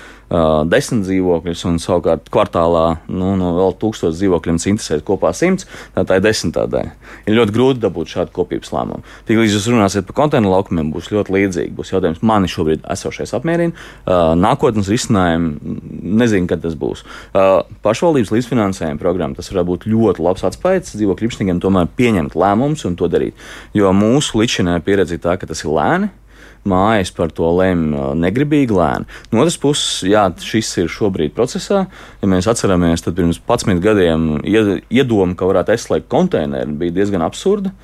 desmit 0.72 1.04
dzīvokļus, 1.04 1.62
un 1.68 1.78
savukārt 1.82 2.30
kvartālā 2.32 2.84
nu, 3.12 3.34
no 3.36 3.52
vēl 3.58 3.74
tūkstoš 3.82 4.14
dzīvokļiem 4.16 4.60
interesēs 4.72 5.04
kopā 5.04 5.32
simts, 5.36 5.66
tad 5.96 6.08
tā 6.08 6.18
ir 6.18 6.24
desmitā 6.24 6.64
daļa. 6.70 6.94
Ir 7.26 7.36
ļoti 7.36 7.54
grūti 7.56 7.82
dabūt 7.82 8.12
šādu 8.14 8.32
kopības 8.36 8.72
lēmumu. 8.72 9.02
Tiklīdz 9.28 9.56
jūs 9.56 9.68
runāsiet 9.72 10.06
par 10.08 10.16
konteineru 10.22 10.54
laukumiem, 10.54 10.92
būs 10.94 11.10
ļoti 11.12 11.36
līdzīgi. 11.36 11.74
Būs 11.76 11.92
jautājums, 11.92 12.22
mani 12.24 12.48
šobrīd 12.50 12.86
esošais 12.94 13.34
apmierina, 13.36 13.76
nākotnes 14.40 14.88
risinājumi, 14.92 15.76
nezinu, 16.22 16.48
kad 16.50 16.64
tas 16.64 16.78
būs. 16.78 17.04
Pašvaldības 17.84 18.32
līdzfinansējuma 18.32 19.02
programma, 19.02 19.36
tas 19.36 19.52
var 19.52 19.68
būt 19.68 19.86
ļoti 19.90 20.24
labs 20.24 20.46
atspējs 20.48 20.96
dzīvokļu 20.96 21.28
īpašniekiem 21.28 21.60
tomēr 21.62 21.92
pieņemt 21.98 22.38
lēmumus 22.38 22.86
un 22.88 22.96
to 22.96 23.10
darīt. 23.12 23.36
Jo 23.76 23.92
mūsu 23.96 24.40
līdzinājā 24.40 24.80
pieredze 24.86 25.18
ir 25.18 25.24
tā, 25.24 25.36
ka 25.36 25.50
tas 25.50 25.64
ir 25.66 25.74
lēni 25.76 26.12
mājas 26.68 27.10
par 27.14 27.32
to 27.34 27.48
lemj 27.56 28.14
negribīgi 28.20 28.76
lēni. 28.76 29.08
No 29.32 29.42
otras 29.42 29.58
puses, 29.62 30.02
jā, 30.06 30.28
šis 30.42 30.70
ir 30.84 30.92
šobrīd 30.92 31.34
procesā. 31.36 31.84
Ja 32.22 32.30
mēs 32.30 32.48
atceramies, 32.50 33.04
tad 33.04 33.18
pirms 33.18 33.40
11 33.42 33.82
gadiem 33.82 34.30
iedoma, 34.46 35.34
ka 35.38 35.50
varētu 35.50 35.74
aizslēgt 35.74 36.10
konteineru, 36.12 36.78
bija 36.78 36.98
diezgan 37.00 37.26
absurda. 37.26 37.74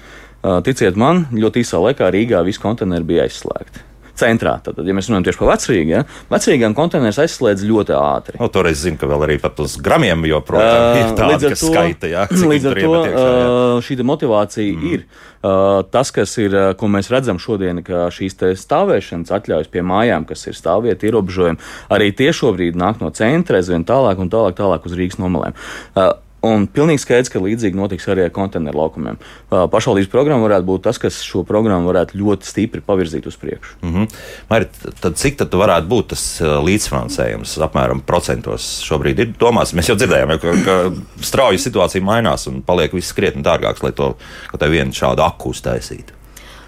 Ticiet 0.64 0.98
man, 0.98 1.26
ļoti 1.34 1.64
īsā 1.64 1.82
laikā 1.82 2.12
Rīgā 2.14 2.44
visi 2.46 2.62
konteineri 2.62 3.06
bija 3.08 3.26
aizslēgti 3.26 3.88
centrā. 4.18 4.56
Tad, 4.64 4.80
ja 4.82 4.96
mēs 4.96 5.08
runājam 5.10 5.28
tieši 5.28 5.40
par 5.40 5.50
vecrīgu, 5.52 5.94
ja, 5.94 6.02
vecrīgām 6.32 6.76
konteinerus 6.76 7.20
aizslēdz 7.24 7.64
ļoti 7.68 7.96
ātri. 7.98 8.40
Nu, 8.40 8.50
Toreiz 8.52 8.82
zinu, 8.84 8.98
ka 9.00 9.08
vēl 9.10 9.26
arī 9.28 9.38
pat 9.42 9.62
uz 9.64 9.78
gramiem 9.82 10.26
joprojām 10.28 10.84
uh, 10.84 11.00
ir 11.00 11.16
tāda, 11.18 11.52
to, 11.54 11.58
skaita. 11.62 12.10
Jā, 12.12 12.26
līdz 12.52 12.70
ar 12.70 12.82
to 12.82 12.92
iekšā, 13.00 13.24
uh, 13.24 13.80
šī 13.86 13.98
motivācija 14.08 14.76
mm. 14.76 14.92
ir. 14.92 15.08
Uh, 15.38 15.84
tas, 15.94 16.10
kas 16.14 16.32
ir, 16.42 16.54
ko 16.78 16.90
mēs 16.90 17.12
redzam 17.14 17.38
šodien, 17.42 17.82
ka 17.86 18.08
šīs 18.14 18.34
stāvēšanas 18.58 19.34
atļaujas 19.38 19.70
pie 19.70 19.84
mājām, 19.86 20.26
kas 20.28 20.48
ir 20.50 20.58
stāvvieta 20.58 21.06
ierobežojumi, 21.06 21.62
arī 21.94 22.10
tie 22.18 22.32
šobrīd 22.34 22.78
nāk 22.78 23.02
no 23.02 23.12
centra, 23.14 23.62
aizvien 23.62 23.86
tālāk 23.86 24.18
un 24.18 24.32
tālāk, 24.32 24.58
tālāk 24.58 24.88
uz 24.90 24.98
Rīgas 24.98 25.20
nomalēm. 25.22 25.54
Uh, 26.38 26.48
Un 26.48 26.68
pilnīgi 26.70 27.02
skaidrs, 27.02 27.30
ka 27.32 27.40
līdzīgi 27.42 27.74
notiks 27.74 28.04
arī 28.12 28.28
ar 28.28 28.32
konteineru 28.34 28.78
laukumiem. 28.78 29.16
Pašvaldības 29.50 30.10
programma 30.12 30.46
varētu 30.46 30.66
būt 30.68 30.84
tas, 30.86 31.00
kas 31.02 31.18
šo 31.26 31.42
programmu 31.46 31.90
varētu 31.90 32.18
ļoti 32.20 32.46
stipri 32.46 32.82
pavirzīt 32.84 33.26
uz 33.26 33.34
priekšu. 33.40 33.78
Mm 33.82 33.94
-hmm. 33.94 34.18
Marit, 34.50 34.78
tad 35.00 35.16
cik 35.18 35.40
tad 35.40 35.54
varētu 35.54 35.90
būt 35.90 36.06
tas 36.14 36.24
līdzfinansējums 36.40 37.56
apmēram 37.66 38.02
procentos 38.06 38.68
šobrīd 38.86 39.18
ir 39.18 39.32
domāts? 39.40 39.74
Mēs 39.74 39.90
jau 39.90 39.96
dzirdējām, 39.98 40.38
ka, 40.38 40.54
ka 40.64 40.76
strauji 41.20 41.58
situācija 41.58 42.04
mainās 42.04 42.46
un 42.46 42.62
paliek 42.62 42.92
viss 42.92 43.12
krietni 43.12 43.42
dārgāks, 43.42 43.82
lai 43.82 43.92
to 43.92 44.14
vienu 44.70 44.92
šādu 44.92 45.22
akku 45.26 45.50
uztaisītu. 45.50 46.17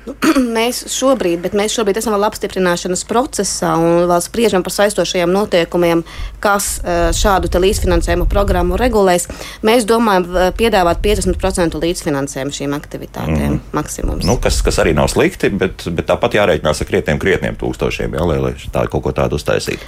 Nu, 0.09 0.15
mēs 0.57 0.83
šobrīd, 0.95 1.43
bet 1.45 1.55
mēs 1.57 1.75
šobrīd 1.77 1.99
esam 2.01 2.15
vēl 2.17 2.25
apstiprināšanas 2.31 3.03
procesā 3.09 3.75
un 3.77 4.07
vēl 4.09 4.23
spriežam 4.25 4.65
par 4.65 4.73
saistošajiem 4.73 5.33
noteikumiem, 5.35 6.05
kas 6.41 6.79
e, 6.81 6.95
šādu 7.17 7.51
līdzfinansējumu 7.61 8.25
programmu 8.31 8.79
regulēs. 8.81 9.29
Mēs 9.67 9.85
domājam 9.89 10.25
e, 10.31 10.47
piedāvāt 10.57 11.03
50% 11.05 11.77
līdzfinansējumu 11.85 12.57
šīm 12.57 12.77
aktivitātēm 12.79 13.43
mm. 13.51 13.61
maksimums. 13.77 14.25
Nu, 14.29 14.39
kas, 14.41 14.63
kas 14.65 14.81
arī 14.81 14.95
nav 14.97 15.11
slikti, 15.13 15.53
bet, 15.53 15.85
bet 15.93 16.09
tāpat 16.09 16.39
jārēķinās 16.41 16.81
ar 16.81 16.89
krietniem, 16.89 17.21
krietniem 17.21 17.61
tūkstošiem, 17.61 18.17
jā, 18.17 18.25
lai, 18.33 18.41
lai 18.41 18.55
tā 18.73 18.87
kaut 18.89 19.05
ko 19.05 19.15
tādu 19.17 19.37
uztaisītu. 19.41 19.85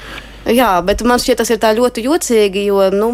Jā, 0.52 0.74
bet 0.84 1.04
man 1.06 1.22
šķiet, 1.22 1.38
tas 1.38 1.52
ir 1.54 1.62
ļoti 1.78 2.02
jocīgi, 2.02 2.66
jo, 2.66 2.82
nu, 2.92 3.12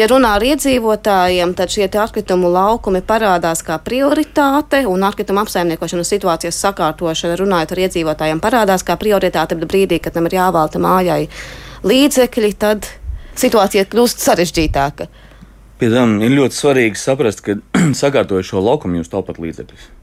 ja 0.00 0.08
runā 0.08 0.34
ar 0.38 0.44
iedzīvotājiem, 0.44 1.52
tad 1.58 1.72
šie 1.72 1.88
atkritumu 2.00 2.48
laukumi 2.52 3.02
parādās 3.06 3.62
kā 3.66 3.76
prioritāte, 3.84 4.82
un 4.88 5.04
atkritumu 5.04 5.42
apsaimniekošanas 5.44 6.12
situācijas 6.14 6.60
sakārtošana, 6.64 7.36
runājot 7.40 7.74
ar 7.74 7.82
iedzīvotājiem, 7.86 8.40
parādās 8.42 8.86
kā 8.86 8.96
prioritāte, 9.00 9.58
brīdī, 9.60 10.00
kad 10.00 10.16
tam 10.16 10.30
ir 10.30 10.38
jāvalta 10.40 10.80
mājai 10.80 11.26
līdzekļi, 11.84 12.52
tad 12.60 12.88
situācija 13.40 13.86
kļūst 13.92 14.24
sarežģītāka. 14.24 15.08
Pie 15.80 15.88
tam 15.92 16.18
ir 16.24 16.34
ļoti 16.36 16.56
svarīgi 16.56 17.00
saprast, 17.00 17.44
ka 17.44 17.56
sakārtojot 18.02 18.52
šo 18.52 18.64
laukumu, 18.64 19.00
jūs 19.00 19.12
taupat 19.12 19.40
līdzekļus. 19.40 19.99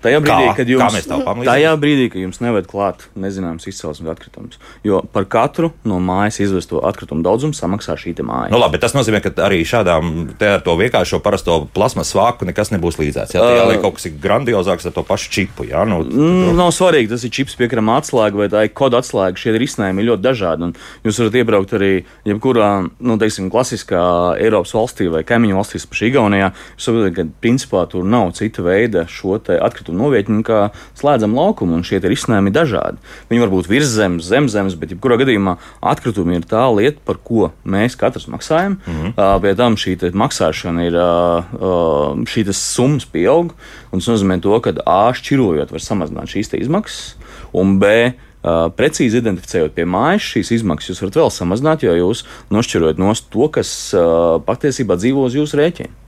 Tajā 0.00 0.20
brīdī, 0.24 0.46
kā? 0.48 0.54
kad 0.56 0.70
jums, 0.70 1.08
tajā 1.44 1.72
brīdī, 1.80 2.06
kad 2.12 2.22
jums 2.22 2.40
neved 2.40 2.68
klāt 2.70 3.04
nezināms 3.20 3.66
izcelsmes 3.68 4.08
atkritums, 4.08 4.56
jo 4.86 5.02
par 5.12 5.26
katru 5.28 5.74
no 5.84 5.98
mājas 6.00 6.40
izvesto 6.40 6.80
atkritumu 6.88 7.20
daudzumu 7.26 7.56
samaksā 7.56 7.98
šī 8.00 8.14
māja. 8.24 8.48
Nu, 8.52 8.60
labi, 8.62 8.80
tas 8.80 8.96
nozīmē, 8.96 9.20
ka 9.24 9.32
arī 9.44 9.60
šādām 9.68 10.32
ar 10.40 10.64
to 10.64 10.76
vienkāršo 10.80 11.20
parasto 11.24 11.58
plasmas 11.76 12.14
vāku 12.16 12.48
nekas 12.48 12.72
nebūs 12.72 12.96
līdzēts. 13.00 13.36
Jā, 13.36 13.44
tajā 13.44 13.66
uh, 13.68 13.76
kaut 13.84 13.98
kas 13.98 14.08
grandiozāks 14.22 14.88
ar 14.88 14.96
to 14.96 15.04
pašu 15.06 15.30
čipu. 15.36 15.68
Jā, 15.68 15.84
nu, 15.88 16.00
mm, 16.06 16.56
nav 16.56 16.72
svarīgi, 16.76 17.12
tas 17.12 17.26
ir 17.28 17.34
čips, 17.36 17.58
piekram 17.60 17.92
atslēga 17.92 18.40
vai 18.40 18.48
tā 18.52 18.64
ir 18.66 18.72
koda 18.76 19.02
atslēga. 19.04 19.40
Šie 19.40 19.54
risinājumi 19.60 20.04
ir 20.04 20.10
ļoti 20.12 20.26
dažādi. 20.26 20.70
Jūs 21.04 21.20
varat 21.22 21.38
iebraukt 21.40 21.76
arī 21.76 21.92
jebkurā, 22.28 22.70
nu, 22.88 23.18
teiksim, 23.20 23.52
klasiskā 23.52 24.02
Eiropas 24.40 24.74
valstī 24.76 25.10
vai 25.12 25.22
kaimiņu 25.28 25.60
valstīs, 25.60 25.88
pašā 25.90 26.10
Igaunijā. 26.10 26.50
Jūs 26.76 26.88
saprotat, 26.88 27.16
ka 27.16 27.26
principā 27.44 27.84
tur 27.90 28.08
nav 28.08 28.32
cita 28.38 28.64
veida 28.64 29.06
šo 29.10 29.38
atkritumu 29.40 29.89
atkritumu 29.90 29.98
novietņu 29.98 30.70
slēdzam 30.98 31.34
laukumu, 31.34 31.76
un 31.76 31.84
šie 31.84 32.00
risinājumi 32.00 32.50
ir 32.50 32.56
dažādi. 32.56 32.98
Viņi 33.30 33.42
var 33.42 33.50
būt 33.50 33.68
virs 33.70 33.90
zemes, 33.90 34.28
zem 34.28 34.48
zemes, 34.48 34.76
bet 34.78 34.94
jebkurā 34.94 35.18
gadījumā 35.20 35.56
atkritumi 35.80 36.38
ir 36.38 36.46
tā 36.48 36.64
lieta, 36.74 37.00
par 37.04 37.18
ko 37.22 37.50
mēs 37.64 37.96
katrs 37.96 38.28
maksājam. 38.28 38.78
Mm 38.86 38.94
-hmm. 38.94 39.12
uh, 39.16 39.42
pie 39.42 39.54
tam 39.54 39.76
šī 39.76 39.96
maksāšana 40.12 40.86
ir, 40.86 40.94
uh, 40.94 42.16
šī 42.24 42.52
summas 42.52 43.04
pieaug, 43.04 43.52
un 43.92 43.98
tas 43.98 44.08
nozīmē 44.08 44.40
to, 44.40 44.60
ka 44.60 44.72
A 44.86 45.12
šķirojot 45.12 45.70
var 45.72 45.80
samazināt 45.80 46.28
šīs 46.28 46.54
izmaksas, 46.54 47.16
un 47.52 47.78
B 47.78 48.12
Uh, 48.40 48.72
precīzi 48.72 49.18
identificējot 49.20 49.74
pie 49.76 49.84
mājas 49.84 50.22
šīs 50.24 50.50
izmaksas, 50.56 50.88
jūs 50.88 51.02
varat 51.02 51.16
vēl 51.16 51.30
samazināt, 51.30 51.82
jo 51.84 51.92
jūs 51.92 52.24
nošķirojat 52.48 52.96
no 52.96 53.12
to, 53.12 53.48
kas 53.52 53.92
uh, 53.92 54.40
patiesībā 54.40 54.96
dzīvo 54.96 55.26
uz 55.28 55.36
jūsu 55.36 55.60
rēķina. 55.60 55.99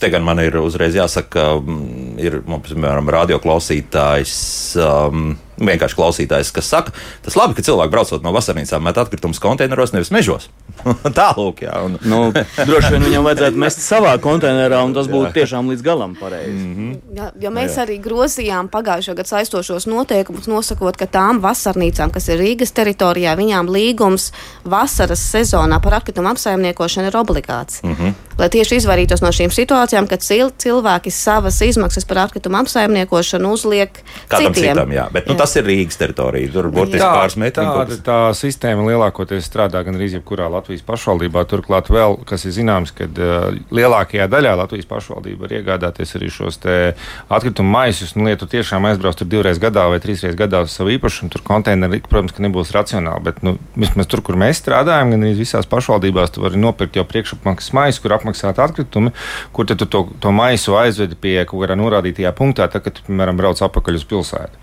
Te 0.00 0.08
gan 0.08 0.24
man 0.24 0.40
ir 0.40 0.56
uzreiz 0.56 0.94
jāsaka, 0.96 1.28
ka 1.34 1.46
mm, 1.60 2.14
ir, 2.24 2.38
piemēram, 2.46 3.10
radioklausītājs. 3.12 4.34
Um, 4.80 5.34
vienkārši 5.60 5.98
klausītājs, 5.98 6.52
kas 6.54 6.70
saka, 6.72 6.94
tas 7.24 7.36
labi, 7.38 7.56
ka 7.56 7.64
cilvēki 7.66 7.92
braucot 7.92 8.24
no 8.24 8.32
vasarnīcām 8.34 8.84
met 8.84 8.98
atkritumus 9.00 9.40
konteineros, 9.42 9.92
nevis 9.94 10.12
mežos. 10.14 10.48
Tālāk, 11.20 11.64
jā. 11.66 11.76
Un... 11.84 11.98
nu, 12.02 12.20
droši 12.32 12.92
vien 12.94 13.06
viņam 13.08 13.26
vajadzētu 13.28 13.60
mest 13.60 13.82
savā 13.84 14.14
konteinerā, 14.22 14.80
un 14.86 14.94
tas 14.96 15.10
būtu 15.10 15.32
tiešām 15.36 15.70
līdz 15.72 15.84
galam 15.84 16.16
pareizi. 16.18 16.56
Mm 16.56 16.74
-hmm. 16.76 17.18
jā, 17.18 17.30
jo 17.44 17.50
mēs 17.50 17.76
jā. 17.76 17.84
arī 17.84 17.98
grozījām 18.00 18.70
pagājušā 18.72 19.14
gada 19.14 19.28
saistošos 19.28 19.86
noteikumus, 19.86 20.48
nosakot, 20.48 20.96
ka 20.96 21.06
tām 21.06 21.42
vasarnīcām, 21.44 22.10
kas 22.10 22.28
ir 22.28 22.40
Rīgas 22.40 22.72
teritorijā, 22.72 23.36
viņām 23.36 23.68
līgums 23.68 24.32
vasaras 24.64 25.20
sezonā 25.32 25.80
par 25.82 26.00
atkritumu 26.00 26.28
apsaimniekošanu 26.28 27.06
ir 27.06 27.16
obligāts. 27.16 27.82
Mm 27.82 27.94
-hmm. 27.94 28.12
Lai 28.38 28.48
tieši 28.48 28.76
izvairītos 28.80 29.20
no 29.20 29.28
šīm 29.28 29.52
situācijām, 29.52 30.06
kad 30.08 30.22
cil 30.22 30.50
cilvēki 30.58 31.10
savas 31.10 31.60
izmaksas 31.60 32.04
par 32.04 32.18
atkritumu 32.18 32.56
apsaimniekošanu 32.56 33.52
uzliek 33.52 33.90
Kādam 34.28 34.54
citiem. 34.54 34.74
Citam, 34.74 34.92
jā. 34.92 35.10
Bet, 35.12 35.26
nu, 35.28 35.34
jā. 35.34 35.38
Tas 35.38 35.49
ir 35.58 35.66
Rīgas 35.68 35.98
teritorija. 36.00 36.50
Tur 36.54 36.68
burtiski 36.74 37.02
pāris 37.02 37.36
metri. 37.40 37.64
Tā, 37.64 37.98
tā, 38.06 38.18
sistēma 38.36 38.84
lielākoties 38.86 39.46
strādā 39.48 39.82
gan 39.86 39.98
arī 39.98 40.10
jebkurā 40.14 40.48
Latvijas 40.52 40.84
pašvaldībā. 40.86 41.44
Turklāt 41.50 41.90
vēl, 41.92 42.18
kas 42.28 42.46
ir 42.46 42.54
zināms, 42.56 42.92
ka 42.96 43.08
uh, 43.08 43.48
lielākajā 43.74 44.28
daļā 44.30 44.54
Latvijas 44.62 44.88
pašvaldība 44.90 45.46
var 45.46 45.56
iegādāties 45.58 46.14
arī 46.18 46.30
šos 46.32 46.60
atkritumu 46.60 47.74
maisus. 47.74 48.14
Nu, 48.18 48.28
ja 48.30 48.38
tu 48.40 48.48
tiešām 48.50 48.86
aizbrauc 48.90 49.18
tur 49.18 49.28
divreiz 49.30 49.60
gadā 49.62 49.86
vai 49.90 50.00
trīsreiz 50.02 50.36
gadā 50.38 50.62
uz 50.66 50.74
savu 50.74 50.94
īpašumu, 50.94 51.32
tur 51.34 51.44
konteineri, 51.46 52.02
protams, 52.06 52.34
ka 52.36 52.44
nebūs 52.44 52.72
racionāli. 52.76 53.24
Bet 53.26 53.42
nu, 53.46 53.56
vismaz 53.78 54.10
tur, 54.10 54.24
kur 54.26 54.38
mēs 54.40 54.62
strādājam, 54.62 55.14
gan 55.14 55.26
arī 55.26 55.36
visās 55.40 55.68
pašvaldībās, 55.70 56.34
tu 56.34 56.44
vari 56.44 56.60
nopirkt 56.60 56.98
jau 56.98 57.06
priekšapmaksas 57.08 57.74
maisu, 57.76 58.04
kur 58.04 58.16
apmaksāt 58.16 58.62
atkritumi, 58.62 59.14
kur 59.56 59.68
tu 59.70 59.86
to, 59.86 60.06
to 60.22 60.34
maisu 60.34 60.76
aizvedi 60.80 61.18
pie 61.20 61.36
kaut 61.44 61.64
kādā 61.64 61.78
norādītajā 61.80 62.34
punktā, 62.36 62.68
tad, 62.70 62.84
kad, 62.86 63.02
piemēram, 63.06 63.38
brauc 63.40 63.62
apakaļ 63.66 64.00
uz 64.00 64.08
pilsētu 64.10 64.60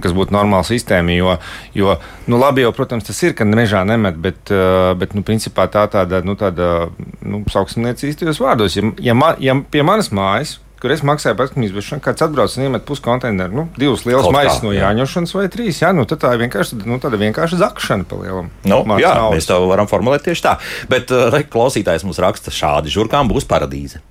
kas 0.00 0.14
būtu 0.16 0.32
normāla 0.32 0.64
sistēma. 0.64 1.12
Jo, 1.12 1.36
jo 1.76 1.96
nu, 2.30 2.40
labi, 2.40 2.64
jau, 2.64 2.72
protams, 2.76 3.04
tas 3.08 3.22
ir, 3.26 3.36
ka 3.36 3.44
mežā 3.48 3.84
nemet, 3.88 4.16
bet, 4.22 4.40
eh, 4.54 4.92
bet 4.98 5.16
nu, 5.18 5.24
principā 5.26 5.68
tā 5.68 5.84
tāda, 5.92 6.22
nu, 6.24 6.38
tāda 6.38 6.88
nu, 7.20 7.44
sauksim 7.52 7.84
lietas 7.84 8.08
īstajos 8.08 8.40
vārdos. 8.42 8.78
Ja, 8.78 8.92
ja, 9.10 9.16
ma, 9.18 9.34
ja 9.42 9.58
pie 9.70 9.84
manas 9.86 10.12
mājas 10.14 10.58
kur 10.82 10.90
es 10.90 11.04
maksāju 11.06 11.36
par 11.38 11.46
atkritumu 11.46 11.68
izvešanu, 11.68 12.02
kāds 12.02 12.24
atbrauc 12.24 12.54
un 12.58 12.64
iemet 12.64 12.82
puskonteineru, 12.88 13.54
nu, 13.54 13.64
divas 13.78 14.02
lielas 14.02 14.26
maisas 14.34 14.64
no 14.64 14.72
jāņošanas 14.74 15.34
vai 15.36 15.44
trīs. 15.52 15.78
Jā, 15.78 15.92
nu, 15.94 16.02
tā 16.10 16.32
ir 16.34 16.42
vienkārši, 16.42 16.80
nu, 16.90 16.98
tāda 17.02 17.20
vienkārši 17.20 17.60
zakšana 17.60 18.06
pa 18.10 18.18
lielam. 18.18 18.50
Nu, 18.66 18.80
jā, 18.98 19.12
naudas. 19.14 19.36
mēs 19.36 19.46
to 19.46 19.60
varam 19.70 19.86
formulēt 19.90 20.26
tieši 20.26 20.42
tā. 20.42 20.56
Bet 20.90 21.14
uh, 21.14 21.38
klausītājs 21.54 22.02
mums 22.02 22.18
raksta, 22.22 22.50
šādi 22.54 22.90
žurkām 22.90 23.30
būs 23.30 23.46
paradīze. 23.46 24.02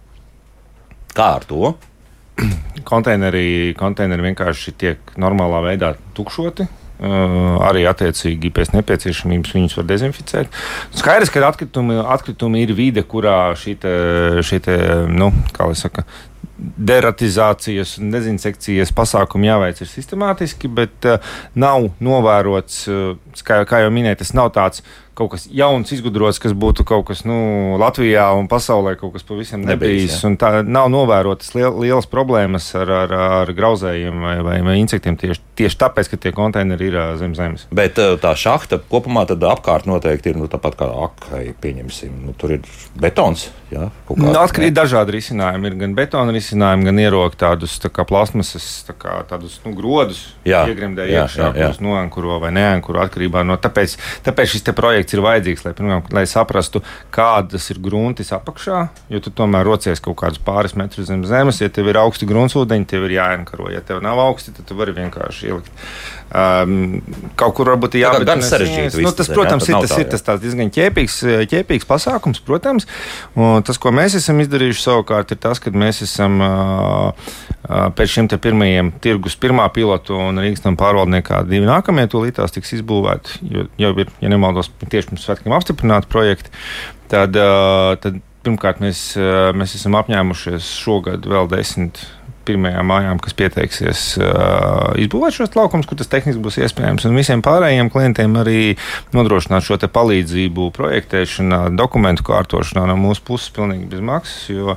Kā 1.12 1.34
ar 1.42 1.48
to? 1.50 1.74
konteineri, 2.92 3.74
konteineri 3.80 4.30
vienkārši 4.32 4.76
tiek 4.78 5.18
normālā 5.22 5.64
veidā 5.72 5.96
tukšoti. 6.18 6.68
Uh, 7.02 7.56
arī 7.66 7.82
attiecīgi 7.90 8.52
pēc 8.54 8.76
nepieciešamības 8.76 9.56
viņus 9.56 9.78
var 9.80 9.86
dezinficēt. 9.90 10.60
Skaidrs, 10.94 11.32
ka 11.34 11.42
atkritumi, 11.48 11.96
atkritumi 11.98 12.62
ir 12.62 12.76
vide, 12.78 13.02
kurā 13.02 13.56
šī 13.58 13.74
šī 14.46 14.60
nu, 15.10 15.32
kā 15.56 15.66
lai 15.66 15.80
saka, 15.80 16.06
deratizācijas 16.62 17.96
un 17.98 18.12
dezinsekcijas 18.14 18.94
pasākumi 18.94 19.50
jāveic 19.50 19.82
ir 19.82 19.90
sistemātiski, 19.90 20.70
bet 20.70 21.10
uh, 21.10 21.34
nav 21.58 21.90
novērots, 21.98 22.84
uh, 22.94 23.42
kā, 23.42 23.64
kā 23.66 23.82
jau 23.82 23.90
minēju, 23.98 24.22
tas 24.22 24.36
nav 24.38 24.54
tāds 24.54 24.86
kaut 25.18 25.34
kas 25.34 25.46
jauns, 25.52 25.92
izgudrots, 25.92 26.40
kas 26.42 26.54
būtu 26.58 26.86
kaut 26.88 27.06
kas 27.10 27.24
nu, 27.28 27.78
Latvijā 27.82 28.30
un 28.38 28.48
pasaulē 28.52 28.96
kaut 29.00 29.16
kas 29.16 29.26
pavisam 29.28 29.66
nebijis. 29.68 30.16
nebijis 30.24 30.40
tā 30.40 30.64
nav 30.64 30.90
novērotas 30.94 31.52
liel, 31.56 31.76
lielas 31.82 32.08
problēmas 32.10 32.70
ar, 32.80 32.92
ar, 33.04 33.16
ar 33.42 33.54
grauzējiem 33.56 34.24
vai, 34.24 34.36
vai, 34.46 34.58
vai 34.66 34.78
insektiem 34.82 35.18
tieši, 35.20 35.44
tieši 35.60 35.80
tāpēc, 35.84 36.12
ka 36.14 36.22
tie 36.26 36.34
konteineri 36.36 36.92
ir 36.92 37.00
zem 37.20 37.36
zemes. 37.38 37.68
Bet 37.76 38.00
tā 38.24 38.34
šahta 38.40 38.82
kopumā 38.92 39.26
apkārt 39.28 39.88
noteikti 39.90 40.32
ir 40.32 40.40
nu, 40.40 40.48
tāpat 40.52 40.80
kā 40.80 40.88
akai, 41.06 41.44
pieņemsim. 41.62 42.22
Nu, 42.28 42.36
tur 42.38 42.56
ir 42.58 42.66
betons. 43.00 43.50
Jā, 43.72 43.88
nu, 44.20 44.32
atkarīgi 44.36 44.74
dažādi 44.76 45.16
risinājumi. 45.16 45.70
Ir 45.70 45.78
gan 45.80 45.94
betona 45.96 46.34
risinājumi, 46.36 46.88
gan 46.90 47.00
ierokt 47.00 47.40
tādus 47.40 47.78
tā 47.80 47.92
kā 47.94 48.04
plasmasas, 48.08 48.66
tā 48.88 48.96
kā 49.00 49.22
tādus 49.30 49.60
nu, 49.64 49.72
grodus, 49.78 50.24
iegremdē 50.48 51.08
iekšā, 51.08 51.54
kurus 51.56 51.80
noankuro 51.84 52.42
vai 52.44 52.52
neankuro 52.56 53.00
atkarībā 53.06 53.46
no 53.48 53.56
tāpēc, 53.62 53.96
tāpēc 54.28 54.56
šis 54.56 54.68
projekts 54.76 55.01
ir 55.06 55.24
vajadzīgs, 55.26 55.66
lai, 55.66 55.74
pirmām, 55.78 56.06
lai 56.14 56.24
saprastu, 56.30 56.84
kādas 57.14 57.68
ir 57.74 57.82
gruntis 57.84 58.32
apakšā, 58.36 58.82
jo 59.12 59.22
tu 59.24 59.34
tomēr 59.36 59.66
rocies 59.68 60.04
kaut 60.04 60.20
kādus 60.22 60.42
pāris 60.46 60.78
metrus 60.80 61.10
zem 61.10 61.26
zemes. 61.28 61.62
Ja 61.62 61.70
tev 61.74 61.90
ir 61.92 62.00
augsti 62.02 62.30
gruntsūdeņi, 62.30 62.90
tev 62.90 63.08
ir 63.10 63.18
jāienkaro. 63.18 63.70
Ja 63.74 63.84
tev 63.86 64.02
nav 64.06 64.22
augsti, 64.22 64.56
tad 64.58 64.70
tu 64.70 64.78
vari 64.80 64.96
vienkārši 64.98 65.52
ielikt. 65.52 65.72
Um, 66.32 67.02
kaut 67.36 67.58
kur 67.58 67.74
varbūt 67.74 67.98
jābūt 68.00 68.24
tādam 68.24 68.44
sarežģītam. 68.46 69.02
Nu, 69.04 69.12
tas, 69.12 69.28
protams, 69.28 69.68
jā, 69.68 69.76
ir, 69.76 69.84
tas, 69.84 69.96
tā, 69.98 70.06
ir 70.06 70.12
tas 70.30 70.40
diezgan 70.40 70.72
ķēpīgs, 70.72 71.18
ķēpīgs 71.52 71.88
pasākums, 71.90 72.40
protams. 72.48 72.88
Un 73.36 73.66
tas, 73.68 73.80
ko 73.82 73.92
mēs 73.96 74.16
esam 74.16 74.40
izdarījuši 74.40 74.86
savukārt, 74.86 75.34
ir 75.36 75.42
tas, 75.44 75.60
ka 75.60 75.74
mēs 75.76 76.00
esam 76.06 76.40
pēc 77.68 78.14
šiem 78.14 78.30
pirmajiem 78.32 78.94
tirgus, 79.04 79.36
pirmā 79.40 79.68
pilotu 79.76 80.16
un 80.16 80.40
Rīgas 80.42 80.64
tam 80.64 80.78
pārvaldniekā 80.80 81.44
divi 81.50 81.68
nākamie 81.68 82.08
tūlītās 82.12 82.56
tiks 82.56 82.74
izbūvēti, 82.80 83.42
jo 83.52 83.66
jau 83.82 83.92
ir, 84.02 84.12
ja 84.24 84.32
nemaldos, 84.32 84.72
tieši 84.92 85.12
pirms 85.12 85.28
svētkiem 85.28 85.56
apstiprināti 85.56 86.12
projekti. 86.12 86.54
Tad, 87.12 87.36
tad 88.04 88.20
pirmkārt 88.46 88.82
mēs, 88.84 89.04
mēs 89.58 89.76
esam 89.78 89.98
apņēmušies 90.00 90.72
šogad 90.82 91.28
vēl 91.30 91.50
desmit 91.52 92.04
pirmajām 92.48 92.88
mājām, 92.88 93.20
kas 93.22 93.36
pieteiksies 93.38 94.02
uh, 94.20 94.92
izbūvēt 95.02 95.36
šos 95.36 95.54
laukumus, 95.58 95.88
kur 95.90 96.00
tas 96.00 96.10
tehniski 96.12 96.42
būs 96.44 96.60
iespējams. 96.62 97.06
Un 97.10 97.18
visiem 97.20 97.44
pārējiem 97.46 97.92
klientiem 97.94 98.36
arī 98.42 98.76
nodrošināt 99.16 99.66
šo 99.68 99.78
palīdzību 99.82 100.70
projektēšanā, 100.76 101.62
dokumentu 101.78 102.26
kārtošanā 102.28 102.88
no 102.90 102.98
mūsu 103.00 103.24
puses 103.28 103.54
pilnīgi 103.56 103.90
bez 103.92 104.04
maksas. 104.06 104.50
Jo, 104.52 104.76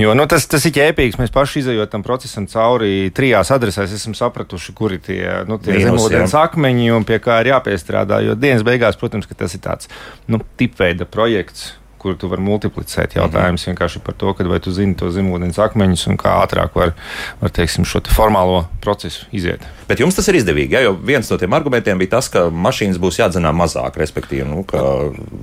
jo 0.00 0.16
nu, 0.16 0.26
tas, 0.30 0.48
tas 0.50 0.64
ir 0.68 0.74
ķēpīgs. 0.78 1.20
Mēs 1.20 1.34
paši 1.34 1.62
izējot 1.62 1.94
tam 1.94 2.04
procesam 2.06 2.48
cauri 2.50 3.12
trijās 3.14 3.52
adresēs, 3.54 3.94
esam 3.96 4.16
sapratuši, 4.18 4.74
kuri 4.76 5.00
tie, 5.04 5.22
nu, 5.48 5.60
tie 5.62 5.78
zemūdens 5.84 6.36
akmeņi 6.40 6.92
un 6.96 7.08
pie 7.08 7.20
kā 7.24 7.40
ir 7.44 7.54
jāpiestrādā. 7.54 8.20
Jo 8.24 8.36
dienas 8.38 8.66
beigās, 8.66 8.98
protams, 9.00 9.30
tas 9.34 9.56
ir 9.56 9.64
tāds 9.64 9.90
nu, 10.30 10.42
tipveida 10.60 11.08
projekts 11.08 11.74
kur 12.04 12.18
tu 12.20 12.28
vari 12.28 12.44
multiplicēt. 12.44 13.16
Jautājums 13.16 13.64
mm 13.64 13.64
-hmm. 13.64 13.72
vienkārši 13.72 14.04
par 14.04 14.14
to, 14.20 14.34
vai 14.50 14.60
tu 14.60 14.72
zini 14.72 14.94
to 14.94 15.08
zemūdens 15.10 15.58
akmeņus 15.58 16.06
un 16.12 16.20
kā 16.20 16.36
ātrāk 16.44 16.76
var, 16.76 16.92
var 17.40 17.50
teiksim, 17.50 17.84
šo 17.84 18.00
te 18.00 18.10
formālo 18.10 18.66
procesu 18.80 19.26
iziet. 19.32 19.64
Bet 19.88 20.00
jums 20.00 20.16
tas 20.16 20.28
ir 20.28 20.38
izdevīgi, 20.38 20.72
ja? 20.72 20.80
jo 20.80 20.94
viens 20.96 21.30
no 21.30 21.36
tiem 21.40 21.52
argumentiem 21.52 21.98
bija 22.00 22.14
tas, 22.16 22.28
ka 22.32 22.46
mašīnas 22.48 22.98
būs 23.00 23.18
jādzenā 23.20 23.52
mazāk, 23.52 23.96
respektīvi. 24.00 24.44
Nu, 24.48 24.62
ka... 24.68 24.80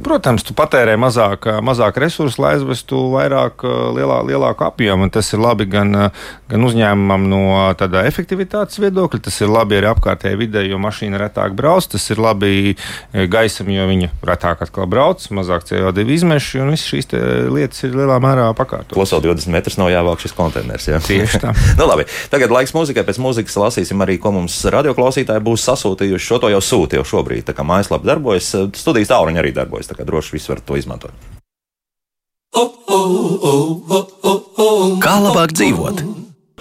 Protams, 0.04 0.44
tu 0.44 0.54
patērē 0.58 0.96
mazāk, 0.98 1.46
mazāk 1.62 1.98
resursu, 2.02 2.42
lai 2.42 2.56
aizvestu 2.56 2.98
vairāk 3.14 3.66
lielā, 3.98 4.22
lielāku 4.26 4.66
apjomu. 4.66 5.10
Tas 5.14 5.34
ir 5.34 5.40
labi 5.40 5.66
gan, 5.70 6.10
gan 6.50 6.68
uzņēmumam 6.70 7.28
no 7.30 7.44
tāda 7.78 8.06
efektivitātes 8.10 8.82
viedokļa, 8.82 9.22
tas 9.30 9.42
ir 9.42 9.54
labi 9.54 9.78
arī 9.78 9.92
apkārtējai 9.92 10.42
vidē, 10.42 10.66
jo 10.66 10.82
mašīna 10.82 11.22
retāk 11.22 11.54
brauc, 11.58 11.86
tas 11.94 12.10
ir 12.10 12.22
labi 12.22 12.76
gaisam, 13.14 13.70
jo 13.70 13.88
viņa 13.92 14.10
retāk 14.26 14.66
atkal 14.66 14.90
brauc, 14.90 15.28
mazāk 15.30 15.68
CO2 15.70 16.08
izmešu 16.18 16.51
vienkārši, 16.52 16.62
un 16.62 16.72
visas 16.72 16.90
šīs 16.90 17.52
lietas 17.52 17.84
ir 17.86 17.96
lielā 17.96 18.18
mērā 18.22 18.52
pakārtotas. 18.56 18.96
Plus 18.96 19.12
vēl 19.12 19.24
20 19.32 19.52
metrus 19.52 19.78
nav 19.78 19.92
jāvelk 19.92 20.22
šis 20.22 20.36
konteiners. 20.36 20.88
Ja? 20.88 21.00
Tieši 21.00 21.42
tā. 21.42 21.54
nu, 21.80 21.88
labi, 21.88 22.06
tagad 22.32 22.52
laiks 22.52 22.74
mūzikai. 22.76 23.06
Pēc 23.08 23.20
mūzikas 23.22 23.58
lasīsim 23.58 24.02
arī, 24.04 24.18
ko 24.20 24.34
mums 24.36 24.62
radioklausītāji 24.66 25.44
būs 25.44 25.66
sasūtījuši. 25.68 26.26
Šo 26.26 26.40
to 26.42 26.52
jau 26.52 26.62
sūta 26.62 27.00
jau 27.00 27.06
šobrīd. 27.06 27.46
Tā 27.48 27.56
kā 27.56 27.66
mājaslapa 27.68 28.08
darbojas, 28.08 28.54
studijas 28.76 29.12
tālruņa 29.12 29.44
arī 29.44 29.54
darbojas. 29.56 29.92
Tā 29.92 30.00
kā 30.00 30.08
droši 30.08 30.38
viss 30.38 30.52
var 30.52 30.64
to 30.64 30.80
izmantot. 30.80 31.16
Kā 35.02 35.16
labāk 35.24 35.56
dzīvot? 35.56 36.04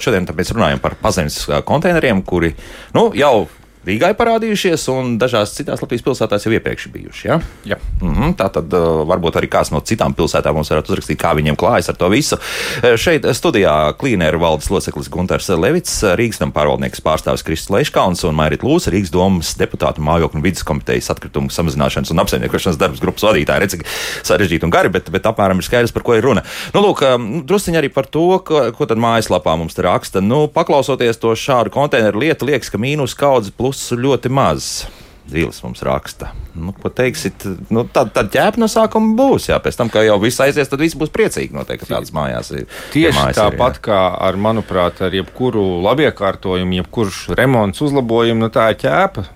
Šodien 0.00 0.24
mēs 0.24 0.52
runājam 0.56 0.80
par 0.80 0.94
pazemes 0.96 1.42
konteineriem, 1.68 2.22
kuri 2.24 2.54
nu, 2.96 3.10
jau 3.12 3.50
Rīgā 3.50 3.59
ir 3.86 4.16
parādījušies, 4.18 4.82
un 4.92 5.14
dažās 5.20 5.54
citās 5.56 5.80
Latvijas 5.80 6.04
pilsētās 6.04 6.44
jau 6.44 6.52
iepriekš 6.52 6.88
bijuši. 6.92 7.28
Ja? 7.28 7.40
Jā. 7.64 7.76
Mm 8.00 8.14
-hmm, 8.14 8.34
tā 8.36 8.50
tad 8.52 8.72
uh, 8.72 9.06
varbūt 9.08 9.36
arī 9.40 9.48
kāds 9.48 9.72
no 9.72 9.80
citām 9.80 10.14
pilsētām 10.14 10.54
mums 10.54 10.70
varētu 10.70 10.92
uzrakstīt, 10.92 11.20
kā 11.20 11.34
viņiem 11.34 11.56
klājas 11.56 11.88
ar 11.88 11.96
to 11.96 12.08
visu. 12.08 12.36
Uh, 12.36 12.96
šeit 12.96 13.24
studijā 13.24 13.92
klīnēra 13.96 14.38
valdes 14.38 14.70
loceklis 14.70 15.08
Gunārs 15.08 15.48
Levits, 15.48 16.02
Rīgas 16.02 16.38
tam 16.38 16.52
pārvaldnieks 16.52 17.00
pārstāvis 17.00 17.44
Kristis 17.44 17.70
Leiškauns 17.70 18.24
un 18.24 18.34
Mairīt 18.34 18.62
Lūsa, 18.62 18.90
Rīgas 18.90 19.10
domas 19.10 19.56
deputāta 19.56 20.00
mājokļu 20.00 20.42
vidas 20.42 20.62
komitejas 20.62 21.10
atkritumu 21.10 21.50
samazināšanas 21.50 22.10
un 22.10 22.18
apsaimniekošanas 22.18 22.78
darbas 22.78 23.00
grupas 23.00 23.22
vadītāja. 23.22 23.60
Redz, 23.60 23.76
cik 23.76 23.86
sarežģīti 24.22 24.64
un 24.64 24.70
gari, 24.70 24.88
bet, 24.88 25.10
bet 25.10 25.26
apmēram 25.26 25.58
ir 25.58 25.64
skaidrs, 25.64 25.92
par 25.92 26.02
ko 26.02 26.14
ir 26.14 26.24
runa. 26.24 26.44
Nu, 26.74 26.82
lūk, 26.84 27.02
um, 27.14 27.42
drusciņi 27.46 27.80
arī 27.80 27.88
par 27.88 28.06
to, 28.06 28.38
ko, 28.44 28.72
ko 28.76 28.86
tad 28.86 29.00
mājaslapā 29.00 29.56
mums 29.56 29.74
te 29.74 29.82
raksta. 29.86 30.20
Nu, 30.20 30.46
paklausoties 30.52 31.20
to 31.20 31.32
šādu 31.32 31.72
konteineru 31.74 32.20
lietu, 32.20 32.48
liekas, 32.50 32.70
ka 32.70 32.80
mīnus 32.80 33.16
kaudzes 33.18 33.54
pluss 33.80 33.96
ļoti 33.96 34.30
maz. 34.30 34.86
Zīles 35.30 35.60
mums 35.62 35.82
raksta. 35.86 36.32
Nu, 36.58 36.72
ko 36.74 36.90
teiksit, 36.90 37.44
nu, 37.70 37.84
tad, 37.86 38.10
tad 38.16 38.32
ķēpa 38.34 38.58
no 38.58 38.66
sākuma 38.66 39.14
būs. 39.14 39.46
Jā, 39.52 39.60
pēc 39.62 39.76
tam, 39.78 39.90
kā 39.92 40.02
jau 40.02 40.18
viss 40.18 40.42
aizies, 40.42 40.68
tad 40.68 40.80
viss 40.82 40.98
būs 40.98 41.12
priecīgi. 41.14 41.54
Noteikti 41.54 41.86
tādas 41.86 42.10
mājās 42.12 42.50
ir. 42.50 42.66
Tieši 42.90 43.14
mājās 43.14 43.38
tāpat 43.38 43.78
ir, 43.78 43.84
kā 43.84 44.00
ar, 44.18 44.38
manuprāt, 44.40 44.98
ar 45.06 45.14
jebkuru 45.14 45.62
labiekārtojumu, 45.86 46.80
jebkurš 46.80 47.28
remonts, 47.38 47.84
uzlabojumu, 47.86 48.42
nu, 48.42 48.50
tā 48.50 48.72
ir 48.74 48.80
ķēpa 48.82 49.28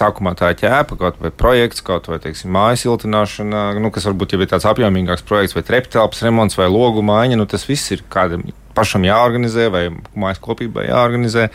sākumā 0.00 0.34
tā 0.38 0.50
ķēpa, 0.58 0.98
kaut 1.00 1.22
vai 1.22 1.30
projekts, 1.34 1.84
kaut 1.84 2.08
vai 2.10 2.18
teiksim, 2.22 2.52
mājas 2.54 2.84
siltināšana, 2.84 3.64
nu, 3.82 3.92
kas 3.94 4.08
varbūt 4.08 4.34
jau 4.34 4.42
ir 4.42 4.50
tāds 4.50 4.66
apjomīgāks 4.70 5.24
projekts, 5.28 5.56
vai 5.56 5.64
treptelpas 5.66 6.22
remonts, 6.26 6.58
vai 6.58 6.68
logu 6.72 7.04
mājiņa. 7.06 7.38
Nu, 7.40 7.46
tas 7.50 7.66
viss 7.68 7.94
ir 7.94 8.04
kādam 8.12 8.46
pašam 8.74 9.06
jāorganizē, 9.06 9.68
vai 9.70 9.84
mājas 10.18 10.40
kopībai 10.42 10.88
jāorganizē. 10.88 11.48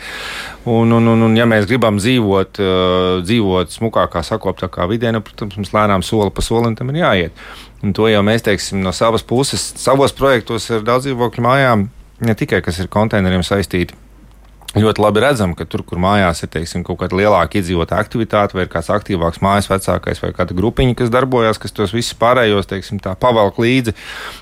Un, 0.70 0.92
un, 0.96 1.12
un, 1.12 1.24
un 1.28 1.38
ja 1.38 1.46
mēs 1.48 1.68
gribam 1.70 2.00
dzīvot, 2.00 2.60
uh, 2.64 3.08
dzīvot 3.24 3.76
smukākā, 3.76 4.24
sakoptākā 4.26 4.88
vidē, 4.90 5.12
nu, 5.14 5.22
protams, 5.24 5.58
mums 5.60 5.74
lēnām 5.76 6.04
soli 6.06 6.32
pa 6.34 6.44
solim 6.44 6.76
tam 6.78 6.92
ir 6.94 7.02
jāiet. 7.02 7.48
Un 7.84 7.96
to 7.96 8.08
jau 8.10 8.20
mēs 8.24 8.44
teiksim 8.44 8.82
no 8.84 8.92
savas 8.96 9.24
puses, 9.24 9.70
savos 9.80 10.16
projektos 10.16 10.68
ar 10.74 10.84
daudz 10.84 11.08
dzīvokļu 11.08 11.44
mājām, 11.44 11.88
ne 12.24 12.36
tikai 12.36 12.60
kas 12.64 12.80
ir 12.80 12.92
konteineriem 12.92 13.44
saistīti 13.46 13.96
ļoti 14.76 15.02
labi 15.02 15.22
redzam, 15.24 15.54
ka 15.58 15.64
tur, 15.66 15.82
kur 15.86 15.98
mājās 16.02 16.44
ir 16.44 16.50
teiksim, 16.52 16.84
kaut 16.86 17.00
kāda 17.00 17.18
lielāka 17.18 17.58
iedzīvotāja 17.58 18.04
aktivitāte, 18.04 18.54
vai 18.54 18.68
kāds 18.70 18.90
aktīvāks 18.94 19.42
mājas 19.42 19.66
vecākais, 19.70 20.20
vai 20.22 20.30
kāda 20.36 20.54
grupiņa, 20.54 20.94
kas 21.00 21.10
darbojas, 21.10 21.58
kas 21.58 21.74
tos 21.74 21.94
visus 21.96 22.14
pārējos 22.20 22.70
teiksim, 22.70 23.00
pavelk 23.02 23.58
līdzi, 23.62 23.96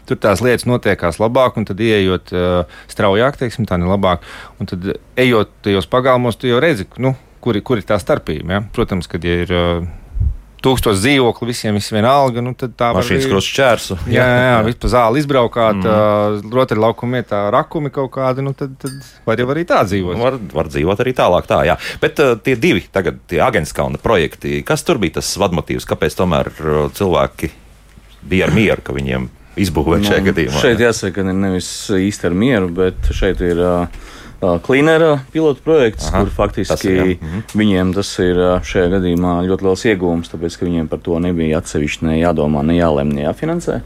tur 0.09 0.21
tās 0.21 0.43
lietas 0.45 0.69
notiekās 0.69 1.21
labāk, 1.23 1.57
un 1.57 1.69
tad 1.69 1.81
ieejot 1.81 2.35
uh, 2.37 2.81
straujāk, 2.93 3.41
teiksim, 3.41 3.69
tā 3.69 3.81
nelabāk, 3.81 4.27
un 4.61 4.69
tad 4.69 4.91
ejot 5.17 5.55
tajos 5.65 5.89
pagalmos, 5.89 6.37
tu 6.37 6.51
jau 6.51 6.61
redzi, 6.61 6.85
nu, 7.01 7.15
kur, 7.41 7.57
kur 7.65 7.81
ir 7.81 7.89
tā 7.89 7.97
starpība. 8.03 8.59
Ja? 8.59 8.67
Protams, 8.77 9.09
kad 9.09 9.25
ja 9.25 9.41
ir. 9.47 9.55
Uh, 9.55 9.89
tūkstoši 10.65 11.01
dzīvokļu, 11.03 11.49
visiem 11.49 11.79
ir 11.79 11.87
vienalga. 11.95 12.43
Nu, 12.45 12.55
tad 12.59 12.75
tā 12.79 12.91
mašīnas 12.97 13.29
var 13.29 13.39
būt 13.39 13.51
čērsu. 13.59 13.99
Jā, 14.11 14.25
jā, 14.25 14.43
jā 14.49 14.59
vispār 14.67 14.93
zāli 14.93 15.23
izbraukāt, 15.23 15.79
mm. 15.81 16.43
uh, 16.43 16.53
rotaļlaukuma 16.59 17.21
vietā 17.21 17.43
rakumi 17.55 17.93
kaut 17.95 18.13
kādi, 18.17 18.45
nu, 18.47 18.55
tad, 18.59 18.75
tad 18.83 19.09
var 19.29 19.43
jau 19.43 19.49
arī 19.55 19.65
tā 19.69 19.81
dzīvot. 19.89 20.19
Var, 20.21 20.39
var 20.59 20.71
dzīvot 20.73 21.05
arī 21.05 21.15
tālāk, 21.19 21.49
tā, 21.51 21.63
jā. 21.69 21.79
Bet 22.03 22.23
uh, 22.25 22.35
tie 22.43 22.59
divi 22.61 22.85
tagad, 22.93 23.23
tie 23.31 23.43
Agenskalna 23.45 24.01
projekti, 24.03 24.61
kas 24.67 24.87
tur 24.87 25.01
bija 25.03 25.19
tas 25.21 25.33
vadmotīvs, 25.41 25.89
kāpēc 25.89 26.19
tomēr 26.19 26.53
uh, 26.59 26.85
cilvēki 26.99 27.53
bija 28.29 28.49
ar 28.49 28.55
mieru, 28.57 28.85
ka 28.85 28.97
viņiem 28.97 29.31
izbūvēt 29.59 30.05
nu, 30.05 30.11
šajā 30.13 30.29
gadījumā? 30.31 30.63
Šeit 30.63 30.83
jāsaka, 30.83 31.25
ne, 31.27 31.35
nevis 31.47 31.71
īsti 31.95 32.31
ar 32.31 32.39
mieru, 32.47 32.71
bet 32.83 33.13
šeit 33.17 33.43
ir. 33.47 33.63
Uh, 33.63 34.15
Klinera 34.39 35.17
pilotu 35.33 35.65
projekts, 35.65 36.13
Aha, 36.13 36.23
kur 36.23 36.31
faktiski 36.31 36.71
tas 36.71 36.85
ir, 36.87 37.17
mhm. 37.17 37.41
viņiem 37.59 37.91
tas 37.97 38.13
ir 38.23 38.39
šajā 38.63 38.93
gadījumā 38.93 39.41
ļoti 39.49 39.67
liels 39.67 39.83
iegūms, 39.91 40.31
tāpēc 40.31 40.59
ka 40.59 40.69
viņiem 40.69 40.91
par 40.93 41.03
to 41.03 41.19
nebija 41.23 41.59
atsevišķi 41.59 42.07
ne 42.07 42.21
jādomā, 42.21 42.63
ne 42.67 42.79
jālem, 42.79 43.11
ne 43.17 43.27
jāfinansē. 43.27 43.81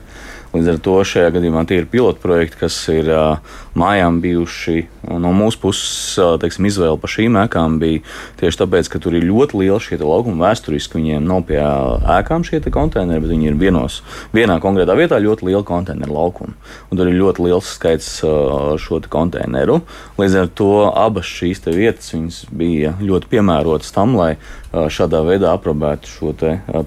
Līdz 0.53 0.67
ar 0.69 0.79
to 0.85 0.95
šajā 1.09 1.31
gadījumā 1.33 1.63
tie 1.65 1.79
ir 1.81 1.87
pilotprojekti, 1.89 2.59
kas 2.61 2.75
ir 2.93 3.07
uh, 3.09 3.55
mājām 3.79 4.19
bijuši 4.21 4.83
no 5.09 5.31
mūsu 5.33 5.57
puses, 5.63 5.93
uh, 6.21 6.35
teiksim, 6.43 6.67
izvēle 6.69 6.99
par 7.01 7.09
šīm 7.09 7.39
ēkām 7.41 7.79
bija 7.81 8.03
tieši 8.43 8.61
tāpēc, 8.61 8.91
ka 8.93 9.01
tur 9.01 9.17
ir 9.17 9.25
ļoti 9.31 9.63
liela 9.63 9.81
šie 9.81 9.97
laukumi 10.03 10.45
vēsturiski. 10.45 10.99
Viņiem 11.01 11.25
nav 11.25 11.47
pie 11.49 11.57
ēkām 11.57 12.45
šie 12.45 12.61
konteineri, 12.69 13.25
bet 13.25 13.33
viņi 13.33 13.49
ir 13.49 13.57
vienos, 13.63 14.03
vienā 14.37 14.59
konkrētā 14.61 14.99
vietā 14.99 15.23
ļoti 15.25 15.49
liela 15.49 15.65
konteineru 15.65 16.19
laukuma. 16.19 16.53
Un 16.93 17.01
tur 17.01 17.09
ir 17.09 17.17
ļoti 17.17 17.49
liels 17.49 17.73
skaits 17.79 18.13
uh, 18.29 18.75
šo 18.77 19.01
konteineru. 19.09 19.81
Līdz 20.21 20.41
ar 20.43 20.53
to 20.53 20.73
abas 20.93 21.33
šīs 21.33 21.65
vietas 21.73 22.45
bija 22.53 22.93
ļoti 23.01 23.33
piemērotas 23.33 23.97
tam, 23.97 24.19
lai 24.21 24.35
šādā 24.73 25.25
veidā 25.25 25.57
aprobētu 25.57 26.13
šo 26.13 26.35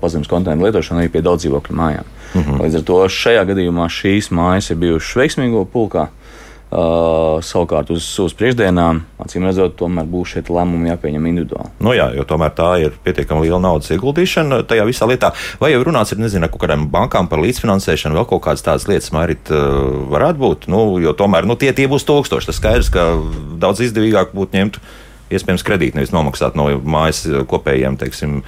pazemes 0.01 0.29
konteineru 0.29 0.69
lietošanu 0.69 1.01
arī 1.01 1.15
pie 1.17 1.25
daudz 1.25 1.45
dzīvokļu 1.45 1.81
mājām. 1.81 2.14
-hmm. 2.33 2.61
Līdz 2.61 2.75
ar 2.81 2.83
to 2.89 2.99
šajā 3.07 3.45
gadījumā 3.51 3.89
šīs 3.89 4.31
mājas 4.31 4.71
ir 4.71 4.81
bijušas 4.81 5.15
veiksmīgo 5.21 5.65
pulkā. 5.71 6.09
Uh, 6.75 7.37
savukārt 7.45 7.91
uz, 7.93 8.03
uz 8.19 8.33
priekšdienām, 8.35 9.03
acīm 9.21 9.45
redzot, 9.45 9.75
tomēr 9.77 10.07
būs 10.09 10.33
šie 10.33 10.41
lēmumi 10.49 10.89
jāpieņem 10.89 11.27
individuāli. 11.29 11.69
Nu 11.79 11.93
jā, 11.93 12.09
jo 12.17 12.25
tomēr 12.27 12.51
tā 12.57 12.71
ir 12.81 12.97
pietiekami 13.05 13.45
liela 13.45 13.59
naudas 13.61 13.93
ieguldīšana 13.93 14.63
tajā 14.67 14.87
visā 14.89 15.07
lietā. 15.07 15.29
Vai 15.61 15.71
jau 15.71 15.83
runāts 15.85 16.11
ir, 16.11 16.19
nezinu, 16.19 16.49
kaut 16.49 16.65
kādām 16.65 16.87
bankām 16.91 17.29
par 17.31 17.39
līdzfinansēšanu, 17.45 18.17
vēl 18.17 18.27
kaut 18.33 18.43
kādas 18.47 18.65
tādas 18.65 18.89
lietas, 18.89 19.13
Mairit, 19.15 19.53
uh, 19.53 20.09
varētu 20.11 20.41
būt? 20.41 20.67
Nu, 20.73 20.97
jo 20.99 21.13
tomēr 21.13 21.47
nu, 21.47 21.55
tie, 21.55 21.71
tie 21.71 21.85
būs 21.87 22.07
tūkstoši. 22.09 22.49
Tas 22.49 22.59
skaidrs, 22.59 22.91
ka 22.91 23.07
daudz 23.61 23.85
izdevīgāk 23.85 24.33
būtu 24.35 24.57
ņemt 24.57 24.81
iespējams 25.33 25.65
kredīti, 25.65 25.97
nevis 25.97 26.13
nomaksāt 26.13 26.57
no 26.59 26.67
mājas 26.83 27.23
kopējiem 27.49 27.97
teiksim, 28.01 28.39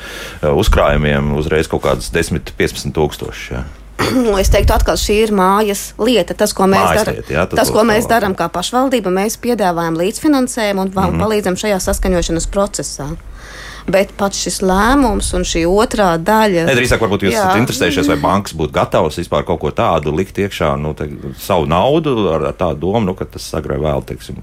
uzkrājumiem 0.42 1.34
uzreiz 1.40 1.70
kaut 1.72 1.86
kādas 1.88 2.12
10, 2.14 2.54
15 2.58 2.96
tūkstoši. 2.98 3.54
Ja. 3.56 3.66
Es 4.38 4.52
teiktu, 4.54 4.76
atkal 4.76 4.98
šī 5.00 5.16
ir 5.26 5.32
mājas 5.36 5.92
lieta. 5.98 6.36
Tas, 6.38 6.54
ko 6.56 6.68
mēs 6.70 7.00
darām, 7.00 7.48
tas, 7.56 7.72
ko 7.74 7.82
mēs 7.88 8.06
darām 8.10 8.36
kā 8.38 8.46
pašvaldība, 8.54 9.10
mēs 9.14 9.40
piedāvājam 9.42 9.98
līdzfinansējumu 9.98 10.86
un 10.86 10.92
mm 10.92 11.00
-hmm. 11.02 11.24
palīdzam 11.24 11.58
šajā 11.58 11.80
saskaņošanas 11.88 12.48
procesā 12.54 13.10
bet 13.88 14.12
pats 14.20 14.40
šis 14.44 14.60
lēmums 14.66 15.30
un 15.38 15.46
šī 15.48 15.64
otrā 15.70 16.10
daļa. 16.20 16.66
Ne, 16.68 16.76
drīzāk, 16.78 17.02
varbūt 17.04 17.28
jūs 17.28 17.36
jā. 17.36 17.44
esat 17.44 17.62
interesējušies, 17.62 18.10
vai 18.12 18.18
bankas 18.22 18.56
būtu 18.58 18.76
gatavas 18.76 19.20
vispār 19.20 19.46
kaut 19.48 19.62
ko 19.62 19.72
tādu 19.76 20.12
likt 20.16 20.40
iekšā, 20.44 20.74
nu, 20.82 20.92
te, 20.98 21.08
savu 21.42 21.68
naudu 21.70 22.16
ar, 22.34 22.50
ar 22.52 22.58
tādu 22.58 22.84
domu, 22.88 23.06
nu, 23.10 23.16
ka 23.18 23.28
tas 23.32 23.46
agrāk 23.58 23.80
vēl, 23.84 24.04
teiksim, 24.10 24.42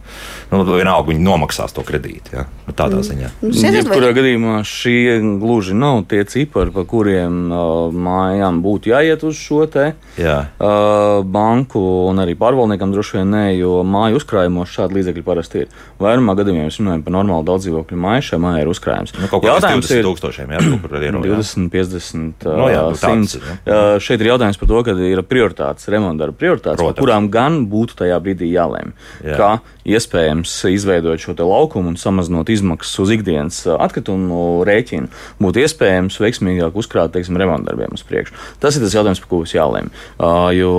nu, 0.52 0.62
vienalga 0.68 1.10
viņi 1.10 1.24
nomaksās 1.24 1.76
to 1.76 1.84
kredītu. 1.86 2.38
Ja? 2.38 2.46
Nu, 2.64 2.72
tādā 2.76 3.00
mm. 3.00 3.06
ziņā. 3.10 3.32
Nu, 3.44 3.52
Jebkurā 3.74 4.12
gadījumā 4.16 4.62
šie 4.68 5.18
gluži 5.42 5.76
nav 5.76 6.04
tie 6.08 6.22
cipari, 6.28 6.72
pa 6.74 6.86
kuriem 6.88 7.52
uh, 7.52 7.92
mājām 7.92 8.62
būtu 8.64 8.92
jāiet 8.94 9.24
uz 9.26 9.36
šo 9.36 9.64
te 9.70 9.90
jā. 10.20 10.38
uh, 10.56 11.20
banku 11.20 11.82
un 12.08 12.22
arī 12.22 12.36
pārvaldniekam 12.38 12.94
droši 12.94 13.18
vien 13.18 13.34
nē, 13.34 13.44
jo 13.58 13.82
māju 13.84 14.20
uzkrājumos 14.20 14.72
šādi 14.72 15.00
līdzekļi 15.00 15.26
parasti 15.26 15.64
ir. 15.64 15.76
Vairumā 16.00 16.36
gadījumā 16.38 16.68
mēs 16.68 16.80
runājam 16.80 17.04
par 17.04 17.16
normālu 17.18 17.48
daudz 17.50 17.66
dzīvokļu 17.66 18.00
māju, 18.06 18.26
šai 18.30 18.40
mājai 18.44 18.64
ir 18.64 18.72
uzkrājums. 18.72 19.14
Nu, 19.18 19.28
kaut 19.42 19.46
kādā 19.46 19.74
20 19.74 20.04
tūkstošiem, 20.06 20.54
jā, 20.54 20.62
kaut 20.64 20.84
kur 20.84 20.96
ir 20.98 21.18
20, 21.18 21.68
50, 21.72 22.48
no, 22.48 22.68
jā, 22.72 22.82
nu, 22.88 22.98
100. 23.00 23.42
Jā. 23.66 23.78
Šeit 24.04 24.22
ir 24.22 24.32
jautājums 24.32 24.60
par 24.60 24.70
to, 24.70 24.82
ka 24.86 24.96
ir 25.10 25.22
prioritātes, 25.28 25.88
remonta 25.92 26.30
prioritātes, 26.32 26.82
par 26.82 26.98
kurām 26.98 27.30
gan 27.32 27.64
būtu 27.70 27.98
tajā 28.02 28.18
brīdī 28.24 28.50
jālēm. 28.52 28.94
Jā. 29.24 29.38
Kā 29.38 29.50
iespējams 29.84 30.52
izveidot 30.72 31.20
šo 31.20 31.34
laukumu 31.36 31.92
un 31.92 31.98
samazinot 32.00 32.48
izmaksas 32.52 32.98
uz 33.04 33.12
ikdienas 33.14 33.60
atkritumu 33.74 34.64
rēķinu, 34.66 35.10
būtu 35.42 35.62
iespējams 35.64 36.16
veiksmīgāk 36.22 36.76
uzkrāt, 36.80 37.12
teiksim, 37.14 37.36
remontdarbiem 37.40 37.94
uz 37.94 38.04
priekšu. 38.06 38.36
Tas 38.62 38.78
ir 38.78 38.84
tas 38.84 38.96
jautājums, 38.96 39.20
par 39.20 39.30
ko 39.30 39.42
būs 39.42 39.54
jālēm. 39.56 39.90
Jo 40.56 40.72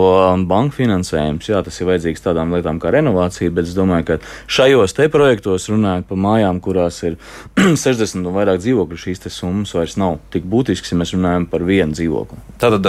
banka 0.49 0.79
finansējums, 0.79 1.49
jā, 1.51 1.61
tas 1.65 1.77
ir 1.79 1.89
vajadzīgs 1.91 2.25
tādām 2.25 2.55
lietām 2.55 2.81
kā 2.81 2.93
renovācija, 2.95 3.53
bet 3.53 3.69
es 3.69 3.77
domāju, 3.77 4.07
ka 4.09 4.19
šajos 4.57 4.97
te 4.97 5.07
projektos 5.13 5.69
runājot 5.71 6.09
par 6.09 6.21
mājām, 6.25 6.61
kurās 6.65 7.01
ir 7.05 7.19
60 7.85 8.23
un 8.23 8.35
vairāk 8.45 8.61
dzīvokļu, 8.61 8.99
šīs 9.01 9.25
summas 9.33 9.73
vairs 9.75 9.97
nav 9.97 10.19
tik 10.33 10.45
būtiskas, 10.49 10.93
ja 10.93 10.99
mēs 10.99 11.13
runājam 11.15 11.47
par 11.49 11.65
vienu 11.65 11.95
dzīvokli. 11.97 12.39
Tātad, 12.61 12.87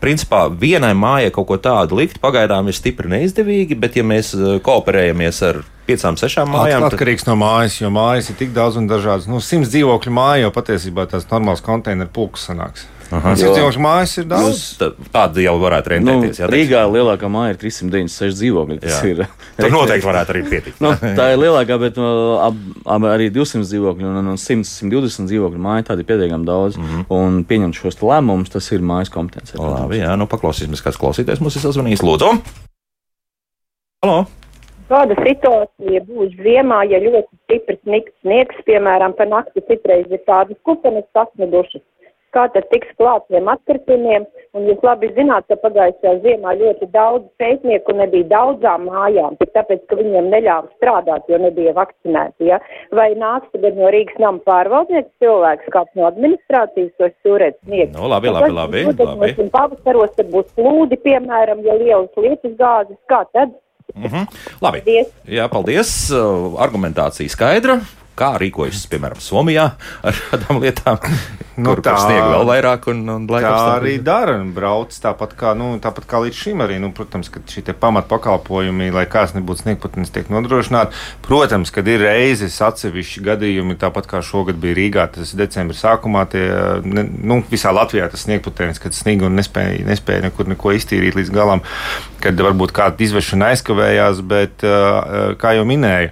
principā, 0.00 0.46
vienai 0.48 0.94
mājai 0.94 1.34
kaut 1.34 1.48
ko 1.50 1.58
tādu 1.58 1.98
likt 1.98 2.20
pagaidām 2.22 2.70
ir 2.70 2.78
stipri 2.78 3.10
neizdevīgi, 3.12 3.78
bet 3.78 3.98
ja 3.98 4.06
mēs 4.06 4.32
kooperējamies 4.64 5.42
ar 5.50 5.62
piecām, 5.88 6.16
sešām 6.20 6.54
mājām. 6.54 6.86
Tas 6.86 6.94
atkarīgs 6.94 7.26
no 7.28 7.36
mājas, 7.40 7.80
jo 7.82 7.90
mājas 7.92 8.30
ir 8.30 8.38
tik 8.40 8.54
daudz 8.56 8.78
un 8.80 8.88
dažādas. 8.90 9.28
Nu, 9.30 9.42
simts 9.44 9.72
dzīvokļu 9.74 10.14
māja 10.14 10.46
jau 10.46 10.54
patiesībā 10.54 11.08
tās 11.10 11.28
normāls 11.32 11.64
konteineru 11.64 12.12
pulks 12.14 12.46
sanāks. 12.48 12.86
Simts 13.10 13.42
dzīvokļu 13.42 13.82
mājas 13.84 14.14
ir 14.20 14.26
daudz. 14.30 14.62
Tāda 15.14 15.42
jau 15.44 15.54
varētu 15.60 15.92
rentēties. 15.92 16.40
Nu, 16.40 16.48
Rīgā 16.52 16.82
lielākā 16.90 17.30
māja 17.32 17.54
ir 17.54 17.58
396 17.60 18.38
dzīvokļi. 18.40 18.78
Ir, 19.10 19.22
Tur 19.58 19.74
noteikti 19.74 20.08
varētu 20.08 20.34
arī 20.34 20.42
pietikt. 20.48 20.82
nu, 20.84 20.92
tā 21.18 21.30
ir 21.34 21.40
lielākā, 21.42 21.78
bet 21.82 21.98
ab, 22.00 22.60
ab, 22.96 23.08
arī 23.12 23.30
200 23.34 23.64
dzīvokļu 23.68 24.10
un, 24.10 24.32
un 24.34 24.40
100, 24.40 24.68
120 24.84 25.30
dzīvokļu 25.30 25.64
māja 25.68 25.88
tāda 25.90 26.04
ir 26.04 26.10
pietiekami 26.10 26.48
daudz. 26.48 26.78
Mm 26.80 26.86
-hmm. 26.90 27.08
Un 27.14 27.42
pieņemt 27.48 27.80
šos 27.80 28.00
lēmumus, 28.02 28.52
tas 28.54 28.70
ir 28.72 28.84
mājas 28.84 29.12
kompetence. 29.12 29.58
Labi, 29.58 30.00
jā, 30.02 30.16
nu 30.18 30.26
paklausīsimies, 30.30 30.84
kāds 30.84 31.00
klausītājs 31.00 31.44
mums 31.44 31.56
ir 31.56 31.66
sazvanījis. 31.66 32.02
Lūdzu! 32.02 32.32
Halo! 34.04 34.24
Kāda 34.84 35.16
situācija 35.16 36.02
būs 36.04 36.34
ziemā, 36.44 36.82
ja 36.90 36.98
ļoti 37.00 37.38
stiprs 37.46 37.80
sniegs, 37.86 38.12
sniegs, 38.20 38.58
piemēram, 38.68 39.14
pa 39.16 39.24
nakti 39.24 39.62
citreiz 39.64 40.10
ir 40.12 40.20
tādas 40.28 40.58
kupenes 40.68 41.06
sasnidušas? 41.16 41.80
Kā 42.34 42.48
tad 42.50 42.66
tiks 42.72 42.90
klāt 42.98 43.28
tiem 43.30 43.48
atkritumiem? 43.52 44.26
Un 44.54 44.68
jūs 44.68 44.82
labi 44.86 45.08
zināt, 45.16 45.46
ka 45.50 45.56
pagājušajā 45.62 46.14
ziemā 46.22 46.52
ļoti 46.60 46.86
daudz 46.94 47.24
pētnieku 47.42 47.94
nebija 47.98 48.28
daudzām 48.30 48.84
mājām, 48.86 49.34
tāpēc, 49.54 49.80
ka 49.90 49.98
viņiem 49.98 50.30
neļāva 50.30 50.70
strādāt, 50.76 51.26
jo 51.30 51.40
nebija 51.42 51.74
vakcinēti. 51.74 52.50
Ja? 52.52 52.60
Vai 52.94 53.08
nāks 53.18 53.50
tagad 53.54 53.78
no 53.78 53.90
Rīgas 53.94 54.20
nama 54.22 54.42
pārvaldnieks 54.46 55.10
cilvēks, 55.22 55.72
kāds 55.74 55.98
no 55.98 56.06
administrācijas 56.10 56.94
to 56.98 57.10
stūrēt 57.16 57.58
sniegt? 57.64 57.96
No, 57.96 58.04
nu, 58.04 58.12
labi, 58.14 58.30
labi, 58.34 58.54
labi. 58.60 58.84
labi. 58.94 59.50
Pavasaros 59.54 60.14
tad 60.14 60.30
būs 60.30 60.54
plūdi, 60.54 61.00
piemēram, 61.02 61.66
ja 61.66 61.74
lielas 61.80 62.22
lietus 62.22 62.54
gāzes, 62.60 62.98
kā 63.10 63.24
tad? 63.34 63.58
Mm 63.94 64.06
-hmm. 64.06 64.24
Labi. 64.62 64.80
Paldies. 64.80 65.12
Jā, 65.26 65.48
paldies. 65.48 66.10
Uh, 66.10 66.54
argumentācija 66.62 67.28
skaidra. 67.28 67.78
Kā 68.14 68.34
rīkojas, 68.38 68.84
piemēram, 68.92 69.18
Somijā 69.22 69.72
ar 70.06 70.20
šādām 70.20 70.62
lietām? 70.62 71.02
Nu, 71.54 71.70
kur, 71.70 71.84
tā 71.86 71.92
sniega 72.02 72.30
vēl 72.32 72.48
vairāk, 72.48 72.86
un, 72.90 73.02
un 73.12 73.26
tā 73.30 73.50
arī 73.76 73.92
dara. 74.02 74.40
Brauc 74.56 74.90
tāpat 74.98 75.36
kā, 75.38 75.52
nu, 75.54 75.68
tāpat 75.82 76.08
kā 76.10 76.18
līdz 76.24 76.34
šim 76.34 76.64
arī. 76.64 76.80
Nu, 76.82 76.90
protams, 76.94 77.30
ka 77.30 77.42
šie 77.46 77.62
pamatpakalpojumi, 77.78 78.90
lai 78.94 79.04
kāds 79.10 79.36
nebūtu 79.36 79.62
sniegpatnis, 79.62 80.10
tiek 80.10 80.32
nodrošināti. 80.34 80.98
Protams, 81.22 81.70
kad 81.74 81.86
ir 81.90 82.02
reizes 82.02 82.58
atsevišķi 82.58 83.22
gadījumi, 83.30 83.78
tāpat 83.78 84.10
kā 84.10 84.22
šogad 84.26 84.58
bija 84.58 84.80
Rīgā, 84.80 85.06
tas 85.14 85.30
decembris 85.38 85.86
sākumā, 85.86 86.26
tie, 86.34 86.42
ne, 86.82 87.06
nu, 87.06 87.38
visā 87.50 87.70
Latvijā 87.70 88.10
tas 88.10 88.26
sniegpatnis, 88.26 88.82
kad 88.82 88.98
sniega 88.98 89.30
un 89.30 89.38
nespēja, 89.38 89.86
nespēja 89.86 90.26
nekur 90.26 90.50
neko 90.50 90.74
iztīrīt 90.74 91.14
līdz 91.22 91.34
galam, 91.38 91.62
kad 92.24 92.46
varbūt 92.50 92.74
kāda 92.74 93.06
izvešana 93.06 93.54
aizkavējās, 93.54 94.26
bet, 94.26 94.66
kā 95.38 95.54
jau 95.54 95.68
minēju, 95.70 96.10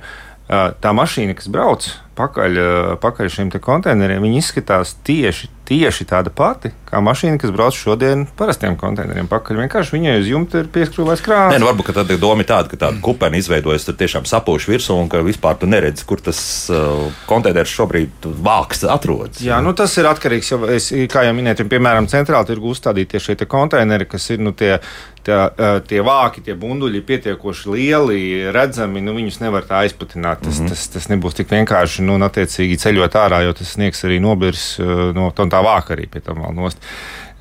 tā 0.53 0.93
mašīna, 0.97 1.37
kas 1.39 1.49
brauc 1.53 1.89
pakaļ, 2.19 2.61
pakaļ 3.03 3.31
šiem 3.33 3.53
konteineriem, 3.63 4.27
izskatās 4.37 4.95
tieši, 5.07 5.49
tieši 5.69 6.07
tāda 6.11 6.33
pati 6.35 6.73
kā 6.93 7.01
mašīna, 7.01 7.39
kas 7.41 7.53
brauc 7.55 7.77
šodien 7.77 8.27
parastiem 8.37 8.77
konteineriem 8.81 9.29
pakaļ. 9.31 9.63
Vienkārši 9.65 9.95
viņai 9.97 10.17
uz 10.21 10.29
jumta 10.29 10.61
ir 10.61 10.69
pieskrūvēts 10.75 11.25
krāns. 11.25 11.55
Nē, 11.55 11.63
nu, 11.63 11.69
varbūt 11.71 11.93
tā 11.97 12.05
doma 12.21 12.45
ir 12.45 12.51
tāda, 12.51 12.69
ka 12.69 12.79
tāda 12.85 13.01
kupena 13.05 13.41
izveidojas, 13.41 13.87
tur 13.89 13.97
tiešām 14.01 14.29
sapūš 14.29 14.69
virsū 14.69 14.99
un 15.01 15.09
ka 15.13 15.23
vispār 15.25 15.57
tu 15.61 15.71
neredzi, 15.71 16.05
kur 16.09 16.21
tas 16.21 16.43
uh, 16.73 17.07
konteiners 17.31 17.73
šobrīd 17.73 18.29
vāks 18.45 18.85
atrodas. 18.85 19.41
Jā, 19.45 19.63
nu 19.65 19.73
tas 19.79 19.97
ir 19.97 20.11
atkarīgs, 20.11 20.53
jo 20.53 20.61
es, 20.69 20.91
kā 21.13 21.25
jau 21.29 21.33
minēju, 21.39 21.69
piemēram, 21.73 22.11
centrāli 22.13 22.53
tirgu 22.53 22.75
uzstādītie 22.75 23.23
šie 23.23 23.39
konteineri, 23.49 24.11
kas 24.11 24.29
ir 24.35 24.45
nu, 24.45 24.53
tie 24.53 24.77
tā, 25.25 25.39
tie 25.89 26.03
vāki, 26.05 26.43
tie 26.45 26.55
bunduļi 26.59 27.03
pietiekoši 27.07 27.73
lieli, 27.73 28.21
redzami, 28.55 29.03
nu, 29.05 29.15
viņus 29.17 29.41
nevar 29.43 29.67
tā 29.69 29.83
aizpatināt. 29.87 30.43
Tas, 30.43 30.59
mm 30.59 30.67
-hmm. 30.67 30.75
tas, 30.75 30.87
tas 30.97 31.09
nebūs 31.09 31.39
tik 31.39 31.51
vienkārši, 31.53 32.05
nu, 32.07 32.17
un 32.19 32.27
attiecīgi 32.27 32.79
ceļot 32.83 33.17
ārā, 33.19 33.43
jo 33.47 33.53
tas 33.57 33.75
sniegs 33.77 34.05
arī 34.05 34.21
nobirs 34.21 34.65
no 35.15 35.31
tā 35.53 35.63
vāka 35.65 35.97
arī 35.97 36.09
pie 36.11 36.25
tam 36.25 36.43
vēl 36.43 36.57
nost. 36.57 36.83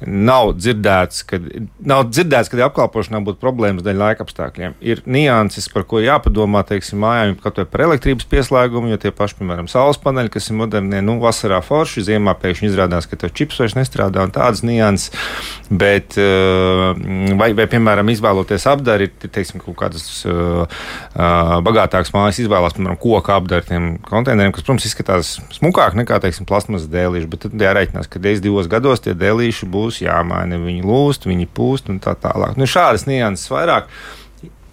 Nav 0.08 0.56
dzirdēts, 0.58 1.22
ka, 1.30 1.38
nav 1.86 2.08
dzirdēts, 2.10 2.50
ka 2.50 2.60
apkalpošanā 2.66 3.22
būtu 3.26 3.42
problēmas 3.42 3.86
dēļ 3.86 4.00
laika 4.02 4.26
apstākļiem. 4.26 4.76
Ir 4.82 5.04
nianses, 5.06 5.68
par 5.72 5.86
ko 5.90 6.02
jāpadomā, 6.02 6.64
teiksim, 6.68 7.02
mājām, 7.04 7.36
kaut 7.42 7.60
vai 7.62 7.68
par 7.70 7.86
elektrības 7.86 8.28
pieslēgumu, 8.32 8.90
jo 8.92 9.00
tie 9.02 9.12
paši, 9.16 9.38
piemēram, 9.42 9.70
saules 9.72 10.00
paneļi, 10.02 10.34
kas 10.34 10.50
ir 10.50 10.58
modernie, 10.58 11.04
nu, 11.06 11.20
vasarā 11.22 11.62
forši, 11.66 12.06
ziemā 12.10 12.34
pēkšņi 12.42 12.72
izrādās, 12.72 13.10
ka 13.10 13.20
tev 13.22 13.34
čips 13.38 13.62
vairs 13.62 13.78
nestrādā 13.78 14.26
un 14.26 14.34
tādas 14.34 14.64
nianses. 14.66 15.14
Bet, 15.70 16.18
eh, 16.18 17.36
vai, 17.38 17.52
vai 17.58 17.68
piemēram, 17.72 18.10
izvēloties 18.12 18.66
apdari, 18.72 19.12
teiksim, 19.22 19.62
kaut 19.62 19.78
kādas 19.80 20.04
uh, 20.26 20.82
bagātākas 21.64 22.12
mājas 22.16 22.42
izvēlās, 22.44 22.76
piemēram, 22.76 22.98
koku 23.02 23.34
apdari 23.34 23.68
tiem 23.68 23.88
konteineriem, 24.08 24.54
kas, 24.56 24.66
protams, 24.66 24.88
izskatās 24.90 25.36
smukāk 25.56 25.96
nekā, 26.00 26.20
teiksim, 26.24 26.48
plasmasas 26.50 26.90
dēlīši, 26.92 27.30
bet 27.32 27.46
tad 27.46 27.66
jārēķinās, 27.66 28.10
ka 28.12 28.22
reiz 28.24 28.44
divos 28.44 28.70
gados 28.72 29.04
tie 29.04 29.16
dēlīši 29.18 29.70
būs 29.72 29.91
būs 29.92 30.02
jāmaina. 30.06 30.60
Viņi 30.62 30.86
lūst, 30.88 31.28
viņi 31.28 31.50
pūst 31.52 31.92
un 31.92 32.00
tā 32.00 32.16
tālāk. 32.16 32.56
Nu, 32.58 32.66
šādas 32.70 33.06
nianses 33.10 33.52
vairāk 33.52 33.92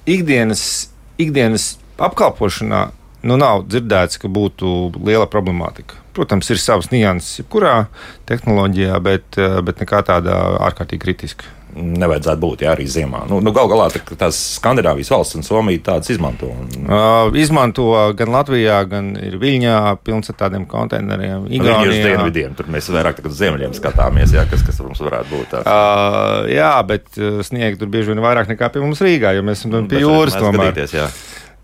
ikdienas, 0.08 0.90
ikdienas 1.18 1.76
apkalpošanā 1.98 2.88
nu, 3.26 3.36
nav 3.36 3.66
dzirdēts, 3.66 4.20
ka 4.22 4.30
būtu 4.30 4.92
liela 5.02 5.26
problemātika. 5.26 5.98
Protams, 6.18 6.50
ir 6.50 6.58
savas 6.58 6.90
nianses 6.90 7.44
jebkurā 7.44 7.76
tehnoloģijā, 8.26 8.98
bet, 9.04 9.38
bet 9.38 9.84
nekā 9.84 10.02
tāda 10.08 10.34
ārkārtīgi 10.66 11.04
kritiska 11.04 11.54
nevajadzētu 11.78 12.40
būt 12.42 12.62
jā, 12.64 12.72
arī 12.74 12.86
ziemā. 12.90 13.22
Nu, 13.28 13.38
nu, 13.44 13.52
Galu 13.54 13.70
galā 13.72 13.88
tās 13.92 14.38
Skandinavijas 14.56 15.10
valsts 15.12 15.38
un 15.38 15.46
Somija 15.46 15.82
tādas 15.90 16.10
izmanto. 16.12 16.48
Un... 16.50 16.88
Uh, 16.88 17.36
izmanto 17.38 17.88
gan 18.18 18.32
Latvijā, 18.34 18.80
gan 18.90 19.12
ir 19.20 19.38
Viļņā 19.40 19.76
pilns 20.06 20.32
ar 20.32 20.38
tādiem 20.42 20.66
konteineriem. 20.70 21.48
Igaunijā 21.58 21.92
uz 21.92 22.06
dienvidiem, 22.08 22.54
tur 22.58 22.70
mēs 22.72 22.90
vairāk 22.94 23.20
uz 23.24 23.36
ziemeļiem 23.38 23.76
skatāmies, 23.78 24.34
jā, 24.34 24.46
kas, 24.50 24.64
kas 24.66 24.80
mums 24.84 25.02
varētu 25.04 25.34
būt. 25.34 25.50
Tāds. 25.54 25.68
Uh, 25.68 26.48
jā, 26.52 26.72
bet 26.88 27.20
sniegt 27.46 27.82
tur 27.82 27.92
bieži 27.92 28.14
vien 28.14 28.24
vairāk 28.24 28.50
nekā 28.50 28.72
pie 28.74 28.84
mums 28.84 29.04
Rīgā, 29.04 29.36
jo 29.36 29.44
mēs 29.46 29.62
esam 29.62 29.90
pie 29.90 30.02
jūras 30.04 30.38
tomēr. 30.38 30.72
Skatīties, 30.72 30.96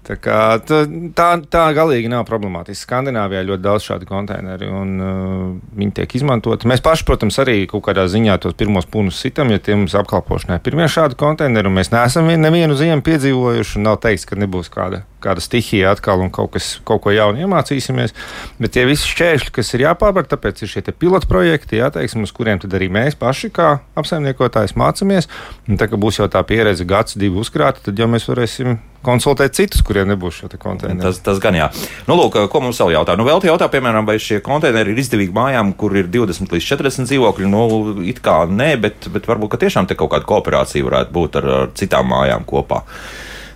Tā, 0.04 0.18
kā, 0.20 0.38
tā, 0.60 0.82
tā, 1.16 1.28
tā 1.48 1.62
galīgi 1.72 2.10
nav 2.12 2.26
problemātiski. 2.28 2.84
Skandināvijā 2.84 3.40
ļoti 3.48 3.64
daudz 3.64 3.86
šādu 3.86 4.08
konteineru, 4.08 4.68
un 4.82 4.90
uh, 5.00 5.46
viņi 5.80 5.94
tiek 5.96 6.16
izmantoti. 6.18 6.68
Mēs 6.68 6.84
paši, 6.84 7.06
protams, 7.08 7.40
arī 7.40 7.62
kaut 7.70 7.86
kādā 7.86 8.04
ziņā 8.12 8.36
tos 8.44 8.58
pirmos 8.60 8.84
punus 8.84 9.22
sitam, 9.24 9.48
ja 9.54 9.62
tie 9.64 9.78
mums 9.78 9.96
apkalpošanai 9.96 10.60
ir 10.60 10.66
pirmie 10.66 10.90
šādi 10.92 11.16
konteineri, 11.20 11.70
un 11.70 11.78
mēs 11.78 11.92
neesam 11.94 12.28
nevienu 12.28 12.76
ziemu 12.76 13.06
piedzīvojuši, 13.06 13.78
un 13.80 13.88
nav 13.88 14.02
teiks, 14.04 14.28
ka 14.28 14.36
nebūs 14.36 14.68
kāda 14.74 15.06
kāda 15.24 15.42
stihija 15.44 15.94
atkal 15.94 16.22
un 16.24 16.32
kaut, 16.34 16.52
kas, 16.54 16.74
kaut 16.86 17.02
ko 17.04 17.14
jaunu 17.14 17.44
iemācīsimies. 17.44 18.14
Bet 18.60 18.76
tie 18.76 18.86
visi 18.88 19.10
šķēršļi, 19.10 19.52
kas 19.58 19.74
ir 19.74 19.86
jāpārvar, 19.86 20.28
tāpēc 20.30 20.64
ir 20.64 20.72
šie 20.76 20.84
pilotu 20.92 21.30
projekti, 21.30 21.80
jā, 21.80 21.90
teiksim, 21.94 22.26
uz 22.26 22.32
kuriem 22.34 22.60
arī 22.64 22.90
mēs 22.92 23.18
paši 23.18 23.50
kā 23.54 23.78
apsaimniekotājs 23.98 24.76
mācāmies. 24.78 25.30
Un 25.68 25.80
tā 25.80 25.88
kā 25.90 26.00
būs 26.00 26.20
jau 26.20 26.30
tā 26.30 26.44
pieredze 26.46 26.86
gads, 26.88 27.18
divi 27.18 27.40
uzkrāta, 27.40 27.82
tad 27.88 27.98
jau 27.98 28.10
mēs 28.10 28.28
varēsim 28.30 28.78
konsultēt 29.04 29.56
citus, 29.56 29.82
kuriem 29.84 30.08
nebūs 30.12 30.40
šo 30.40 30.50
konteineru. 30.60 31.02
Tas, 31.04 31.20
tas 31.24 31.40
gan 31.42 31.56
jā. 31.58 31.68
Nu, 32.08 32.16
lūk, 32.18 32.38
ko 32.50 32.62
mums 32.64 32.80
vēl 32.80 32.94
jautā? 32.96 33.16
Nu, 33.18 33.26
vēl 33.28 33.42
te 33.42 33.50
jautā, 33.50 33.68
piemēram, 33.72 34.06
vai 34.08 34.16
šie 34.22 34.40
konteineri 34.44 34.94
ir 34.94 35.02
izdevīgi 35.02 35.34
mājām, 35.36 35.74
kur 35.78 35.96
ir 35.98 36.08
20 36.12 36.54
līdz 36.54 36.70
40 36.72 37.10
dzīvokļi. 37.10 37.50
Nu, 37.52 37.66
it 38.08 38.22
kā 38.24 38.42
nē, 38.48 38.70
bet, 38.80 39.10
bet 39.14 39.28
varbūt 39.30 39.58
tiešām 39.64 39.90
te 39.90 39.98
kaut 39.98 40.14
kāda 40.14 40.28
kooperācija 40.28 40.88
varētu 40.88 41.14
būt 41.14 41.40
ar, 41.40 41.50
ar 41.58 41.70
citām 41.78 42.10
mājām 42.12 42.48
kopā. 42.48 42.84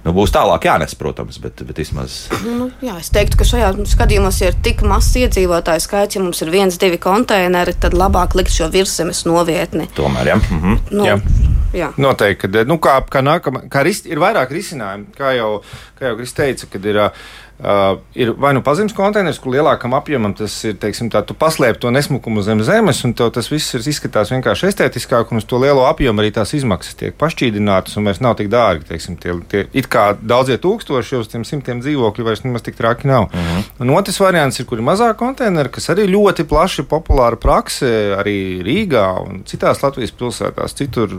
Nu, 0.08 0.14
būs 0.16 0.32
tālāk 0.32 0.64
jānes, 0.64 0.94
protams, 0.96 1.36
bet, 1.42 1.60
bet 1.68 1.82
vismaz. 1.82 2.14
Nu, 2.40 2.70
jā, 2.80 2.94
es 2.96 3.10
teiktu, 3.12 3.36
ka 3.36 3.44
šajā 3.44 3.74
gadījumā, 4.00 4.30
ja 4.40 4.48
ir 4.48 4.56
tik 4.64 4.80
mazs 4.88 5.18
iedzīvotāju 5.20 5.84
skaits, 5.84 6.16
ja 6.16 6.22
mums 6.24 6.40
ir 6.40 6.52
viens, 6.54 6.78
divi 6.80 6.96
konteineri, 7.02 7.74
tad 7.76 7.92
labāk 7.92 8.38
likt 8.38 8.54
šo 8.54 8.70
virsmas 8.72 9.26
novietni. 9.28 9.84
Tomēr, 9.98 10.32
jā. 10.32 10.38
Mhm. 10.40 10.78
Nu, 10.96 11.04
jā. 11.04 11.18
Jā. 11.76 11.90
Noteikti, 12.00 12.48
ka 12.48 12.64
nu, 12.64 12.78
kā, 12.80 12.94
kā, 13.12 13.20
nākama, 13.20 13.66
kā 13.68 13.82
ris, 13.84 14.00
ir 14.08 14.16
vairāk 14.22 14.48
risinājumu, 14.56 15.10
kā 15.12 15.34
jau, 15.36 15.50
kā 15.98 16.08
jau 16.08 16.16
Kris 16.22 16.32
teica, 16.32 16.70
kad 16.72 16.88
ir. 16.88 17.02
Uh, 17.04 17.28
Uh, 17.58 17.98
ir 18.14 18.30
vai 18.38 18.52
nu 18.54 18.60
pazemes 18.62 18.92
konteiners, 18.94 19.40
kur 19.42 19.50
lielākam 19.50 19.96
apjomam 19.98 20.30
tas 20.38 20.52
ir, 20.62 20.76
teiksim, 20.78 21.08
tā, 21.10 21.24
tu 21.26 21.34
paslēp 21.34 21.80
to 21.82 21.90
nesmukumu 21.90 22.44
zem 22.46 22.60
zemes, 22.62 23.00
un 23.02 23.16
tas 23.18 23.50
viss 23.50 23.74
ir, 23.74 23.82
izskatās 23.82 24.30
vienkārši 24.30 24.68
estētiskāk, 24.68 25.32
un 25.34 25.40
uz 25.40 25.46
to 25.48 25.58
lielo 25.58 25.82
apjomu 25.88 26.22
arī 26.22 26.30
tās 26.36 26.54
izmaksas 26.54 26.94
tiek 27.00 27.16
pašķīdinātas, 27.18 27.96
un 27.98 28.06
vairs 28.06 28.22
nav 28.22 28.36
tik 28.38 28.52
dārgi. 28.52 28.86
Teiksim, 28.92 29.16
tie, 29.18 29.34
tie, 29.50 29.64
it 29.74 29.90
kā 29.90 30.12
daudzie 30.22 30.54
tūkstoši 30.62 31.18
uz 31.18 31.32
tiem 31.32 31.42
simtiem 31.48 31.82
dzīvokļu 31.82 32.28
vairs 32.28 32.44
nemaz 32.46 32.62
tik 32.62 32.78
traki 32.78 33.10
nav. 33.10 33.26
Uh 33.26 33.34
mhm. 33.34 33.58
-huh. 33.58 33.74
Un 33.82 33.90
otrs 33.96 34.20
variants 34.22 34.60
ir, 34.60 34.66
kur 34.70 34.78
ir 34.78 34.86
mazāk 34.86 35.18
konteineri, 35.18 35.74
kas 35.74 35.90
arī 35.90 36.06
ļoti 36.06 36.46
plaši 36.46 36.86
populāra 36.86 37.36
prakse 37.36 38.14
arī 38.14 38.62
Rīgā 38.62 39.08
un 39.26 39.42
citās 39.42 39.82
Latvijas 39.82 40.14
pilsētās, 40.14 40.78
citur 40.78 41.10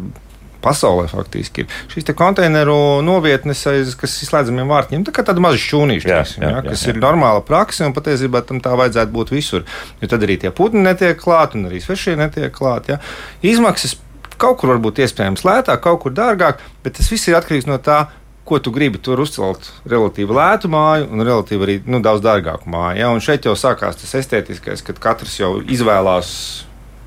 pasaulē 0.63 1.07
faktiski 1.11 1.65
ir 1.65 1.77
šīs 1.91 2.09
konteineru 2.17 2.99
novietnes, 3.05 3.61
aiz, 3.71 3.95
kas 3.99 4.17
ir 4.19 4.31
slēdzamiem 4.31 4.69
vārtiem. 4.69 5.05
Tā 5.07 5.13
kā 5.15 5.25
tāda 5.27 5.43
maza 5.43 5.61
šūnīša, 5.63 6.09
jā, 6.09 6.19
jā, 6.35 6.51
jā, 6.51 6.61
kas 6.67 6.83
jā, 6.83 6.91
jā. 6.91 6.95
ir 6.95 7.01
normāla 7.03 7.43
praksa, 7.45 7.87
un 7.87 7.95
patiesībā 7.95 8.43
tam 8.47 8.61
tā 8.63 8.75
vajadzētu 8.79 9.15
būt 9.15 9.33
visur. 9.35 9.65
Jo 10.01 10.11
tad 10.11 10.27
arī 10.27 10.39
tie 10.41 10.53
putni 10.55 10.83
netiek 10.85 11.19
klāti, 11.19 11.59
un 11.59 11.71
arī 11.71 11.81
svešie 11.83 12.17
netiek 12.19 12.53
klāti. 12.55 12.95
Ja. 12.95 13.01
Izmaksas 13.45 13.97
kaut 14.39 14.61
kur 14.61 14.73
var 14.73 14.79
būt 14.83 15.01
iespējams 15.03 15.43
lētāk, 15.47 15.83
kaut 15.83 16.03
kur 16.05 16.15
dārgāk, 16.15 16.63
bet 16.83 16.97
tas 16.99 17.09
viss 17.11 17.27
ir 17.27 17.37
atkarīgs 17.39 17.67
no 17.69 17.79
tā, 17.83 18.05
ko 18.49 18.57
tu 18.63 18.71
gribi 18.73 18.97
tur 19.03 19.19
uzcelt 19.21 19.67
relatīvi 19.89 20.33
lētu 20.33 20.71
māju 20.73 21.09
un 21.13 21.21
relatīvi 21.21 21.65
arī 21.65 21.75
nu, 21.85 21.99
daudz 22.01 22.23
dārgāku 22.25 22.71
māju. 22.71 22.97
Ja? 22.97 23.11
Un 23.13 23.21
šeit 23.21 23.45
jau 23.45 23.53
sākās 23.59 23.99
tas 23.99 24.15
estētiskais, 24.17 24.81
kad 24.87 25.01
katrs 25.03 25.35
jau 25.37 25.51
izvēlās 25.61 26.31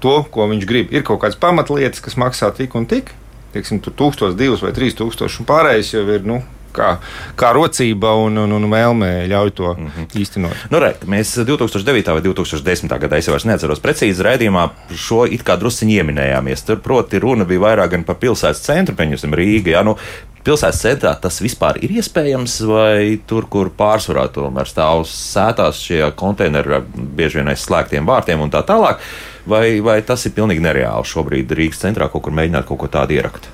to, 0.02 0.20
ko 0.34 0.46
viņš 0.52 0.68
grib. 0.68 0.94
Ir 0.94 1.02
kaut 1.06 1.22
kādas 1.24 1.40
pamatlietas, 1.42 2.02
kas 2.04 2.18
maksā 2.20 2.52
tik 2.54 2.76
un 2.78 2.86
tik, 2.90 3.10
teiksim, 3.52 3.82
tur 3.84 3.96
tūkstoš, 3.98 4.36
divus 4.38 4.64
vai 4.64 4.74
trīs 4.76 4.98
tūkstoši, 4.98 5.42
un 5.42 5.48
pārējais 5.48 5.94
jau 5.94 6.04
ir. 6.08 6.26
Nu, 6.28 6.42
kā, 6.72 6.96
kā 7.38 7.52
rocība 7.56 8.14
un, 8.20 8.38
un, 8.44 8.56
un 8.56 8.66
vēlme 8.72 9.10
ļauj 9.30 9.52
to 9.58 9.74
mm 9.74 9.86
-hmm. 9.86 10.08
īstenot. 10.22 10.66
Nu, 10.70 10.80
re, 10.80 10.94
mēs 11.06 11.34
2009. 11.44 12.12
vai 12.12 12.22
2010. 12.24 12.98
gadā, 12.98 13.18
es 13.18 13.28
vairs 13.28 13.44
neatceros 13.44 13.80
precīzi, 13.80 14.24
raidījumā 14.24 14.68
šo 14.96 15.24
it 15.26 15.44
kā 15.44 15.58
drusciņi 15.60 16.00
ieminējāmies. 16.00 16.66
Tur, 16.66 16.80
proti, 16.80 17.18
runa 17.18 17.44
bija 17.44 17.60
vairāk 17.60 17.90
gan 17.90 18.04
par 18.04 18.16
pilsētas 18.16 18.64
centru, 18.64 18.94
pieņemsim, 18.96 19.34
Rīgā. 19.34 19.76
Ja, 19.76 19.82
nu, 19.82 19.96
pilsētas 20.44 20.80
centrā 20.80 21.14
tas 21.20 21.40
vispār 21.42 21.78
ir 21.84 21.90
iespējams, 21.90 22.60
vai 22.66 23.20
tur, 23.26 23.46
kur 23.46 23.70
pārsvarā 23.78 24.28
tomēr 24.32 24.68
stāv 24.68 25.04
sētās 25.06 25.82
šie 25.86 26.10
konteineri 26.16 26.82
bieži 27.16 27.40
vien 27.40 27.48
aiz 27.48 27.66
slēgtiem 27.66 28.06
vārtiem 28.06 28.40
un 28.40 28.50
tā 28.50 28.62
tālāk, 28.66 28.98
vai, 29.46 29.80
vai 29.84 29.98
tas 30.06 30.26
ir 30.28 30.36
pilnīgi 30.36 30.62
nereāli 30.64 31.08
šobrīd 31.08 31.56
Rīgas 31.58 31.82
centrā 31.82 32.10
kaut 32.12 32.26
kur 32.26 32.36
mēģināt 32.36 32.68
kaut 32.68 32.82
ko 32.82 32.92
tādu 32.92 33.18
ierakt? 33.18 33.50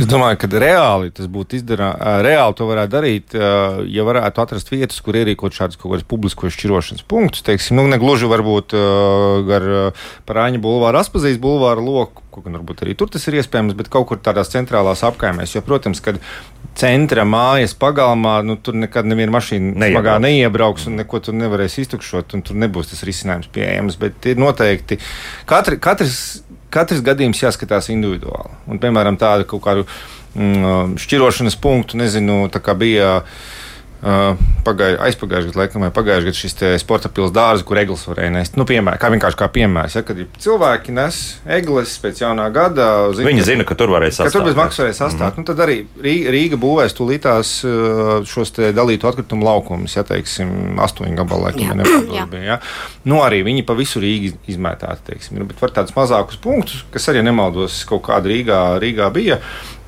Es 0.00 0.06
domāju, 0.08 0.38
ka 0.40 0.48
reāli 0.62 1.10
tas 1.12 1.26
būtu 1.28 1.58
izdarāms. 1.58 1.98
Reāli 2.24 2.56
to 2.56 2.64
varētu 2.70 2.92
darīt, 2.94 3.34
ja 3.36 4.04
varētu 4.06 4.40
atrast 4.40 4.70
vietas, 4.72 5.00
kur 5.04 5.18
ierīkot 5.18 5.52
šādus 5.52 5.76
kaut 5.76 5.92
kādus 5.92 6.06
publiskos 6.08 6.54
šķirošanas 6.56 7.04
punktus. 7.10 7.44
Teiksim, 7.44 7.76
nu, 7.76 7.84
ne 7.90 7.98
gluži 8.00 8.30
varbūt 8.30 8.72
gar 9.50 9.66
Parāņa 10.30 10.62
bulvāru, 10.62 11.02
Aspazīs 11.02 11.36
bulvāru 11.42 11.84
loku, 11.84 12.24
ko 12.30 12.42
gan 12.44 12.58
varbūt 12.58 12.84
arī 12.84 12.96
tur 12.98 13.10
tas 13.12 13.26
ir 13.28 13.38
iespējams, 13.40 13.76
bet 13.78 13.90
kaut 13.92 14.08
kur 14.10 14.20
tādās 14.22 14.52
centrālās 14.52 15.02
apkaimēs. 15.06 15.54
Jo, 15.56 15.62
protams, 15.66 16.02
kad 16.04 16.20
centra 16.78 17.24
mājas 17.28 17.74
pagalmā, 17.78 18.38
nu, 18.46 18.56
tur 18.56 18.78
nekad 18.78 19.08
neviena 19.08 19.34
mašīna 19.34 19.72
Neiebrauc. 19.74 19.96
smagā 19.96 20.18
neiebrauks 20.22 20.86
un 20.90 21.00
neko 21.02 21.22
tur 21.26 21.36
nevarēs 21.36 21.80
iztukšot, 21.82 22.36
un 22.38 22.46
tur 22.46 22.60
nebūs 22.62 22.92
tas 22.92 23.04
risinājums 23.06 23.50
pieejams. 23.52 23.98
Bet 24.00 24.30
ir 24.30 24.40
noteikti 24.40 25.00
katri, 25.50 25.80
katrs 25.82 26.20
katrs 26.70 27.00
gadījums 27.02 27.40
jāskatās 27.42 27.90
individuāli. 27.90 28.52
Un, 28.70 28.78
piemēram, 28.78 29.16
tādu 29.18 29.46
kaut 29.50 29.64
kādu 29.64 29.86
mm, 30.38 30.94
šķirošanas 31.02 31.58
punktu, 31.58 31.98
nezinu, 31.98 32.44
tā 32.54 32.62
kā 32.62 32.76
bija. 32.78 33.16
Uh, 33.20 33.56
Pagāj, 34.00 34.94
aizpagājušajā 35.04 35.50
gadā, 35.50 35.60
laikam, 35.60 35.82
pagājušajā 35.92 36.24
gadā 36.24 36.38
šis 36.38 36.54
sporta 36.80 37.10
pilsētas 37.12 37.34
dārza, 37.36 37.64
kur 37.68 37.80
eglis 37.80 38.06
varēja 38.08 38.32
nest. 38.32 38.54
Nu, 38.56 38.64
piemēr, 38.68 38.96
kā 39.00 39.10
vienkārši 39.12 39.36
kā 39.36 39.48
piemērs, 39.52 39.96
ja, 39.98 40.02
kad 40.08 40.22
cilvēki 40.40 40.94
nes 40.96 41.18
eglis 41.58 41.92
pēc 42.00 42.22
jaunā 42.22 42.46
gada. 42.54 42.86
Zina, 43.16 43.28
Viņi 43.28 43.44
zina, 43.44 43.66
ka 43.68 43.76
tur 43.76 43.92
varēs 43.92 44.16
sastāt. 44.16 44.38
Tur 44.38 44.46
bez 44.48 44.56
maksas 44.56 44.84
varēs 44.84 45.00
sastāt. 45.02 45.36
Mm 45.36 45.44
-hmm. 45.44 45.44
nu, 45.44 45.48
tad 45.50 45.60
arī 45.66 45.76
Rīga, 46.06 46.32
Rīga 46.36 46.60
būvēs 46.64 46.96
tūlītās 46.96 47.52
šos 48.32 48.54
dalītu 48.80 49.08
atkritumu 49.12 49.44
laukumus, 49.44 49.96
ja 49.96 50.06
teiksim, 50.08 50.80
astoņu 50.80 51.20
gabalu 51.20 51.50
laikam, 51.50 51.84
ja 52.14 52.26
bija. 52.26 52.42
Ja. 52.44 52.58
Nu, 53.04 53.20
arī 53.20 53.44
viņi 53.44 53.66
pa 53.68 53.76
visu 53.76 54.00
Rīgu 54.00 54.32
izmētāti, 54.48 55.12
teiksim. 55.12 55.44
Bet 55.44 55.60
var 55.60 55.76
tādus 55.76 55.96
mazākus 55.96 56.40
punktus, 56.40 56.84
kas 56.90 57.08
arī 57.08 57.22
nemaldos 57.22 57.84
kaut 57.84 58.02
kāda 58.08 58.32
Rīgā, 58.32 58.80
Rīgā 58.80 59.12
bija, 59.12 59.40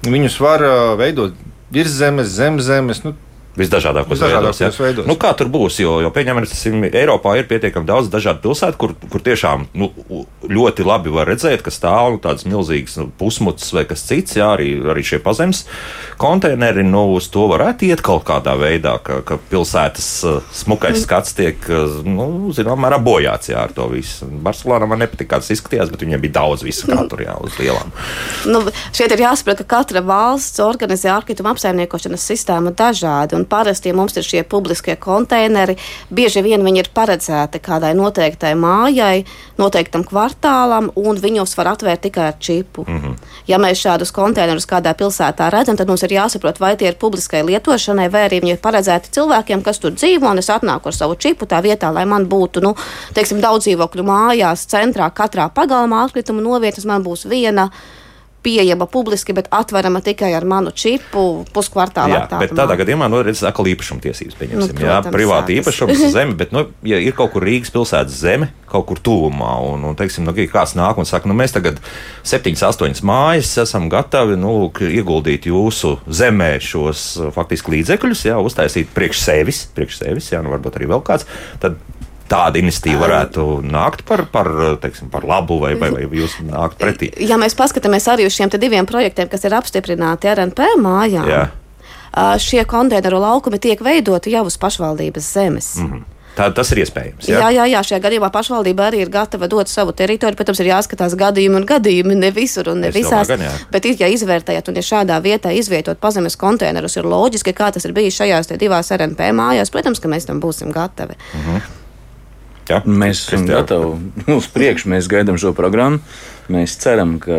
viņus 0.04 0.40
var 0.40 0.60
veidot 1.00 1.32
virs 1.72 1.96
zemes, 1.96 2.28
zem 2.28 2.60
zemes. 2.60 3.04
Nu, 3.04 3.16
Visdažādākos 3.52 4.16
veidos, 4.16 4.60
ja? 4.62 4.70
veidos. 4.72 5.04
Nu, 5.04 5.18
kā 5.20 5.34
tur 5.36 5.50
būs? 5.52 5.76
Jo, 5.82 5.98
jo 6.00 6.08
pieņemsim, 6.14 6.86
Eiropā 6.88 7.34
ir 7.36 7.48
pietiekami 7.50 7.84
daudz 7.84 8.08
dažādu 8.12 8.40
pilsētu, 8.46 8.78
kur, 8.80 8.94
kur 9.12 9.20
tiešām 9.24 9.66
nu, 9.76 9.90
ļoti 10.48 10.86
labi 10.88 11.12
var 11.12 11.28
redzēt, 11.28 11.60
ka 11.64 11.72
stāv 11.74 12.14
nu, 12.14 12.20
tādas 12.24 12.46
milzīgas 12.48 12.96
nu, 13.02 13.10
pusmutas 13.20 13.68
vai 13.76 13.84
kas 13.88 14.06
cits. 14.08 14.38
Jā, 14.40 14.54
arī, 14.56 14.70
arī 14.88 15.04
šie 15.04 15.20
pazemes 15.20 15.66
konteineri 16.22 16.84
nu, 16.86 17.02
uz 17.18 17.28
to 17.32 17.44
varētu 17.50 17.90
iet 17.90 18.00
kaut 18.04 18.24
kādā 18.28 18.54
veidā, 18.56 18.94
ka, 19.04 19.20
ka 19.26 19.36
pilsētas 19.50 20.08
uh, 20.24 20.40
smukais 20.56 20.96
mm. 20.96 21.02
skats 21.04 21.36
tiek 21.36 21.68
uh, 21.68 22.00
nu, 22.08 22.54
zināmā 22.56 22.86
mērā 22.86 23.02
bojāts 23.04 23.52
jā, 23.52 23.66
ar 23.66 23.76
to 23.76 23.90
visu. 23.92 24.30
Barcelonā 24.44 24.88
man 24.88 25.04
nepatīk, 25.04 25.28
kā 25.28 25.42
tas 25.42 25.52
izskatījās, 25.52 25.92
bet 25.92 26.06
viņiem 26.06 26.24
bija 26.24 26.38
daudz 26.40 26.64
visu 26.64 26.88
kā 26.88 27.04
tur 27.10 27.24
jā, 27.26 27.36
uz 27.44 27.60
lielām. 27.60 27.92
Nu, 28.48 28.64
šeit 28.96 29.12
ir 29.12 29.26
jāsaprot, 29.26 29.60
ka 29.60 29.68
katra 29.76 30.00
valsts 30.06 30.62
organizē 30.64 31.12
ārkrituma 31.18 31.52
apsaimniekošanas 31.52 32.28
sistēmu 32.32 32.72
dažādi 32.78 33.41
Un 33.42 33.48
parasti, 33.50 33.90
ja 33.90 33.94
mums 33.98 34.14
ir 34.14 34.22
šie 34.22 34.44
publiskie 34.46 34.94
konteineri, 35.02 35.74
bieži 36.14 36.44
vien 36.46 36.62
viņi 36.62 36.84
ir 36.84 36.88
paredzēti 36.94 37.58
kādai 37.58 37.90
noteiktai 37.98 38.52
mājai, 38.54 39.24
noteiktam 39.58 40.04
kvartālam, 40.06 40.92
un 40.94 41.18
viņus 41.18 41.56
var 41.58 41.72
atvērt 41.72 42.04
tikai 42.06 42.28
ar 42.30 42.36
čipu. 42.38 42.84
Mm 42.86 43.00
-hmm. 43.00 43.16
Ja 43.50 43.58
mēs 43.58 43.82
šādus 43.82 44.12
konteinerus 44.14 44.66
kādā 44.66 44.92
pilsētā 44.94 45.50
redzam, 45.50 45.76
tad 45.76 45.88
mums 45.88 46.02
ir 46.02 46.14
jāsaprot, 46.14 46.60
vai 46.60 46.76
tie 46.76 46.88
ir 46.88 46.94
publiskai 46.94 47.42
lietošanai, 47.42 48.08
vai 48.12 48.28
arī 48.28 48.40
viņi 48.42 48.52
ir 48.52 48.60
paredzēti 48.62 49.10
cilvēkiem, 49.10 49.62
kas 49.62 49.78
tur 49.78 49.90
dzīvo, 49.90 50.30
un 50.30 50.38
es 50.38 50.50
atnāku 50.50 50.86
ar 50.86 50.94
savu 50.94 51.14
čipu 51.14 51.46
tā 51.46 51.62
vietā, 51.62 51.92
lai 51.94 52.04
man 52.04 52.28
būtu, 52.28 52.62
nu, 52.62 52.74
teiksim, 53.14 53.40
daudz 53.40 53.66
dzīvokļu 53.66 54.02
mājās, 54.02 54.66
centrā, 54.66 55.10
katrā 55.10 55.50
pagalmā 55.54 56.04
atkritumu 56.04 56.40
novietnes 56.40 56.84
man 56.84 57.02
būs 57.02 57.28
viena 57.28 57.70
pieejama 58.42 58.86
publiski, 58.90 59.34
bet 59.36 59.48
atverama 59.54 60.02
tikai 60.04 60.32
ar 60.36 60.46
manu 60.48 60.72
čipu 60.74 61.44
puskvartālā. 61.54 62.24
Jā, 62.24 62.40
bet 62.42 62.54
tādā 62.58 62.76
gadījumā 62.80 63.08
nu, 63.12 63.22
redz, 63.24 63.44
atkal 63.46 63.70
īpašumtiesības. 63.72 64.38
Nu, 64.40 64.66
protams, 64.66 64.82
jā, 64.82 64.98
privāti 65.14 65.56
jā, 65.56 65.62
īpašums 65.62 66.02
zeme, 66.14 66.36
bet, 66.38 66.54
nu, 66.54 66.66
ja 66.86 66.98
ir 67.02 67.14
kaut 67.18 67.34
kur 67.34 67.46
Rīgas 67.46 67.72
pilsētas 67.74 68.18
zeme, 68.24 68.50
kaut 68.72 68.88
kur 68.88 69.00
tuvumā, 69.04 69.54
un, 69.68 69.86
un 69.90 69.96
teiksim, 69.98 70.26
nu, 70.26 70.34
kāds 70.50 70.74
nāk 70.78 70.98
un 70.98 71.08
saka, 71.08 71.30
nu, 71.30 71.36
mēs 71.38 71.54
tagad 71.54 71.78
septiņas, 72.26 72.66
astoņas 72.72 73.04
mājas 73.06 73.54
esam 73.62 73.88
gatavi 73.92 74.38
nu, 74.40 74.54
ieguldīt 74.72 75.46
jūsu 75.50 75.98
zemē 76.08 76.54
šos 76.64 77.06
faktiski 77.36 77.76
līdzekļus, 77.76 78.26
jā, 78.30 78.38
uztaisīt 78.42 78.92
priekš 78.96 79.24
sevis, 79.26 79.66
priekš 79.76 80.02
sevis, 80.02 80.32
jā, 80.34 80.42
nu, 80.44 80.54
varbūt 80.54 80.80
arī 80.80 80.90
vēl 80.94 81.04
kāds. 81.06 81.28
Tad 81.62 81.78
tāda 82.30 82.60
iniciatīva 82.60 83.02
varētu 83.06 83.46
nākt 83.66 84.04
par, 84.08 84.24
par, 84.32 84.50
teiksim, 84.82 85.10
par 85.12 85.26
labu, 85.28 85.58
vai, 85.62 85.74
vai, 85.80 85.90
vai 85.94 86.06
jūs 86.06 86.38
nākt 86.46 86.78
pretī? 86.80 87.10
Ja 87.22 87.38
mēs 87.40 87.56
paskatāmies 87.58 88.08
arī 88.12 88.28
uz 88.28 88.36
šiem 88.36 88.52
diviem 88.54 88.88
projektiem, 88.88 89.30
kas 89.32 89.44
ir 89.48 89.56
apstiprināti 89.58 90.30
RNP 90.32 90.74
mājā, 90.82 91.26
Jā. 91.28 91.44
šie 92.42 92.64
konteineru 92.68 93.20
laukumi 93.22 93.60
tiek 93.62 93.80
veidoti 93.84 94.34
jau 94.34 94.46
uz 94.46 94.58
pašvaldības 94.58 95.32
zemes. 95.34 95.76
Mm 95.76 95.92
-hmm. 95.92 96.10
Tā, 96.32 96.46
tas 96.56 96.70
ir 96.72 96.80
iespējams. 96.80 97.26
Jā? 97.28 97.42
jā, 97.42 97.48
jā, 97.52 97.64
jā, 97.74 97.80
šajā 97.84 98.00
gadījumā 98.06 98.30
pašvaldība 98.32 98.86
arī 98.88 99.02
ir 99.04 99.10
gatava 99.12 99.48
dot 99.52 99.68
savu 99.68 99.92
teritoriju. 99.92 100.38
Protams, 100.38 100.62
ir 100.64 100.70
jāskatās 100.70 101.16
gadījumi 101.20 101.60
un 101.60 101.66
gadījumi, 101.68 102.16
ne 102.16 102.30
visur 102.32 102.70
un 102.72 102.80
ne 102.80 102.88
es 102.88 102.96
visās. 102.96 103.28
Gan, 103.28 103.44
jā. 103.44 103.52
bet, 103.74 103.88
ja 104.00 104.08
izvērtējat 104.08 104.68
un 104.68 104.80
ja 104.80 104.86
šādā 104.86 105.20
vietā 105.20 105.52
izvietot 105.52 106.00
pazemes 106.00 106.38
konteinerus, 106.40 106.96
ir 106.96 107.04
loģiski, 107.04 107.52
kā 107.52 107.68
tas 107.72 107.84
ir 107.84 107.92
bijis 107.92 108.16
šajās 108.16 108.48
divās 108.56 108.90
RNP 108.96 109.28
mājās. 109.36 109.72
Protams, 109.74 110.00
ka 110.00 110.08
mēs 110.08 110.24
tam 110.30 110.40
būsim 110.40 110.72
gatavi. 110.72 111.18
Mm 111.34 111.44
-hmm. 111.44 111.81
Ja? 112.70 112.82
Mēs 112.86 113.24
esam 113.26 113.46
gatavi 113.48 113.96
uz 114.38 114.48
priekšu, 114.52 114.92
mēs 114.92 115.10
gaidām 115.10 115.40
šo 115.40 115.54
programmu. 115.56 116.02
Mēs 116.52 116.74
ceram, 116.82 117.16
ka 117.22 117.38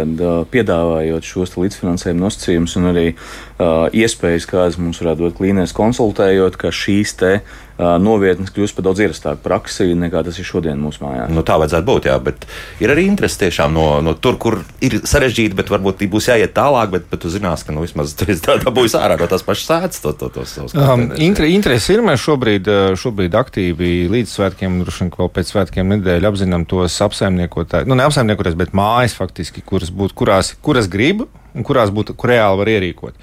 piedāvājot 0.50 1.28
šos 1.28 1.58
līdzfinansējuma 1.60 2.24
nosacījumus 2.24 2.78
un 2.80 2.88
arī 2.94 3.06
uh, 3.12 3.92
iespējas, 3.92 4.48
kādas 4.50 4.80
mums 4.80 5.02
varētu 5.04 5.28
dot 5.28 5.36
klīnēs 5.38 5.76
konsultējot, 5.76 6.56
ka 6.62 6.72
šīs 6.74 7.12
te 7.20 7.34
uh, 7.42 7.54
novietnes 7.78 8.52
kļūst 8.54 8.78
par 8.78 8.86
daudz 8.86 9.02
ierastāku 9.02 9.42
praksi 9.44 9.90
nekā 9.98 10.22
tas 10.28 10.38
ir 10.38 10.46
šodien 10.46 10.78
mūsu 10.82 11.02
mājās. 11.04 11.32
Nu, 11.34 11.42
tā 11.46 11.58
vajadzētu 11.62 11.88
būt, 11.88 12.08
jā, 12.10 12.18
bet 12.22 12.46
ir 12.84 12.94
arī 12.94 13.08
interesi 13.10 13.40
tiešām 13.42 13.74
no, 13.74 13.88
no 14.06 14.14
tur, 14.14 14.38
kur 14.42 14.60
ir 14.84 15.00
sarežģīti, 15.10 15.58
bet 15.58 15.72
varbūt 15.74 16.06
būs 16.14 16.30
jāiet 16.30 16.54
tālāk, 16.54 16.92
bet, 16.94 17.08
bet 17.10 17.24
tu 17.26 17.32
zinās, 17.34 17.66
ka 17.66 17.74
nu, 17.74 17.84
vismaz 17.86 18.14
tā, 18.46 18.60
būs 18.70 18.98
ārā 19.00 19.18
no 19.20 19.30
tās 19.32 19.46
pašas 19.46 19.70
sēdes. 19.72 20.04
To, 20.06 20.14
to, 20.18 20.30
to, 20.36 20.46
um, 20.78 21.08
inter, 21.18 21.50
interesi 21.50 21.96
ir, 21.98 22.04
mēs 22.06 22.22
šobrīd, 22.24 22.70
šobrīd 23.00 23.38
aktīvi 23.42 23.94
līdz 24.14 24.38
svētkiem, 24.38 24.82
droši 24.84 25.06
vien 25.06 25.14
vēl 25.18 25.32
pēc 25.34 25.54
svētkiem 25.54 25.96
nedēļu 25.98 26.30
apzinām 26.30 26.68
tos 26.70 27.00
apsaimniekotājus, 27.08 27.90
nu 27.90 27.98
ne 27.98 28.06
apsaimniekotājus, 28.06 28.60
bet 28.60 28.78
mājas 28.78 29.18
faktiski, 29.18 29.66
kuras, 29.66 29.94
būtu, 29.94 30.18
kurās, 30.24 30.54
kuras 30.62 30.92
grib 30.92 31.26
kurās 31.62 31.92
būtu 31.94 32.16
kur 32.18 32.34
reāli 32.34 32.60
var 32.64 32.72
ierīkot. 32.74 33.20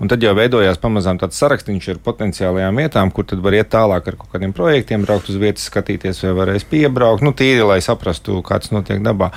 Un 0.00 0.10
tad 0.12 0.20
jau 0.20 0.34
veidojās 0.36 0.76
pamazām 0.80 1.16
tāds 1.20 1.38
sarakstīns 1.40 1.86
ar 1.88 2.00
potenciālajām 2.04 2.80
vietām, 2.80 3.10
kur 3.12 3.24
tad 3.28 3.40
var 3.44 3.54
iet 3.56 3.70
tālāk 3.72 4.10
ar 4.10 4.18
kaut 4.20 4.28
kādiem 4.34 4.52
projektiem, 4.56 5.04
braukt 5.04 5.30
uz 5.32 5.38
vietas, 5.40 5.64
skatīties, 5.70 6.20
vai 6.26 6.34
varēs 6.36 6.66
piebraukt. 6.68 7.24
Nu, 7.24 7.32
tīri, 7.36 7.62
lai 7.64 7.78
saprastu, 7.84 8.42
kas 8.44 8.72
notiek 8.72 9.00
dabā. 9.04 9.30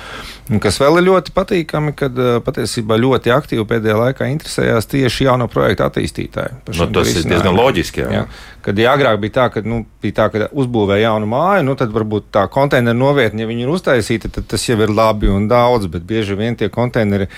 Un 0.52 0.60
kas 0.60 0.76
vēl 0.82 1.00
ir 1.00 1.06
ļoti 1.08 1.32
patīkami, 1.36 1.94
kad 1.96 2.20
eh, 2.20 2.36
patiesībā 2.44 3.00
ļoti 3.00 3.32
aktīvi 3.32 3.64
pēdējā 3.72 3.96
laikā 4.02 4.28
interesējās 4.34 4.90
tieši 4.92 5.30
jauno 5.30 5.48
projektu 5.48 5.86
attīstītāji. 5.88 6.60
Nu, 6.68 6.90
tas 6.92 7.14
ir 7.14 7.24
diezgan 7.24 7.56
loģiski. 7.56 8.04
Jā. 8.04 8.20
Jā. 8.20 8.28
Kad 8.60 8.78
ja 8.84 8.92
agrāk 8.92 9.16
bija 9.22 9.38
tā, 9.38 9.48
ka, 9.54 9.64
nu, 9.64 9.82
bija 10.04 10.18
tā, 10.20 10.28
ka 10.32 10.52
uzbūvēja 10.52 11.08
jaunu 11.08 11.28
māju, 11.30 11.64
nu, 11.70 11.80
tad 11.80 11.92
varbūt 11.96 12.28
tā 12.36 12.44
konteineru 12.52 13.00
novietne, 13.00 13.46
ja 13.46 13.48
viņi 13.48 13.64
ir 13.64 13.72
uztaisīta, 13.72 14.28
tad 14.36 14.50
tas 14.52 14.68
jau 14.68 14.76
ir 14.84 14.92
labi 14.92 15.32
un 15.32 15.48
daudz, 15.48 15.88
bet 15.88 16.04
bieži 16.04 16.36
vien 16.36 16.58
tie 16.60 16.68
konteineri 16.72 17.30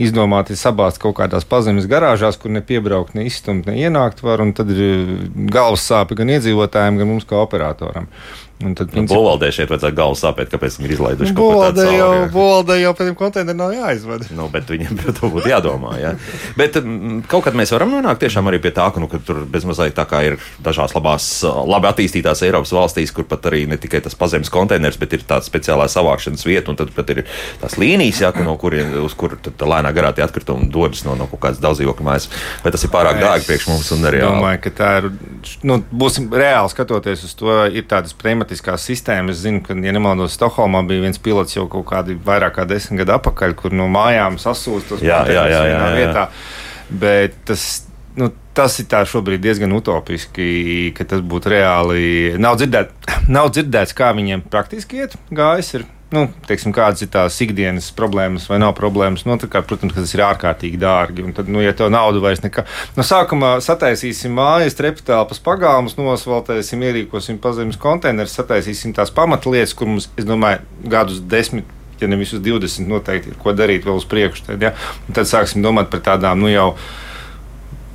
izdomāti 0.00 0.56
sabāzt 0.58 1.00
kaut 1.02 1.16
kādās 1.20 1.46
pazemes 1.46 1.86
garāžās, 1.90 2.38
kur 2.40 2.50
ne 2.54 2.62
piebraukt, 2.66 3.14
ne 3.14 3.26
izstumt, 3.28 3.68
ne 3.68 3.76
ienākt 3.78 4.24
var, 4.26 4.42
un 4.42 4.54
tad 4.56 4.72
ir 4.74 5.28
galvas 5.52 5.86
sāpe 5.86 6.18
gan 6.18 6.32
iedzīvotājiem, 6.34 6.98
gan 7.00 7.12
mums 7.14 7.28
kā 7.28 7.38
operatoram. 7.42 8.10
Un 8.62 8.72
tad, 8.78 8.86
principā, 8.92 9.18
Bolvaldē 9.18 9.48
šeit 9.52 9.68
vajadzētu 9.68 9.96
galvu 9.98 10.16
sāpēt, 10.16 10.48
kāpēc 10.52 10.76
viņi 10.78 10.86
ir 10.86 10.92
izlaiduši 10.94 11.32
nu, 11.32 11.36
kaut 11.36 11.56
ko 11.56 11.62
tādu. 11.64 11.86
Jau, 11.90 12.10
Bolvaldē 12.32 12.76
jau 12.78 12.92
pēc 12.94 13.08
tam 13.10 13.16
konteineru 13.18 13.58
nav 13.58 13.72
jāizvada. 13.74 14.28
Nu, 14.38 14.46
bet 14.52 14.70
viņiem 14.70 15.00
par 15.00 15.16
to 15.16 15.30
būtu 15.32 15.50
jādomā. 15.50 15.96
Jā. 15.98 16.12
Bet 16.56 16.78
mm, 16.78 17.24
kaut 17.30 17.48
kad 17.48 17.58
mēs 17.58 17.74
varam 17.74 17.90
nonākt 17.92 18.22
tiešām 18.22 18.46
arī 18.48 18.60
pie 18.62 18.70
tā, 18.76 18.86
ka 18.94 19.02
nu, 19.02 19.08
tur 19.26 19.42
bezmazliet 19.50 19.96
tā 19.98 20.06
kā 20.08 20.22
ir 20.28 20.38
dažās 20.64 20.94
labās, 20.94 21.26
labi 21.42 21.90
attīstītās 21.90 22.44
Eiropas 22.46 22.72
valstīs, 22.78 23.12
kur 23.14 23.26
pat 23.28 23.50
arī 23.50 23.64
ne 23.68 23.78
tikai 23.80 24.00
tas 24.06 24.16
pazemes 24.18 24.52
konteiners, 24.54 25.00
bet 25.02 25.18
ir 25.18 25.26
tāds 25.26 25.50
speciālā 25.50 25.90
savākšanas 25.90 26.46
vieta, 26.46 26.70
un 26.70 26.78
tad 26.78 26.94
pat 26.94 27.10
ir 27.10 27.24
tās 27.60 27.74
līnijas, 27.80 28.22
jā, 28.22 28.32
no 28.46 28.54
kuriem, 28.60 28.94
uz 29.02 29.18
kur 29.18 29.34
lēnā 29.84 29.94
garā 29.96 30.12
tie 30.16 30.26
atkritumi 30.26 30.70
dodas 30.72 31.04
no, 31.08 31.16
no 31.16 31.30
kaut 31.30 31.42
kādas 31.46 31.62
daudzdzīvokļu 31.64 32.08
mājas. 32.10 32.28
Vai 32.64 32.74
tas 32.74 32.84
ir 32.84 32.92
pārāk 32.92 33.20
dārgi 33.22 33.48
priekš 33.48 33.68
mums 33.72 33.92
un 33.96 34.08
arī? 34.10 34.20
Es 34.20 34.28
domāju, 34.28 34.62
ka 34.64 34.74
tā 34.82 34.92
ir, 35.00 35.10
nu, 35.64 35.80
būsim 36.04 36.28
reāli 36.32 36.72
skatoties 36.72 37.24
uz 37.28 37.36
to, 37.38 37.58
ir 37.72 37.88
tādas 37.90 38.12
prēmijas 38.12 38.34
klimatiskās 38.34 38.84
sistēmas. 38.84 39.38
Es 39.38 39.44
zinu, 39.46 39.62
ka, 39.64 39.74
ja 39.74 39.94
nemaldos, 39.94 40.34
Stokholmā 40.34 40.84
bija 40.88 41.04
viens 41.04 41.20
pilots 41.22 41.56
jau 41.56 41.66
kaut 41.70 41.86
kādi 41.92 42.16
vairāk 42.18 42.58
kā 42.58 42.66
desmit 42.68 43.02
gadu 43.02 43.16
atpakaļ, 43.16 43.54
kur 43.54 43.72
no 43.72 43.88
mājām 43.88 44.38
sasūstos 44.38 45.02
jā, 45.02 45.22
jā, 45.28 45.46
jā, 45.48 45.62
jā, 45.68 45.78
jā. 45.78 45.90
vietā. 45.94 46.28
Bet 46.90 47.36
tas, 47.48 47.86
nu, 48.18 48.30
tas 48.54 48.78
ir 48.82 49.08
šobrīd 49.10 49.42
diezgan 49.42 49.72
utopiski, 49.72 50.92
ka 50.96 51.06
tas 51.08 51.22
būtu 51.22 51.54
reāli. 51.54 52.34
Nav, 52.38 52.58
dzirdēt, 52.60 52.92
nav 53.36 53.50
dzirdēts, 53.54 53.96
kā 53.96 54.12
viņiem 54.16 54.46
praktiski 54.50 55.04
iet 55.04 55.16
gājis. 55.30 55.74
Ir 55.78 55.86
nu, 56.14 56.24
teiksim, 56.48 56.72
kādas 56.74 57.02
ir 57.04 57.10
tās 57.12 57.36
ikdienas 57.44 57.90
problēmas 57.96 58.46
vai 58.50 58.60
nav 58.62 58.74
problēmas. 58.78 59.24
Nu, 59.26 59.36
kā, 59.50 59.62
protams, 59.66 59.96
tas 59.96 60.14
ir 60.16 60.22
ārkārtīgi 60.24 60.80
dārgi. 60.80 61.24
Un 61.26 61.34
tad, 61.36 61.50
nu, 61.50 61.62
ja 61.64 61.74
tev 61.76 61.90
naudu 61.94 62.22
vairs 62.24 62.42
nekā. 62.44 62.64
No 62.96 63.06
sākumā 63.06 63.56
sataisīsim 63.64 64.34
mājas, 64.38 64.78
treptelpas 64.78 65.42
pagalmus, 65.44 65.98
nosvaltēsim, 65.98 66.84
ierīkosim 66.88 67.40
pazemes 67.42 67.80
konteinerus, 67.80 68.36
sataisīsim 68.38 68.94
tās 68.96 69.12
pamatlietas, 69.14 69.74
kur 69.76 69.90
mums, 69.90 70.10
es 70.20 70.28
domāju, 70.28 70.62
gadus 70.90 71.22
desmit. 71.22 71.70
Ja 72.00 72.08
nevis 72.10 72.32
uz 72.34 72.40
20, 72.42 72.88
noteikti 72.90 73.30
ir 73.30 73.36
ko 73.40 73.52
darīt 73.54 73.86
vēl 73.86 74.00
uz 74.00 74.06
priekšu. 74.10 74.48
Tad, 74.48 74.64
ja? 74.64 74.72
Un 75.06 75.16
tad 75.16 75.30
sāksim 75.30 75.62
domāt 75.64 75.92
par 75.92 76.02
tādām, 76.04 76.42
nu 76.42 76.50
jau 76.50 76.72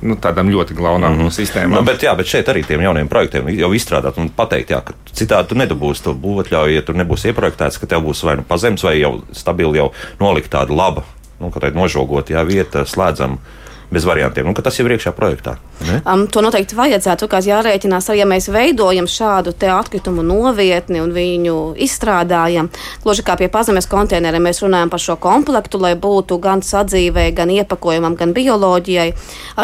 nu, 0.02 0.16
tādām 0.20 0.50
ļoti 0.52 0.74
glaunām 0.76 1.14
mm 1.14 1.20
-hmm. 1.20 1.34
sistēmām. 1.36 1.80
Nu, 1.80 1.84
bet, 1.86 2.02
jā, 2.02 2.14
bet 2.16 2.26
šeit 2.26 2.48
arī 2.48 2.64
tiem 2.66 2.80
jauniem 2.80 3.08
projektiem 3.08 3.48
jau 3.58 3.70
izstrādāt 3.74 4.18
un 4.18 4.30
pateikt, 4.36 4.70
jā, 4.70 4.80
ka 4.84 4.94
citādi 5.12 5.48
tu 5.48 5.54
nedabūsi 5.54 6.02
to 6.02 6.14
būvatļauju, 6.14 6.74
ja 6.74 6.82
tur 6.82 6.94
nebūs 6.94 7.24
ieprojektēts, 7.24 7.78
ka 7.80 7.86
tev 7.86 8.04
būs 8.04 8.24
vai 8.24 8.36
nu 8.36 8.42
pazems, 8.48 8.84
vai 8.84 9.00
jau 9.00 9.20
stabili 9.32 9.78
jau 9.78 9.92
nolikt 10.20 10.50
tāda 10.50 10.76
laba, 10.76 11.04
nu, 11.40 11.50
kā 11.50 11.60
tāda 11.60 11.76
nožogota 11.76 12.32
jā, 12.32 12.44
vieta, 12.46 12.84
slēdzama 12.84 13.38
bez 13.90 14.06
variantiem. 14.06 14.46
Un 14.46 14.54
tas 14.54 14.78
jau 14.78 14.86
ir 14.86 14.94
iekšā 14.96 15.12
projektā. 15.16 15.56
Um, 16.04 16.26
to 16.30 16.42
noteikti 16.44 16.76
vajadzētu. 16.78 17.26
Kā 17.30 17.40
jārēķinās, 17.44 18.10
arī 18.12 18.22
ja 18.22 18.26
mēs 18.28 18.48
veidojam 18.52 19.08
šādu 19.10 19.54
atkritumu 19.70 20.22
novietni 20.26 21.00
un 21.00 21.12
viņu 21.14 21.74
izstrādājam. 21.80 22.68
Gluži 23.04 23.24
kā 23.26 23.36
pie 23.40 23.48
pazemes 23.52 23.88
konteineriem 23.90 24.44
mēs 24.44 24.60
runājam 24.62 24.92
par 24.92 25.02
šo 25.02 25.16
komplektu, 25.20 25.80
lai 25.80 25.94
būtu 25.98 26.38
gan 26.42 26.62
sadzīvē, 26.62 27.30
gan 27.36 27.50
iepakojumam, 27.54 28.16
gan 28.18 28.34
bioloģijai. 28.36 29.08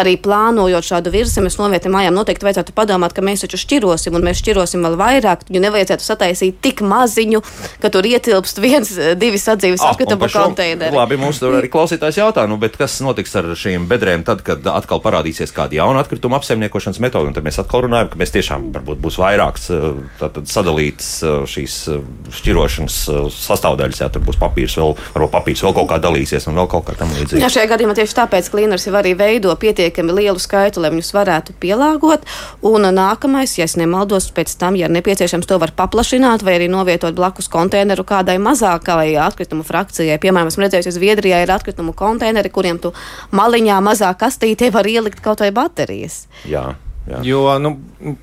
Arī 0.01 0.17
plānojot 0.23 0.89
šādu 0.89 1.13
virsmas 1.15 1.59
novietni 1.61 1.93
mājām, 1.93 2.17
noteikti 2.17 2.49
vajadzētu 2.49 2.75
padomāt, 2.77 3.15
ka 3.17 3.25
mēs 3.25 3.45
taču 3.45 3.61
šķirosim, 3.61 4.17
un 4.17 4.27
mēs 4.27 4.41
šķirosim 4.43 4.87
vēl 4.87 4.97
vairāk. 5.01 5.47
Viņu 5.51 5.63
nevajadzētu 5.67 6.07
sataisīt 6.07 6.61
tik 6.65 6.83
maziņu, 6.87 7.43
ka 7.83 7.93
tur 7.93 8.09
ietilpst 8.09 8.63
viens, 8.63 8.95
divi 9.21 9.41
sadzīves 9.41 9.85
ah, 9.85 9.93
atkritumu 9.93 10.31
konteineri. 10.33 10.97
Labi, 10.97 11.21
mums 11.21 11.43
tur 11.43 11.59
arī 11.61 11.71
klausītājs 11.73 12.23
jautā, 12.23 12.47
nu, 12.49 12.59
kas 12.79 12.99
notiks 13.05 13.37
ar 13.37 13.53
šīm 13.59 13.85
bedrēm? 13.91 14.16
Iespējami 14.17 14.25
tad, 14.27 14.43
kad 14.45 14.67
atkal 14.71 15.01
parādīsies 15.03 15.53
kāda 15.55 15.77
jauna 15.77 16.01
atkrituma 16.01 16.39
apsaimniekošanas 16.39 17.01
metode. 17.01 17.35
Tad 17.35 17.45
mēs 17.45 17.59
atkal 17.61 17.85
runājam, 17.87 18.09
ka 18.11 18.19
mēs 18.19 18.33
tiešām 18.33 18.73
varbūt 18.75 19.01
būs 19.03 19.19
vairākas 19.21 19.71
eh, 19.71 20.41
sadalītas 20.45 21.23
eh, 21.23 21.45
šīs 21.47 21.77
eh, 21.93 22.03
šķirošanas 22.33 22.99
sastāvdaļas. 23.37 24.01
Jā, 24.01 24.09
tur 24.13 24.25
būs 24.27 24.39
papīrs, 24.41 24.77
vēl, 24.81 24.95
varbūt 25.15 25.35
papīrs 25.35 25.65
vēl 25.65 25.77
kaut 25.77 25.91
kā 25.91 25.99
dalīsies 26.03 26.49
un 26.49 26.59
vēl 26.61 26.69
kaut 26.71 26.87
kā 26.89 26.97
tam 26.99 27.13
līdzīga. 27.17 27.43
Jā, 27.43 27.51
šajā 27.53 27.71
gadījumā 27.73 27.97
tieši 27.99 28.19
tāpēc 28.21 28.51
Cleaners 28.53 28.87
jau 28.89 28.95
arī 28.99 29.15
veido 29.19 29.55
pietiekami 29.57 30.17
lielu 30.21 30.41
skaitu, 30.43 30.83
lai 30.83 30.93
viņus 30.95 31.13
varētu 31.17 31.57
pielāgot. 31.61 32.27
Un 32.67 32.89
nākamais, 32.97 33.57
ja 33.59 33.67
es 33.69 33.77
nemaldos, 33.79 34.31
pēc 34.37 34.57
tam, 34.61 34.79
ja 34.79 34.91
nepieciešams, 34.93 35.49
to 35.49 35.61
var 35.63 35.75
paplašināt 35.77 36.45
vai 36.47 36.57
arī 36.59 36.71
novietot 36.73 37.17
blakus 37.17 37.51
konteineru 37.53 38.07
kādai 38.07 38.39
mazākai 38.43 39.15
atkritumu 39.27 39.67
frakcijai. 39.67 40.19
Piemēram, 40.23 40.51
esmu 40.53 40.67
redzējusi, 40.67 40.95
Zviedrijā 40.97 41.43
ir 41.45 41.53
atkritumu 41.53 41.95
konteineri, 41.97 42.51
kuriem 42.53 42.79
tu 42.83 42.93
maliņā 43.37 43.79
mazā 43.85 44.06
kastītē 44.15 44.71
var 44.75 44.87
ielikt 44.87 45.23
kaut 45.25 45.43
vai 45.43 45.53
baterijas. 45.55 46.27
Jā. 46.47 46.75
Jā. 47.07 47.21
Jo 47.23 47.41
nu, 47.63 47.71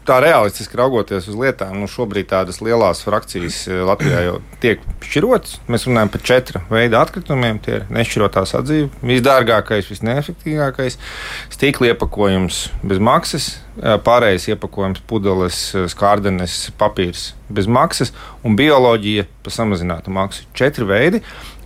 tā 0.04 0.18
realistiski 0.20 0.76
raugoties 0.76 1.30
uz 1.32 1.38
lietām, 1.40 1.78
nu, 1.80 1.88
šobrīd 1.88 2.28
tādas 2.28 2.60
lielas 2.60 3.00
frakcijas 3.06 3.62
eh, 3.72 3.80
Latvijā 3.88 4.26
jau 4.26 4.34
tiek 4.64 4.84
šķirotas. 5.08 5.62
Mēs 5.72 5.88
runājam 5.88 6.12
par 6.12 6.24
četru 6.28 6.62
veidu 6.68 7.00
atkritumiem. 7.00 7.62
Tie 7.64 7.78
ir 7.78 7.86
nešķirotā 7.94 8.44
sadzīve, 8.50 8.90
visdārgākais, 9.08 9.88
visneefektīvākais, 9.88 11.00
stīkla 11.56 11.94
iepakojums 11.94 12.66
bez 12.84 13.00
maksas, 13.00 13.54
eh, 13.80 13.96
pārējais 14.04 14.50
iepakojums, 14.52 15.00
pudeles, 15.08 15.64
eh, 15.80 15.88
skārdenes, 15.88 16.66
papīrs 16.76 17.32
bez 17.54 17.70
maksas 17.72 18.12
un 18.44 18.58
bioloģija 18.60 19.30
par 19.46 19.56
samazinātu 19.56 20.12
maksu. 20.12 20.44
Četri 20.58 20.88
veidi. 20.90 21.24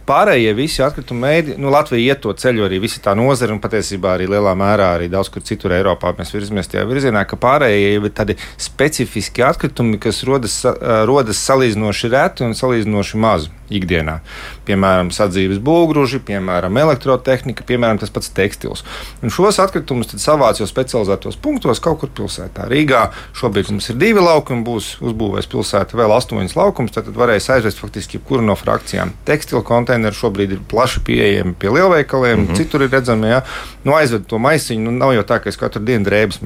Pārējie 0.07 0.53
visi 0.55 0.79
atkrituma 0.85 1.33
veidi, 1.33 1.57
nu, 1.59 1.67
Latvija 1.73 2.13
iet 2.13 2.21
to 2.23 2.31
ceļu 2.31 2.63
arī 2.63 2.79
visa 2.79 3.01
tā 3.03 3.11
nozara, 3.17 3.51
un 3.51 3.59
patiesībā 3.63 4.13
arī 4.15 4.29
lielā 4.31 4.53
mērā 4.55 4.93
arī 4.95 5.09
daudz 5.11 5.27
kur 5.33 5.43
citur 5.43 5.75
Eiropā 5.75 6.13
mēs 6.15 6.31
virzamies 6.31 6.71
tajā 6.71 6.85
virzienā, 6.87 7.25
ka 7.27 7.35
pārējie 7.43 7.97
ir 7.97 8.07
tādi 8.15 8.37
specifiski 8.55 9.43
atkritumi, 9.43 9.99
kas 9.99 10.23
rodas, 10.27 10.61
rodas 11.09 11.43
salīdzinoši 11.49 12.13
reti 12.15 12.47
un 12.47 12.55
salīdzinoši 12.55 13.19
maz 13.19 13.49
ikdienā. 13.73 14.19
Piemēram, 14.67 15.09
sadzīves 15.15 15.59
būvgrūži, 15.63 16.21
piemēram, 16.27 16.77
elektrotehnika, 16.81 17.65
piemēram, 17.67 17.99
tas 18.01 18.13
pats 18.13 18.31
tekstils. 18.35 18.83
Un 19.21 19.33
šos 19.33 19.59
atkritumus 19.63 20.13
savāc 20.21 20.61
jau 20.61 20.67
specializētos 20.69 21.39
punktos 21.41 21.81
kaut 21.83 22.01
kur 22.01 22.11
pilsētā. 22.21 22.67
Rīgā 22.71 23.07
šobrīd 23.37 23.71
mums 23.73 23.89
ir 23.91 23.99
divi 24.01 24.23
laukumi, 24.23 24.65
būs 24.67 24.95
uzbūvēts 25.03 25.51
pilsēta 25.51 25.99
vēl 25.99 26.15
astoņas 26.17 26.57
laukumus, 26.57 26.95
tad 26.95 27.09
varēs 27.15 27.49
aizvest 27.57 27.81
faktiski 27.83 28.19
jebkuru 28.19 28.45
no 28.47 28.57
frakcijām. 28.59 29.13
Tekstilu 29.27 29.63
konteineri 29.67 30.15
šobrīd 30.15 30.57
ir 30.57 30.65
plaši 30.69 31.03
pieejami 31.07 31.55
pie 31.59 31.73
lielveikaliem, 31.75 32.39
mm 32.39 32.47
-hmm. 32.47 32.57
citur 32.57 32.87
ir 32.87 32.91
redzami. 32.91 33.27
Ja? 33.27 33.41
Nu, 33.83 33.95
aizved 33.95 34.27
to 34.27 34.37
maisiņu, 34.37 34.83
nu, 34.83 34.91
nav 34.91 35.13
jau 35.13 35.23
tā, 35.23 35.39
ka 35.43 35.49
es 35.49 35.57
katru 35.57 35.83
dienu 35.83 36.05
drēbes 36.05 36.41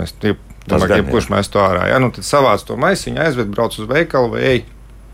Domāju, 0.67 0.87
gan, 0.87 0.89
ka 0.89 0.99
jebkurš 1.01 1.29
mēs 1.33 1.49
to 1.49 1.59
ārā. 1.59 1.87
Ja? 1.89 1.97
Nu, 1.99 2.11
tad 2.13 2.23
savāc 2.27 2.63
to 2.65 2.77
maisiņu, 2.77 3.21
aizved, 3.23 3.49
brauc 3.53 3.77
uz 3.79 3.87
veikalu 3.89 4.35
vai 4.35 4.41
ej, 4.41 4.63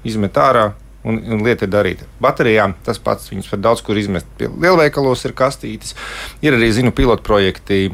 izmet 0.03 0.35
ārā. 0.35 0.71
Un, 1.07 1.21
un 1.31 1.43
lieta 1.45 1.63
ir 1.67 1.71
darīta. 1.71 2.07
Baterijām 2.23 2.73
tas 2.83 2.99
pats. 2.99 3.29
Viņas 3.31 3.51
var 3.53 3.61
daudz 3.63 3.83
kur 3.85 3.99
izmest. 3.99 4.27
Lielveikalos 4.41 5.23
ir 5.27 5.35
kastītes. 5.37 5.95
Ir 6.43 6.57
arī, 6.57 6.71
zinu, 6.75 6.91
pilotu 6.95 7.23
projekti. 7.27 7.87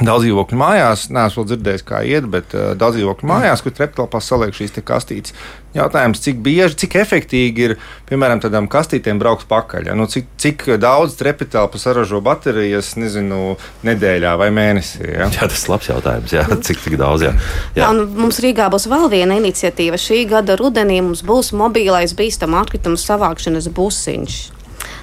Daudz 0.00 0.24
dzīvokļu 0.24 0.56
mājās, 0.56 1.08
neesmu 1.12 1.44
dzirdējis, 1.44 1.82
kā 1.84 2.00
iet, 2.08 2.24
bet 2.32 2.54
uh, 2.56 2.70
daudz 2.78 2.96
dzīvokļu 2.96 3.28
mājās, 3.28 3.60
kur 3.62 3.74
treptelpā 3.76 4.22
saliek 4.24 4.54
šīs 4.56 4.72
te 4.72 4.82
kastītes. 4.88 5.34
Jautājums, 5.76 6.20
cik 6.24 6.40
bieži, 6.44 6.78
cik 6.82 6.96
efektīgi 7.00 7.66
ir, 7.66 7.74
piemēram, 8.08 8.40
tādām 8.40 8.68
kastītēm 8.72 9.20
braukt 9.20 9.44
pakaļ? 9.50 9.90
Ja? 9.90 9.96
Nu, 9.98 10.08
cik, 10.08 10.30
cik 10.40 10.64
daudz 10.80 11.18
treptelpu 11.20 11.80
saražo 11.80 12.22
baterijas, 12.24 12.94
nezinu, 13.00 13.58
nedēļā 13.84 14.32
vai 14.40 14.48
mēnesī? 14.54 15.04
Ja? 15.12 15.28
Jā, 15.32 15.48
tas 15.52 15.66
ir 15.66 15.74
labs 15.74 15.92
jautājums. 15.92 16.34
Jā. 16.36 16.46
Cik, 16.56 16.80
cik 16.86 16.96
daudz? 17.00 17.26
Jā. 17.28 17.34
Jā, 17.76 17.92
un 17.92 18.16
mums 18.16 18.40
Rīgā 18.44 18.70
būs 18.72 18.88
vēl 18.92 19.08
viena 19.12 19.36
iniciatīva. 19.40 20.00
Šī 20.00 20.24
gada 20.32 20.56
rudenī 20.60 21.02
mums 21.04 21.24
būs 21.26 21.52
mobilais 21.56 22.16
bīstamu 22.16 22.60
atkritumu 22.64 23.00
savākšanas 23.00 23.68
busiņš. 23.76 24.42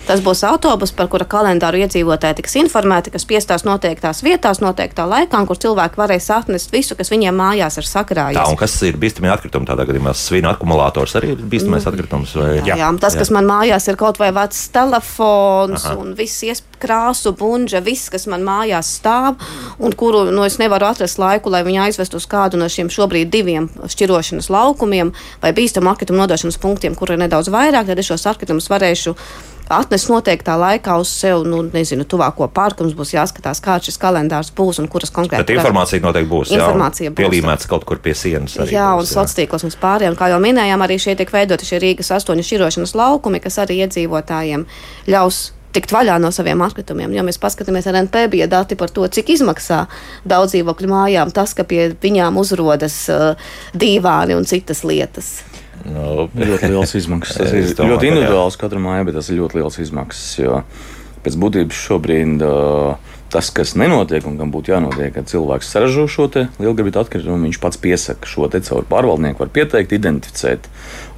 Tas 0.10 0.24
būs 0.26 0.42
autobus, 0.48 0.92
par 0.92 1.08
kura 1.08 1.26
kalendāru 1.30 1.78
iedzīvotāji 1.84 2.40
tiks 2.40 2.56
informēti, 2.64 3.12
kas 3.14 3.28
piestās 3.30 3.66
noteiktās 3.68 4.24
vietās, 4.26 4.58
noteiktā 4.64 5.06
laikā, 5.06 5.44
kur 5.46 5.60
cilvēki 5.62 6.00
varēs 6.02 6.30
atnest 6.34 6.72
visu, 6.74 6.96
kas 6.98 7.12
viņiem 7.14 7.36
mājās 7.38 7.78
ir 7.78 7.86
Tā, 7.86 7.92
sakrājies. 7.92 8.42
un 8.50 8.58
kas 8.58 8.74
ir 8.90 8.98
bīstami 8.98 9.30
atkritumi? 9.30 9.70
Tādā 9.70 9.86
gadījumā 9.86 10.16
svina 10.18 10.56
akumulators 10.56 11.14
arī 11.20 11.36
ir 11.36 11.44
bīstamais 11.46 11.86
atkritums. 11.86 12.34
Vai? 12.36 12.56
Jā, 12.66 12.76
jā, 12.82 12.90
tas, 13.00 13.16
kas 13.16 13.30
man 13.30 13.46
mājās 13.46 13.86
ir 13.92 14.00
kaut 14.02 14.18
vai 14.18 14.32
vecs 14.34 14.66
telefons 14.74 15.86
Aha. 15.86 15.96
un 16.02 16.16
viss 16.18 16.42
ies- 16.44 16.64
krāsu 16.80 17.34
bunža, 17.36 17.82
viss, 17.84 18.08
kas 18.10 18.24
man 18.32 18.42
mājās 18.48 18.88
stāv, 19.02 19.36
un 19.84 19.92
kuru 19.92 20.32
nu, 20.32 20.46
es 20.48 20.56
nevaru 20.62 20.88
atrast 20.88 21.20
laiku, 21.20 21.52
lai 21.52 21.60
viņu 21.68 21.82
aizvestu 21.90 22.16
uz 22.22 22.26
kādu 22.32 22.56
no 22.58 22.70
šiem 22.72 22.88
šobrīd 22.88 23.30
diviem 23.34 23.68
šķirošanas 23.84 24.48
laukumiem 24.50 25.12
vai 25.44 25.52
bīstamu 25.52 25.92
atkritumu 25.92 26.22
nodošanas 26.24 26.58
punktiem, 26.58 26.96
kur 26.96 27.12
ir 27.12 27.20
nedaudz 27.20 27.52
vairāk, 27.52 27.92
tad 27.92 28.00
es 28.00 28.08
šos 28.08 28.26
atkritumus 28.32 28.72
varēšu 28.72 29.16
atnest 29.70 30.10
noteiktā 30.10 30.56
laikā 30.60 30.96
uz 31.02 31.12
sev, 31.14 31.44
nu, 31.48 31.62
nezinu, 31.74 32.06
tuvāko 32.10 32.50
parku. 32.54 32.86
Mums 32.86 32.98
būs 32.98 33.14
jāskatās, 33.16 33.62
kāds 33.64 33.90
šis 33.90 34.00
kalendārs 34.02 34.50
būs 34.56 34.82
un 34.82 34.90
kuras 34.92 35.14
konkrēti. 35.16 35.46
Bet 35.46 35.54
informācija 35.58 36.04
noteikti 36.04 36.32
būs. 36.32 36.56
Informācija 36.58 37.10
jā, 37.10 37.14
būs. 37.14 37.20
Pielīmēts 37.22 37.70
kaut 37.70 37.86
kur 37.90 38.02
pie 38.04 38.16
sienas. 38.18 38.58
arī 38.58 38.76
Jā, 38.76 38.90
un 38.98 39.06
būs, 39.06 39.14
sociālos 39.14 39.68
mums 39.68 39.80
pārējām, 39.82 40.18
kā 40.20 40.32
jau 40.34 40.42
minējām, 40.44 40.84
arī 40.86 41.00
šeit 41.02 41.22
tiek 41.22 41.32
veidoti 41.34 41.70
šie 41.70 41.84
Rīgas 41.84 42.12
astoņu 42.18 42.46
šķirošanas 42.50 42.98
laukumi, 42.98 43.42
kas 43.44 43.62
arī 43.62 43.84
iedzīvotājiem 43.86 44.66
ļaus 45.10 45.50
tikt 45.76 45.94
vaļā 45.94 46.18
no 46.22 46.32
saviem 46.34 46.62
atkritumiem. 46.66 47.14
Ja 47.14 47.24
mēs 47.26 47.40
paskatāmies 47.42 47.88
ar 47.90 48.00
NP, 48.02 48.26
bija 48.34 48.50
dati 48.50 48.78
par 48.80 48.92
to, 48.94 49.06
cik 49.06 49.34
izmaksā 49.36 49.84
daudz 50.28 50.56
dzīvokļu 50.56 50.90
mājām 50.90 51.34
tas, 51.36 51.54
ka 51.58 51.66
pie 51.68 51.92
viņām 52.02 52.40
uzrodas 52.42 53.04
uh, 53.14 53.52
dīvāni 53.78 54.38
un 54.38 54.50
citas 54.50 54.82
lietas. 54.88 55.36
Nu, 55.88 56.28
Ļoti 56.36 56.72
liels 56.74 56.96
izmaksas. 57.00 57.40
Tas 57.40 57.54
ir 57.58 57.74
domāju, 57.78 57.96
ļoti 57.96 58.10
individuāls 58.12 58.60
katram 58.60 58.88
mājai, 58.90 59.06
bet 59.10 59.20
tas 59.20 59.30
ir 59.32 59.40
ļoti 59.40 59.62
liels 59.62 59.80
izmaksas. 59.86 60.32
Jo 60.42 60.64
pēc 61.24 61.36
būtības 61.40 61.80
šobrīd 61.88 62.44
uh, 62.48 63.16
tas, 63.30 63.52
kas 63.54 63.76
nenotiek 63.78 64.26
un 64.28 64.38
kam 64.40 64.52
būtu 64.54 64.74
jānotiek, 64.74 65.14
kad 65.16 65.30
cilvēks 65.30 65.70
saražo 65.70 66.08
šo 66.10 66.28
lielgabalu 66.60 67.02
atkritumu, 67.02 67.38
viņš 67.48 67.60
pats 67.62 67.80
piesaka 67.82 68.30
šo 68.30 68.50
te 68.52 68.62
caur 68.66 68.86
pārvaldnieku, 68.90 69.44
var 69.44 69.52
pieteikt, 69.54 69.94
identificēt. 69.96 70.68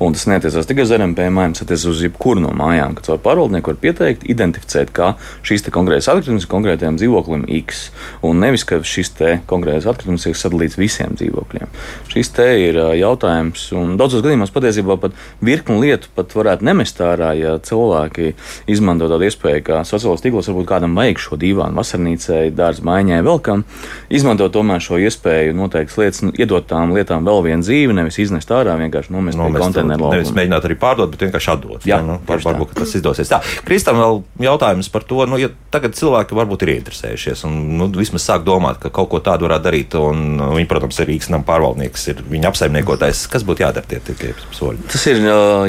Un 0.01 0.15
tas 0.15 0.25
neatiecās 0.25 0.67
tikai 0.67 0.85
uz 0.85 0.91
RMP 0.95 1.27
mājām, 1.29 1.53
tas 1.55 1.65
attiecas 1.65 1.85
uz 1.91 2.01
jebkuru 2.01 2.41
no 2.43 2.51
mājām, 2.57 2.95
ka 2.97 3.05
caur 3.05 3.19
pārvaldnieku 3.21 3.71
var 3.71 3.79
pieteikt, 3.83 4.25
identificēt, 4.31 4.91
kā 4.95 5.13
šīs 5.45 5.67
konkrētas 5.71 6.09
atkritumus 6.11 6.47
ir 6.47 6.51
konkrētajam 6.51 6.97
dzīvoklim 6.99 7.45
X. 7.61 7.83
Un 8.25 8.41
nevis, 8.41 8.65
ka 8.67 8.81
šis 8.81 9.13
konkrētais 9.49 9.87
atkritums 9.89 10.25
tiek 10.25 10.37
sadalīts 10.39 10.79
visiem 10.79 11.13
dzīvokļiem. 11.19 11.69
Šis 12.11 12.33
te 12.35 12.47
ir 12.63 12.79
jautājums, 12.97 13.67
un 13.77 13.95
daudzos 13.99 14.23
gadījumos 14.25 14.53
patiesībā 14.55 14.97
pat 15.01 15.15
virkni 15.43 15.77
lietu 15.83 16.09
pat 16.15 16.33
varētu 16.35 16.65
nemest 16.65 17.01
ārā, 17.03 17.31
ja 17.37 17.55
cilvēki 17.61 18.33
izmanto 18.71 19.09
tādu 19.11 19.29
iespēju, 19.29 19.63
ka 19.67 19.83
sociālajos 19.87 20.25
tīklos 20.25 20.49
varbūt 20.51 20.69
kādam 20.71 20.97
vajag 20.97 21.21
šo 21.21 21.39
dīvānu 21.41 21.77
vasarnīcai, 22.01 22.51
dārza 22.55 22.83
maiņai, 22.85 23.21
vēl 23.25 23.39
kam. 23.43 23.63
Izmanto 24.11 24.47
tomēr 24.51 24.81
šo 24.81 24.99
iespēju 25.01 25.55
noteikts 25.55 25.97
lietas, 25.99 26.21
nu, 26.25 26.31
iedot 26.37 26.65
tām 26.67 26.93
lietām 26.95 27.25
vēl 27.25 27.43
vienu 27.45 27.63
dzīvi, 27.63 27.95
nevis 27.95 28.19
iznest 28.19 28.51
ārā, 28.51 28.77
vienkārši 28.79 29.13
nomest 29.13 29.37
Nomest, 29.37 29.63
konteineru 29.63 30.11
nevis 30.11 30.33
mēģināt 30.35 30.67
arī 30.67 30.77
pārdot, 30.79 31.11
bet 31.13 31.25
vienkārši 31.27 31.51
atdot. 31.53 31.85
Jā, 31.87 32.01
nu, 32.05 32.19
var, 32.27 32.41
varbūt 32.43 32.75
tas 32.81 32.95
izdosies. 32.97 33.29
Tā, 33.31 33.41
Kristam, 33.67 33.99
vēl 34.01 34.21
jautājums 34.47 34.89
par 34.91 35.05
to, 35.07 35.23
nu, 35.29 35.39
ja 35.41 35.51
tagad 35.71 35.95
cilvēki 35.97 36.37
varbūt 36.37 36.65
ir 36.65 36.73
ieinteresējušies 36.75 37.45
un 37.47 37.57
nu, 37.79 37.87
vismaz 37.95 38.25
sāk 38.25 38.45
domāt, 38.47 38.81
ka 38.81 38.91
kaut 38.93 39.11
ko 39.13 39.21
tādu 39.23 39.47
varētu 39.47 39.67
darīt. 39.67 39.97
Un, 40.01 40.23
nu, 40.39 40.51
viņi, 40.57 40.67
protams, 40.69 40.99
ir 41.03 41.11
nama 41.31 41.45
pārvaldnieks, 41.47 42.07
ir 42.11 42.21
viņa 42.31 42.51
apsaimniekotājs. 42.51 43.25
Kas 43.31 43.45
būtu 43.47 43.63
jādara 43.63 43.87
tie 43.87 43.99
tie 44.03 44.33
soļi? 44.55 44.87
Tas 44.91 45.03
ir 45.11 45.21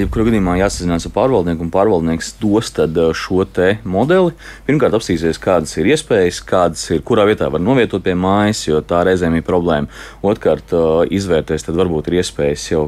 jebkurā 0.03 0.27
gadījumā 0.29 0.57
jāsazinās 0.63 1.07
ar 1.07 1.15
pārvaldnieku, 1.15 1.67
un 1.67 1.73
pārvaldnieks 1.75 2.33
dos 2.41 2.73
tad, 2.75 2.99
šo 3.19 3.45
te 3.47 3.77
modeli. 3.85 4.33
Pirmkārt, 4.67 4.97
apstīsies, 4.97 5.41
kādas 5.43 5.75
ir 5.79 5.91
iespējas, 5.93 6.22
kādas 6.47 6.85
ir, 6.91 7.03
kurā 7.07 7.27
vietā 7.29 7.49
var 7.53 7.63
novietot 7.63 8.03
pie 8.05 8.15
mājas, 8.19 8.63
jo 8.69 8.81
tā 8.87 9.03
reizēm 9.09 9.37
ir 9.39 9.45
problēma. 9.47 9.91
Otrkārt, 10.23 10.73
ā, 10.73 11.03
izvērtēs, 11.11 11.67
tad 11.67 11.79
varbūt 11.81 12.11
ir 12.11 12.21
iespējas 12.21 12.69
jau 12.71 12.87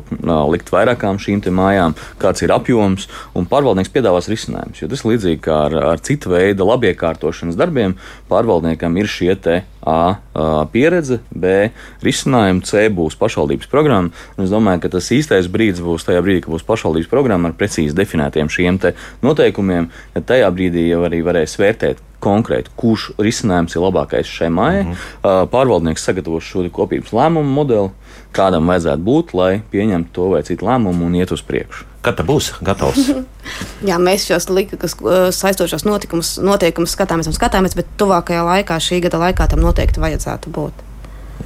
likt 0.52 0.72
vairākām 0.74 1.20
šīm 1.22 1.42
mājām, 1.54 1.96
kāds 2.22 2.44
ir 2.46 2.54
apjoms, 2.54 3.08
un 3.34 3.48
pārvaldnieks 3.50 3.92
piedāvās 3.94 4.30
risinājumus. 4.30 4.82
Jo 4.82 4.90
tas 4.92 5.04
līdzīgi 5.04 5.42
kā 5.44 5.60
ar, 5.68 5.78
ar 5.94 6.02
citu 6.04 6.32
veidu 6.32 6.68
labiekārtošanas 6.68 7.58
darbiem. 7.58 7.98
Pārvaldniekam 8.30 8.96
ir 9.00 9.10
šie 9.10 9.34
te 9.36 9.62
A, 9.84 10.16
A 10.34 10.64
pieredze, 10.72 11.20
B, 11.30 11.68
risinājumi, 12.04 12.64
C 12.64 12.86
būs 12.88 13.18
pašvaldības 13.20 13.68
programma. 13.70 14.10
Es 14.40 14.52
domāju, 14.52 14.84
ka 14.84 14.94
tas 14.96 15.10
īstais 15.12 15.50
brīdis 15.52 15.84
būs 15.84 16.06
tajā 16.08 16.22
brīdī, 16.24 16.44
kad 16.46 16.54
būs 16.56 16.66
pašvaldības 16.66 17.10
programma 17.10 17.50
ar 17.50 17.58
precīzi 17.58 17.96
definētiem 17.96 18.48
šiem 18.48 18.80
te 18.80 18.94
noteikumiem. 19.24 19.90
Tajā 20.14 20.50
brīdī 20.56 20.88
jau 20.88 21.04
arī 21.08 21.20
varēs 21.26 21.58
vērtēt 21.60 22.02
konkrēti, 22.24 22.72
kurš 22.80 23.10
risinājums 23.20 23.76
ir 23.76 23.84
labākais 23.84 24.30
šai 24.38 24.50
mājai. 24.54 24.84
Mm 24.84 24.92
-hmm. 24.92 25.48
Pārvaldnieks 25.52 26.06
sagatavos 26.08 26.44
šo 26.48 26.64
kopības 26.72 27.12
lēmumu 27.12 27.58
modeli, 27.60 27.90
kādam 28.32 28.70
vajadzētu 28.72 29.02
būt, 29.10 29.34
lai 29.34 29.62
pieņemtu 29.72 30.12
to 30.12 30.30
vai 30.32 30.42
citu 30.42 30.66
lēmumu 30.66 31.06
un 31.06 31.14
iet 31.20 31.32
uz 31.32 31.42
priekšu. 31.42 31.93
Kad 32.04 32.18
tas 32.20 32.26
būs 32.28 32.50
gatavs? 32.64 33.06
Jā, 33.88 33.96
mēs 34.00 34.26
šos 34.28 34.50
likas 34.52 34.92
uh, 35.00 35.28
saistošos 35.32 35.86
notikumus, 35.88 36.34
noteikumus 36.44 36.92
skatāmies 36.96 37.30
un 37.30 37.36
skatāmies, 37.36 37.74
bet 37.78 37.88
tuvākajā 38.00 38.42
laikā, 38.44 38.76
šī 38.84 39.00
gada 39.06 39.20
laikā, 39.22 39.46
tam 39.48 39.62
noteikti 39.64 40.02
vajadzētu 40.04 40.52
būt. 40.52 40.82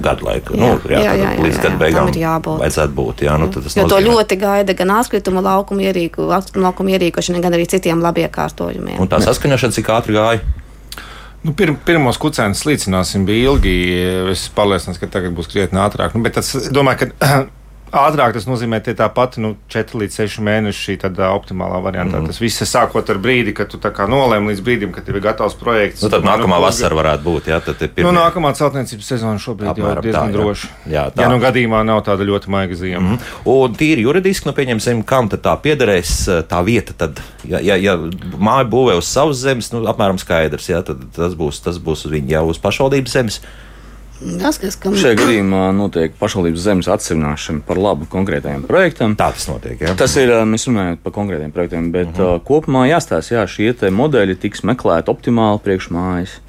Gadu 0.03 0.27
laiku. 0.27 0.53
Jā, 0.55 0.59
nu, 0.61 0.91
jā, 0.91 0.99
jā, 1.03 1.13
jā, 1.17 1.29
līdz 1.43 1.57
jā, 1.57 1.63
gada 1.65 1.77
beigām 1.81 2.05
tam 2.05 2.13
ir 2.13 2.19
jābūt. 2.21 2.59
vajadzētu 2.61 2.93
būt. 2.99 3.23
Jā, 3.25 3.33
nu, 3.41 3.47
tad 3.51 3.65
tas 3.65 3.75
Jo 3.75 3.87
to 3.89 3.97
nozīmē- 3.97 4.13
ļoti 4.13 4.37
gaida 4.39 4.75
gan 4.77 4.91
atkrituma 4.99 5.41
laukuma 5.43 5.81
ierīku, 5.89 6.27
atkrituma 6.35 6.69
laukuma 6.69 6.93
ierīkošana, 6.95 7.41
gan 7.43 7.57
arī 7.57 7.65
citiem 7.71 7.99
labiekārtojumiem. 8.05 8.99
Un 9.01 9.09
tā 9.11 9.19
saskaņošana, 9.25 9.75
cik 9.75 9.89
ātri 9.95 10.15
gāja? 10.15 10.39
Nu, 11.43 11.53
pir, 11.55 11.71
pirmos 11.87 12.17
kucēnus 12.19 12.65
līdzināsim 12.67 13.23
bija 13.27 13.51
ilgi. 13.53 13.73
Es 14.31 14.45
pārliecināts, 14.55 14.99
ka 14.99 15.07
tagad 15.07 15.31
būs 15.37 15.47
krietni 15.51 15.79
ātrāk. 15.79 16.11
Nu, 16.15 16.23
bet 16.23 16.35
tas, 16.35 16.51
es 16.59 16.67
domāju, 16.75 17.09
ka 17.19 17.39
ātrāk 17.95 18.33
tas 18.35 18.45
nozīmē 18.49 18.79
tie 18.83 18.93
tāpat 18.97 19.37
nu, 19.41 19.53
4 19.71 19.99
līdz 20.01 20.17
6 20.21 20.43
mēneši 20.45 20.81
šī 20.85 20.95
tādā 21.03 21.29
optimālā 21.35 21.79
variantā. 21.83 22.19
Mm. 22.19 22.29
Tas 22.29 22.39
viss 22.41 22.63
sākot 22.69 23.09
ar 23.09 23.19
brīdi, 23.21 23.53
kad 23.57 23.71
tu 23.71 23.79
nolēmi 23.79 24.53
līdz 24.53 24.63
brīdim, 24.65 24.93
kad 24.95 25.07
ir 25.09 25.19
gatavs 25.23 25.57
projekts. 25.59 26.03
Nu, 26.03 26.11
tad 26.13 26.25
nu, 26.25 26.31
nākamā 26.31 26.59
nu, 26.59 26.65
vasara 26.65 26.97
varētu 26.97 27.25
būt. 27.25 27.49
Jā, 27.51 27.59
tad 27.65 27.81
pirmie... 27.81 28.05
nu, 28.07 28.13
nākamā 28.17 28.53
celtniecības 28.57 29.11
sezona 29.13 29.41
šobrīd 29.41 29.71
Apmēram 29.73 29.89
jau 29.89 29.95
ir 29.95 30.07
diezgan 30.07 30.33
tā, 30.33 30.37
droša. 30.37 30.71
Jā, 30.89 31.05
tā. 31.13 31.23
ja 31.23 31.29
nu 31.31 31.39
gadījumā 31.43 31.83
nav 31.87 32.03
tāda 32.07 32.27
ļoti 32.29 32.51
maiga 32.53 32.79
ziema. 32.79 33.01
Mm 33.05 33.15
-hmm. 33.15 33.53
Un 33.53 33.77
tīri 33.79 34.05
juridiski, 34.07 34.49
nu, 34.49 34.55
pieņemsim, 34.57 35.03
kam 35.03 35.29
tad 35.29 35.45
tā 35.45 35.55
piederēs 35.61 36.13
tā 36.49 36.63
vieta. 36.65 36.93
Tad, 36.97 37.21
ja, 37.43 37.59
ja, 37.59 37.75
ja 37.75 37.97
māja 38.37 38.67
būvē 38.69 38.97
uz 38.97 39.07
savas 39.07 39.41
zemes, 39.41 39.71
nu, 39.73 39.85
apmēram 39.89 40.19
skaidrs, 40.19 40.69
jā, 40.69 40.83
tad 40.85 41.01
tas 41.15 41.33
būs, 41.33 41.63
tas 41.63 41.77
būs 41.77 42.05
uz 42.05 42.11
viņa 42.11 42.37
jau 42.39 42.45
uz 42.53 42.59
pašvaldības 42.59 43.11
zemes. 43.11 43.41
Jāskatās, 44.19 44.75
ka 44.75 44.91
šajā 44.99 45.15
gadījumā 45.21 45.69
notiek 45.75 46.15
pašvaldības 46.19 46.65
zemes 46.65 46.89
atsevināšana 46.91 47.63
par 47.67 47.79
labu 47.79 48.07
konkrētajam 48.11 48.65
projektam. 48.67 49.15
Tā 49.19 49.29
tas 49.35 49.47
notiek. 49.47 49.79
Ja? 49.79 49.95
Tas 49.99 50.15
ir, 50.19 50.33
mēs 50.49 50.67
runājam 50.67 50.99
par 51.03 51.15
konkrētiem 51.15 51.53
projektiem, 51.55 51.91
bet 51.95 52.11
uh 52.11 52.19
-huh. 52.19 52.35
uh, 52.35 52.43
kopumā 52.43 52.85
jāstāsta, 52.89 53.39
jā, 53.39 53.47
šie 53.47 53.91
modeļi 53.91 54.35
tiks 54.35 54.63
meklēti 54.67 55.11
optimāli 55.11 55.63
priekš 55.63 55.89
mājas 55.95 56.39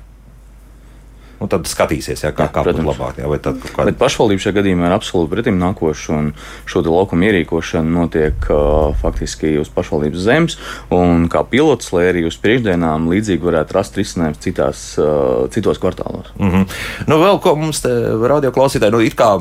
un 1.40 1.48
tad 1.48 1.68
skatīsies, 1.68 2.20
jā, 2.26 2.30
kā, 2.36 2.46
jā, 2.48 2.52
kā 2.52 2.64
būtu 2.66 2.84
labāk. 2.84 3.20
Jā, 3.20 3.28
kāda... 3.40 3.86
Bet 3.88 3.98
pašvaldība 4.00 4.44
šajā 4.44 4.56
gadījumā 4.58 4.90
ir 4.90 4.94
absolūti 4.94 5.32
pretim 5.32 5.60
nākoša, 5.60 6.16
un 6.18 6.26
šo 6.68 6.82
laukumu 6.84 7.28
ierīkošana 7.30 7.94
notiek 7.94 8.48
uh, 8.52 8.90
faktiski 9.00 9.54
uz 9.62 9.70
pašvaldības 9.72 10.26
zemes, 10.26 10.58
un 10.92 11.28
kā 11.32 11.42
pilots, 11.48 11.92
lai 11.96 12.10
arī 12.10 12.26
uz 12.28 12.36
priekšdienām 12.42 13.08
līdzīgi 13.12 13.46
varētu 13.46 13.76
rast 13.76 13.96
risinājums 13.96 14.42
citās, 14.44 14.82
uh, 15.00 15.46
citos 15.54 15.80
kvartālos. 15.80 16.28
Mm 16.36 16.50
-hmm. 16.50 16.76
Nu, 17.08 17.20
vēl 17.24 17.40
ko 17.40 17.56
mums 17.56 17.80
te 17.80 17.94
radio 18.28 18.52
klausītāji, 18.52 18.92
nu, 18.92 19.00
it 19.00 19.16
kā 19.16 19.32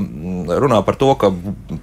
runā 0.64 0.84
par 0.86 0.96
to, 0.96 1.16
ka, 1.16 1.34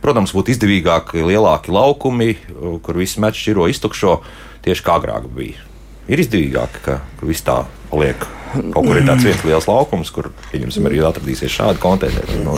protams, 0.01 0.33
būtu 0.33 0.57
izdevīgāki 0.57 1.27
lielāki 1.27 1.73
laukumi, 1.73 2.37
kur 2.83 2.97
viss 2.97 3.19
mečs 3.19 3.45
širo 3.45 3.69
iztukšo, 3.69 4.21
tieši 4.65 4.83
kā 4.83 4.97
agrāk 4.97 5.29
bija. 5.29 5.61
Ir 6.09 6.19
izdevīgāk, 6.19 6.81
ka, 6.85 7.01
ka 7.21 7.27
viss 7.27 7.45
tā 7.45 7.65
paliek 7.91 8.36
Kaut 8.55 8.87
kur 8.87 8.99
ir 8.99 9.05
tāds 9.07 9.25
viens 9.27 9.43
liels 9.47 9.67
laukums, 9.69 10.11
kur, 10.15 10.29
pieņemsim, 10.53 10.87
arī 10.89 11.01
atradīsies 11.05 11.53
šādi 11.53 11.81
konteineri. 11.83 12.39
Nu, 12.45 12.55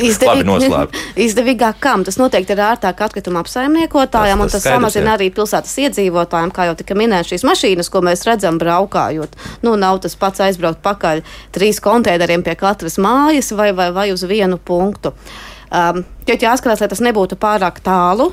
noslēpti. 0.46 1.02
Izdevīgāk 1.26 1.80
kam? 1.82 2.04
Tas 2.06 2.18
noteikti 2.20 2.54
ir 2.54 2.62
ārtāk 2.66 3.00
atkrituma 3.06 3.42
apsaimniekotājiem, 3.44 4.42
tas, 4.42 4.44
tas 4.44 4.44
un 4.44 4.52
tas 4.52 4.64
skaidrs, 4.64 4.78
samazina 4.78 5.10
jā. 5.10 5.16
arī 5.18 5.30
pilsētas 5.34 5.74
iedzīvotājiem, 5.86 6.52
kā 6.54 6.68
jau 6.68 6.76
tika 6.78 6.98
minēts, 6.98 7.32
šīs 7.32 7.46
mašīnas, 7.48 7.90
ko 7.94 8.04
mēs 8.06 8.26
redzam 8.28 8.60
braukājot. 8.60 9.34
Nu, 9.66 9.74
nav 9.80 10.02
tas 10.04 10.16
pats 10.20 10.44
aizbraukt 10.44 10.82
pakaļ 10.84 11.24
trīs 11.56 11.82
konteineriem 11.84 12.44
pie 12.46 12.54
katras 12.58 13.00
mājas 13.02 13.50
vai, 13.56 13.72
vai, 13.76 13.90
vai 13.96 14.10
uz 14.14 14.26
vienu 14.28 14.60
punktu. 14.60 15.14
Um, 15.68 16.04
Tad 16.28 16.44
jāskatās, 16.44 16.80
lai 16.84 16.88
tas 16.92 17.04
nebūtu 17.04 17.36
pārāk 17.40 17.80
tālu 17.84 18.30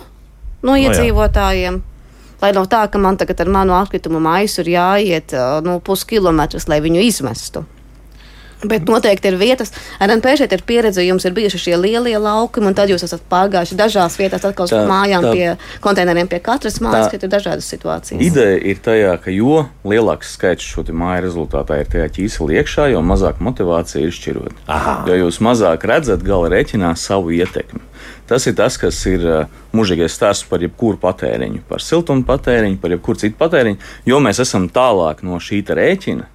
no 0.66 0.76
iedzīvotājiem. 0.80 1.80
No 1.80 1.84
jā. 1.84 1.95
Lai 2.42 2.52
nav 2.56 2.68
tā, 2.72 2.84
ka 2.92 3.00
man 3.02 3.18
tagad 3.18 3.42
ar 3.42 3.52
manu 3.52 3.76
atkritumu 3.78 4.20
maisu 4.24 4.64
ir 4.64 4.74
jāiet 4.76 5.36
nu, 5.66 5.80
puskilometrus, 5.86 6.68
lai 6.72 6.82
viņu 6.84 7.06
izmestu. 7.08 7.64
Bet 8.64 8.88
noteikti 8.88 9.28
ir 9.30 9.36
vietas, 9.40 9.74
RNP 10.00 10.38
šeit 10.40 10.54
ir 10.56 10.64
pieredze, 10.66 11.04
jums 11.04 11.26
ir 11.28 11.34
bijuši 11.36 11.60
šie 11.60 11.76
lielie 11.78 12.16
laukumi, 12.22 12.70
un 12.70 12.78
tad 12.78 12.90
jūs 12.90 13.04
esat 13.06 13.26
pārgājuši 13.32 13.78
dažās 13.78 14.16
vietās, 14.20 14.46
atkal 14.48 14.70
uz 14.70 14.74
mājām, 14.90 15.28
tā, 15.28 15.34
pie 15.36 15.80
konteineriem, 15.84 16.30
pie 16.32 16.40
katras 16.44 16.80
mājas, 16.84 17.10
ka 17.12 17.20
ir 17.20 17.32
dažādas 17.32 17.68
situācijas. 17.70 18.24
Ideja 18.24 18.58
ir 18.72 18.80
tajā, 18.86 19.16
ka 19.22 19.34
jo 19.34 19.66
lielāks 19.84 20.36
skaits 20.38 20.66
šo 20.66 20.86
māju 20.96 21.26
rezultātā 21.28 21.82
ir 21.82 21.92
tajā 21.92 22.08
ķīseli 22.16 22.62
iekšā, 22.62 22.88
jo 22.94 23.04
mazāk 23.06 23.42
motivācija 23.44 24.08
ir 24.08 24.16
šķirot. 24.16 24.64
Aha. 24.72 25.02
Jo 25.10 25.20
jūs 25.26 25.42
mazāk 25.44 25.84
redzat 25.90 26.24
gala 26.26 26.54
rēķinā 26.56 26.96
savu 27.00 27.36
ietekmi. 27.36 27.84
Tas 28.30 28.48
ir 28.50 28.56
tas, 28.58 28.78
kas 28.82 28.98
ir 29.10 29.26
mūžīgais 29.76 30.16
stāsts 30.16 30.48
par 30.50 30.64
jebkuru 30.64 30.98
patēriņu, 31.02 31.62
par 31.70 31.84
siltumu 31.84 32.26
patēriņu, 32.26 32.80
par 32.82 32.96
jebkuru 32.96 33.22
citu 33.22 33.38
patēriņu, 33.38 33.92
jo 34.10 34.22
mēs 34.24 34.42
esam 34.42 34.70
tālāk 34.74 35.22
no 35.26 35.38
šī 35.42 35.62
rēķina 35.66 36.32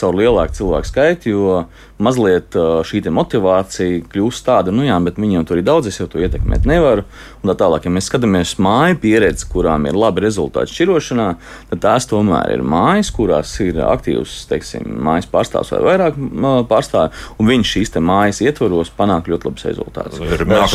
caur 0.00 0.16
lielāku 0.18 0.58
cilvēku 0.60 0.90
skaitu, 0.90 1.32
jo 1.32 1.58
mazliet 2.02 2.56
šī 2.86 3.02
motivācija 3.12 4.04
kļūst 4.12 4.46
tāda, 4.46 4.74
nu 4.74 4.84
jā, 4.86 4.96
bet 5.04 5.20
viņiem 5.20 5.46
tur 5.48 5.60
ir 5.60 5.66
daudz, 5.66 5.88
es 5.90 6.00
jau 6.00 6.08
to 6.10 6.20
ietekmēt 6.20 6.66
nevaru. 6.68 7.06
Un 7.42 7.52
tā 7.52 7.56
tālāk, 7.62 7.86
ja 7.86 7.92
mēs 7.94 8.08
skatāmies 8.10 8.56
māju 8.62 8.98
pieredzi, 9.02 9.46
kurām 9.52 9.86
ir 9.88 9.96
labi 9.96 10.24
rezultāti 10.24 10.74
šķirošanā, 10.74 11.28
tad 11.70 11.82
tās 11.84 12.08
tomēr 12.10 12.56
ir 12.56 12.64
mājas, 12.66 13.12
kurās 13.14 13.52
ir 13.64 13.78
aktīvs, 13.86 14.34
teiksim, 14.50 14.88
mājas 15.06 15.28
pārstāvs 15.30 15.72
vai 15.76 15.82
vairāk 15.86 16.18
pārstāvji, 16.70 17.26
un 17.38 17.50
viņš 17.52 17.74
šīs 17.76 17.94
mājas 18.02 18.42
ietvaros 18.44 18.90
panāk 18.96 19.30
ļoti 19.30 19.48
labs 19.48 19.68
rezultāts. 19.68 20.20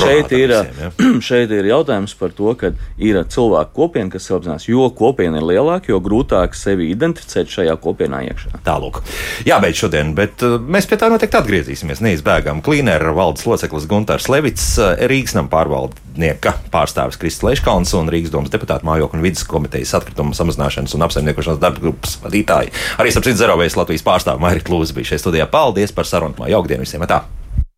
Šeit 0.01 0.31
ir, 0.37 0.55
visiem, 0.55 1.21
šeit 1.27 1.51
ir 1.53 1.69
jautājums 1.69 2.15
par 2.17 2.33
to, 2.37 2.55
ka 2.57 2.71
ir 3.01 3.19
cilvēku 3.31 3.75
kopiena, 3.75 4.09
kas 4.13 4.29
apzinās, 4.31 4.67
jo 4.71 4.87
kopiena 4.95 5.41
ir 5.41 5.47
lielāka, 5.51 5.91
jo 5.91 5.99
grūtāk 6.03 6.55
sevi 6.57 6.89
identificēt 6.95 7.51
šajā 7.51 7.75
kopienā 7.83 8.23
iekšā. 8.31 8.61
Tālāk. 8.65 9.01
Jābeidz 9.47 9.83
šodien, 9.83 10.15
bet 10.17 10.41
mēs 10.41 10.87
pie 10.89 10.99
tā 11.01 11.10
noteikti 11.11 11.37
atgriezīsimies. 11.39 12.01
Neizbēgam. 12.05 12.61
Klīnera 12.65 13.13
valdes 13.15 13.45
loceklis 13.47 13.87
Gunārs 13.89 14.29
Levits, 14.31 14.67
uh, 14.79 14.93
Rīgas 15.11 15.35
nama 15.37 15.51
pārvaldnieka 15.51 16.55
pārstāvis 16.73 17.19
Kristis 17.21 17.45
Leškalns 17.47 17.93
un 17.99 18.11
Rīgas 18.11 18.33
domas 18.33 18.53
deputāta 18.53 18.87
mājokļu 18.87 19.19
un 19.19 19.25
vidas 19.25 19.45
komitejas 19.47 19.93
atkritumu 19.99 20.37
samazināšanas 20.37 20.95
un 20.97 21.05
apsaimniekošanas 21.07 21.61
darba 21.61 21.83
grupas 21.83 22.17
vadītāji. 22.23 22.73
Arī 23.01 23.13
starp 23.13 23.27
citu 23.29 23.43
Zerovējas 23.43 23.77
Latvijas 23.79 24.07
pārstāvja 24.07 24.41
Mairita 24.41 24.73
Lūza 24.73 24.97
bija 24.97 25.13
šeit 25.13 25.25
studijā. 25.25 25.49
Paldies 25.51 25.95
par 25.95 26.09
sarunu! 26.09 26.49
Jaukdienu 26.51 26.87
visiem! 26.87 27.07
Tā. 27.11 27.23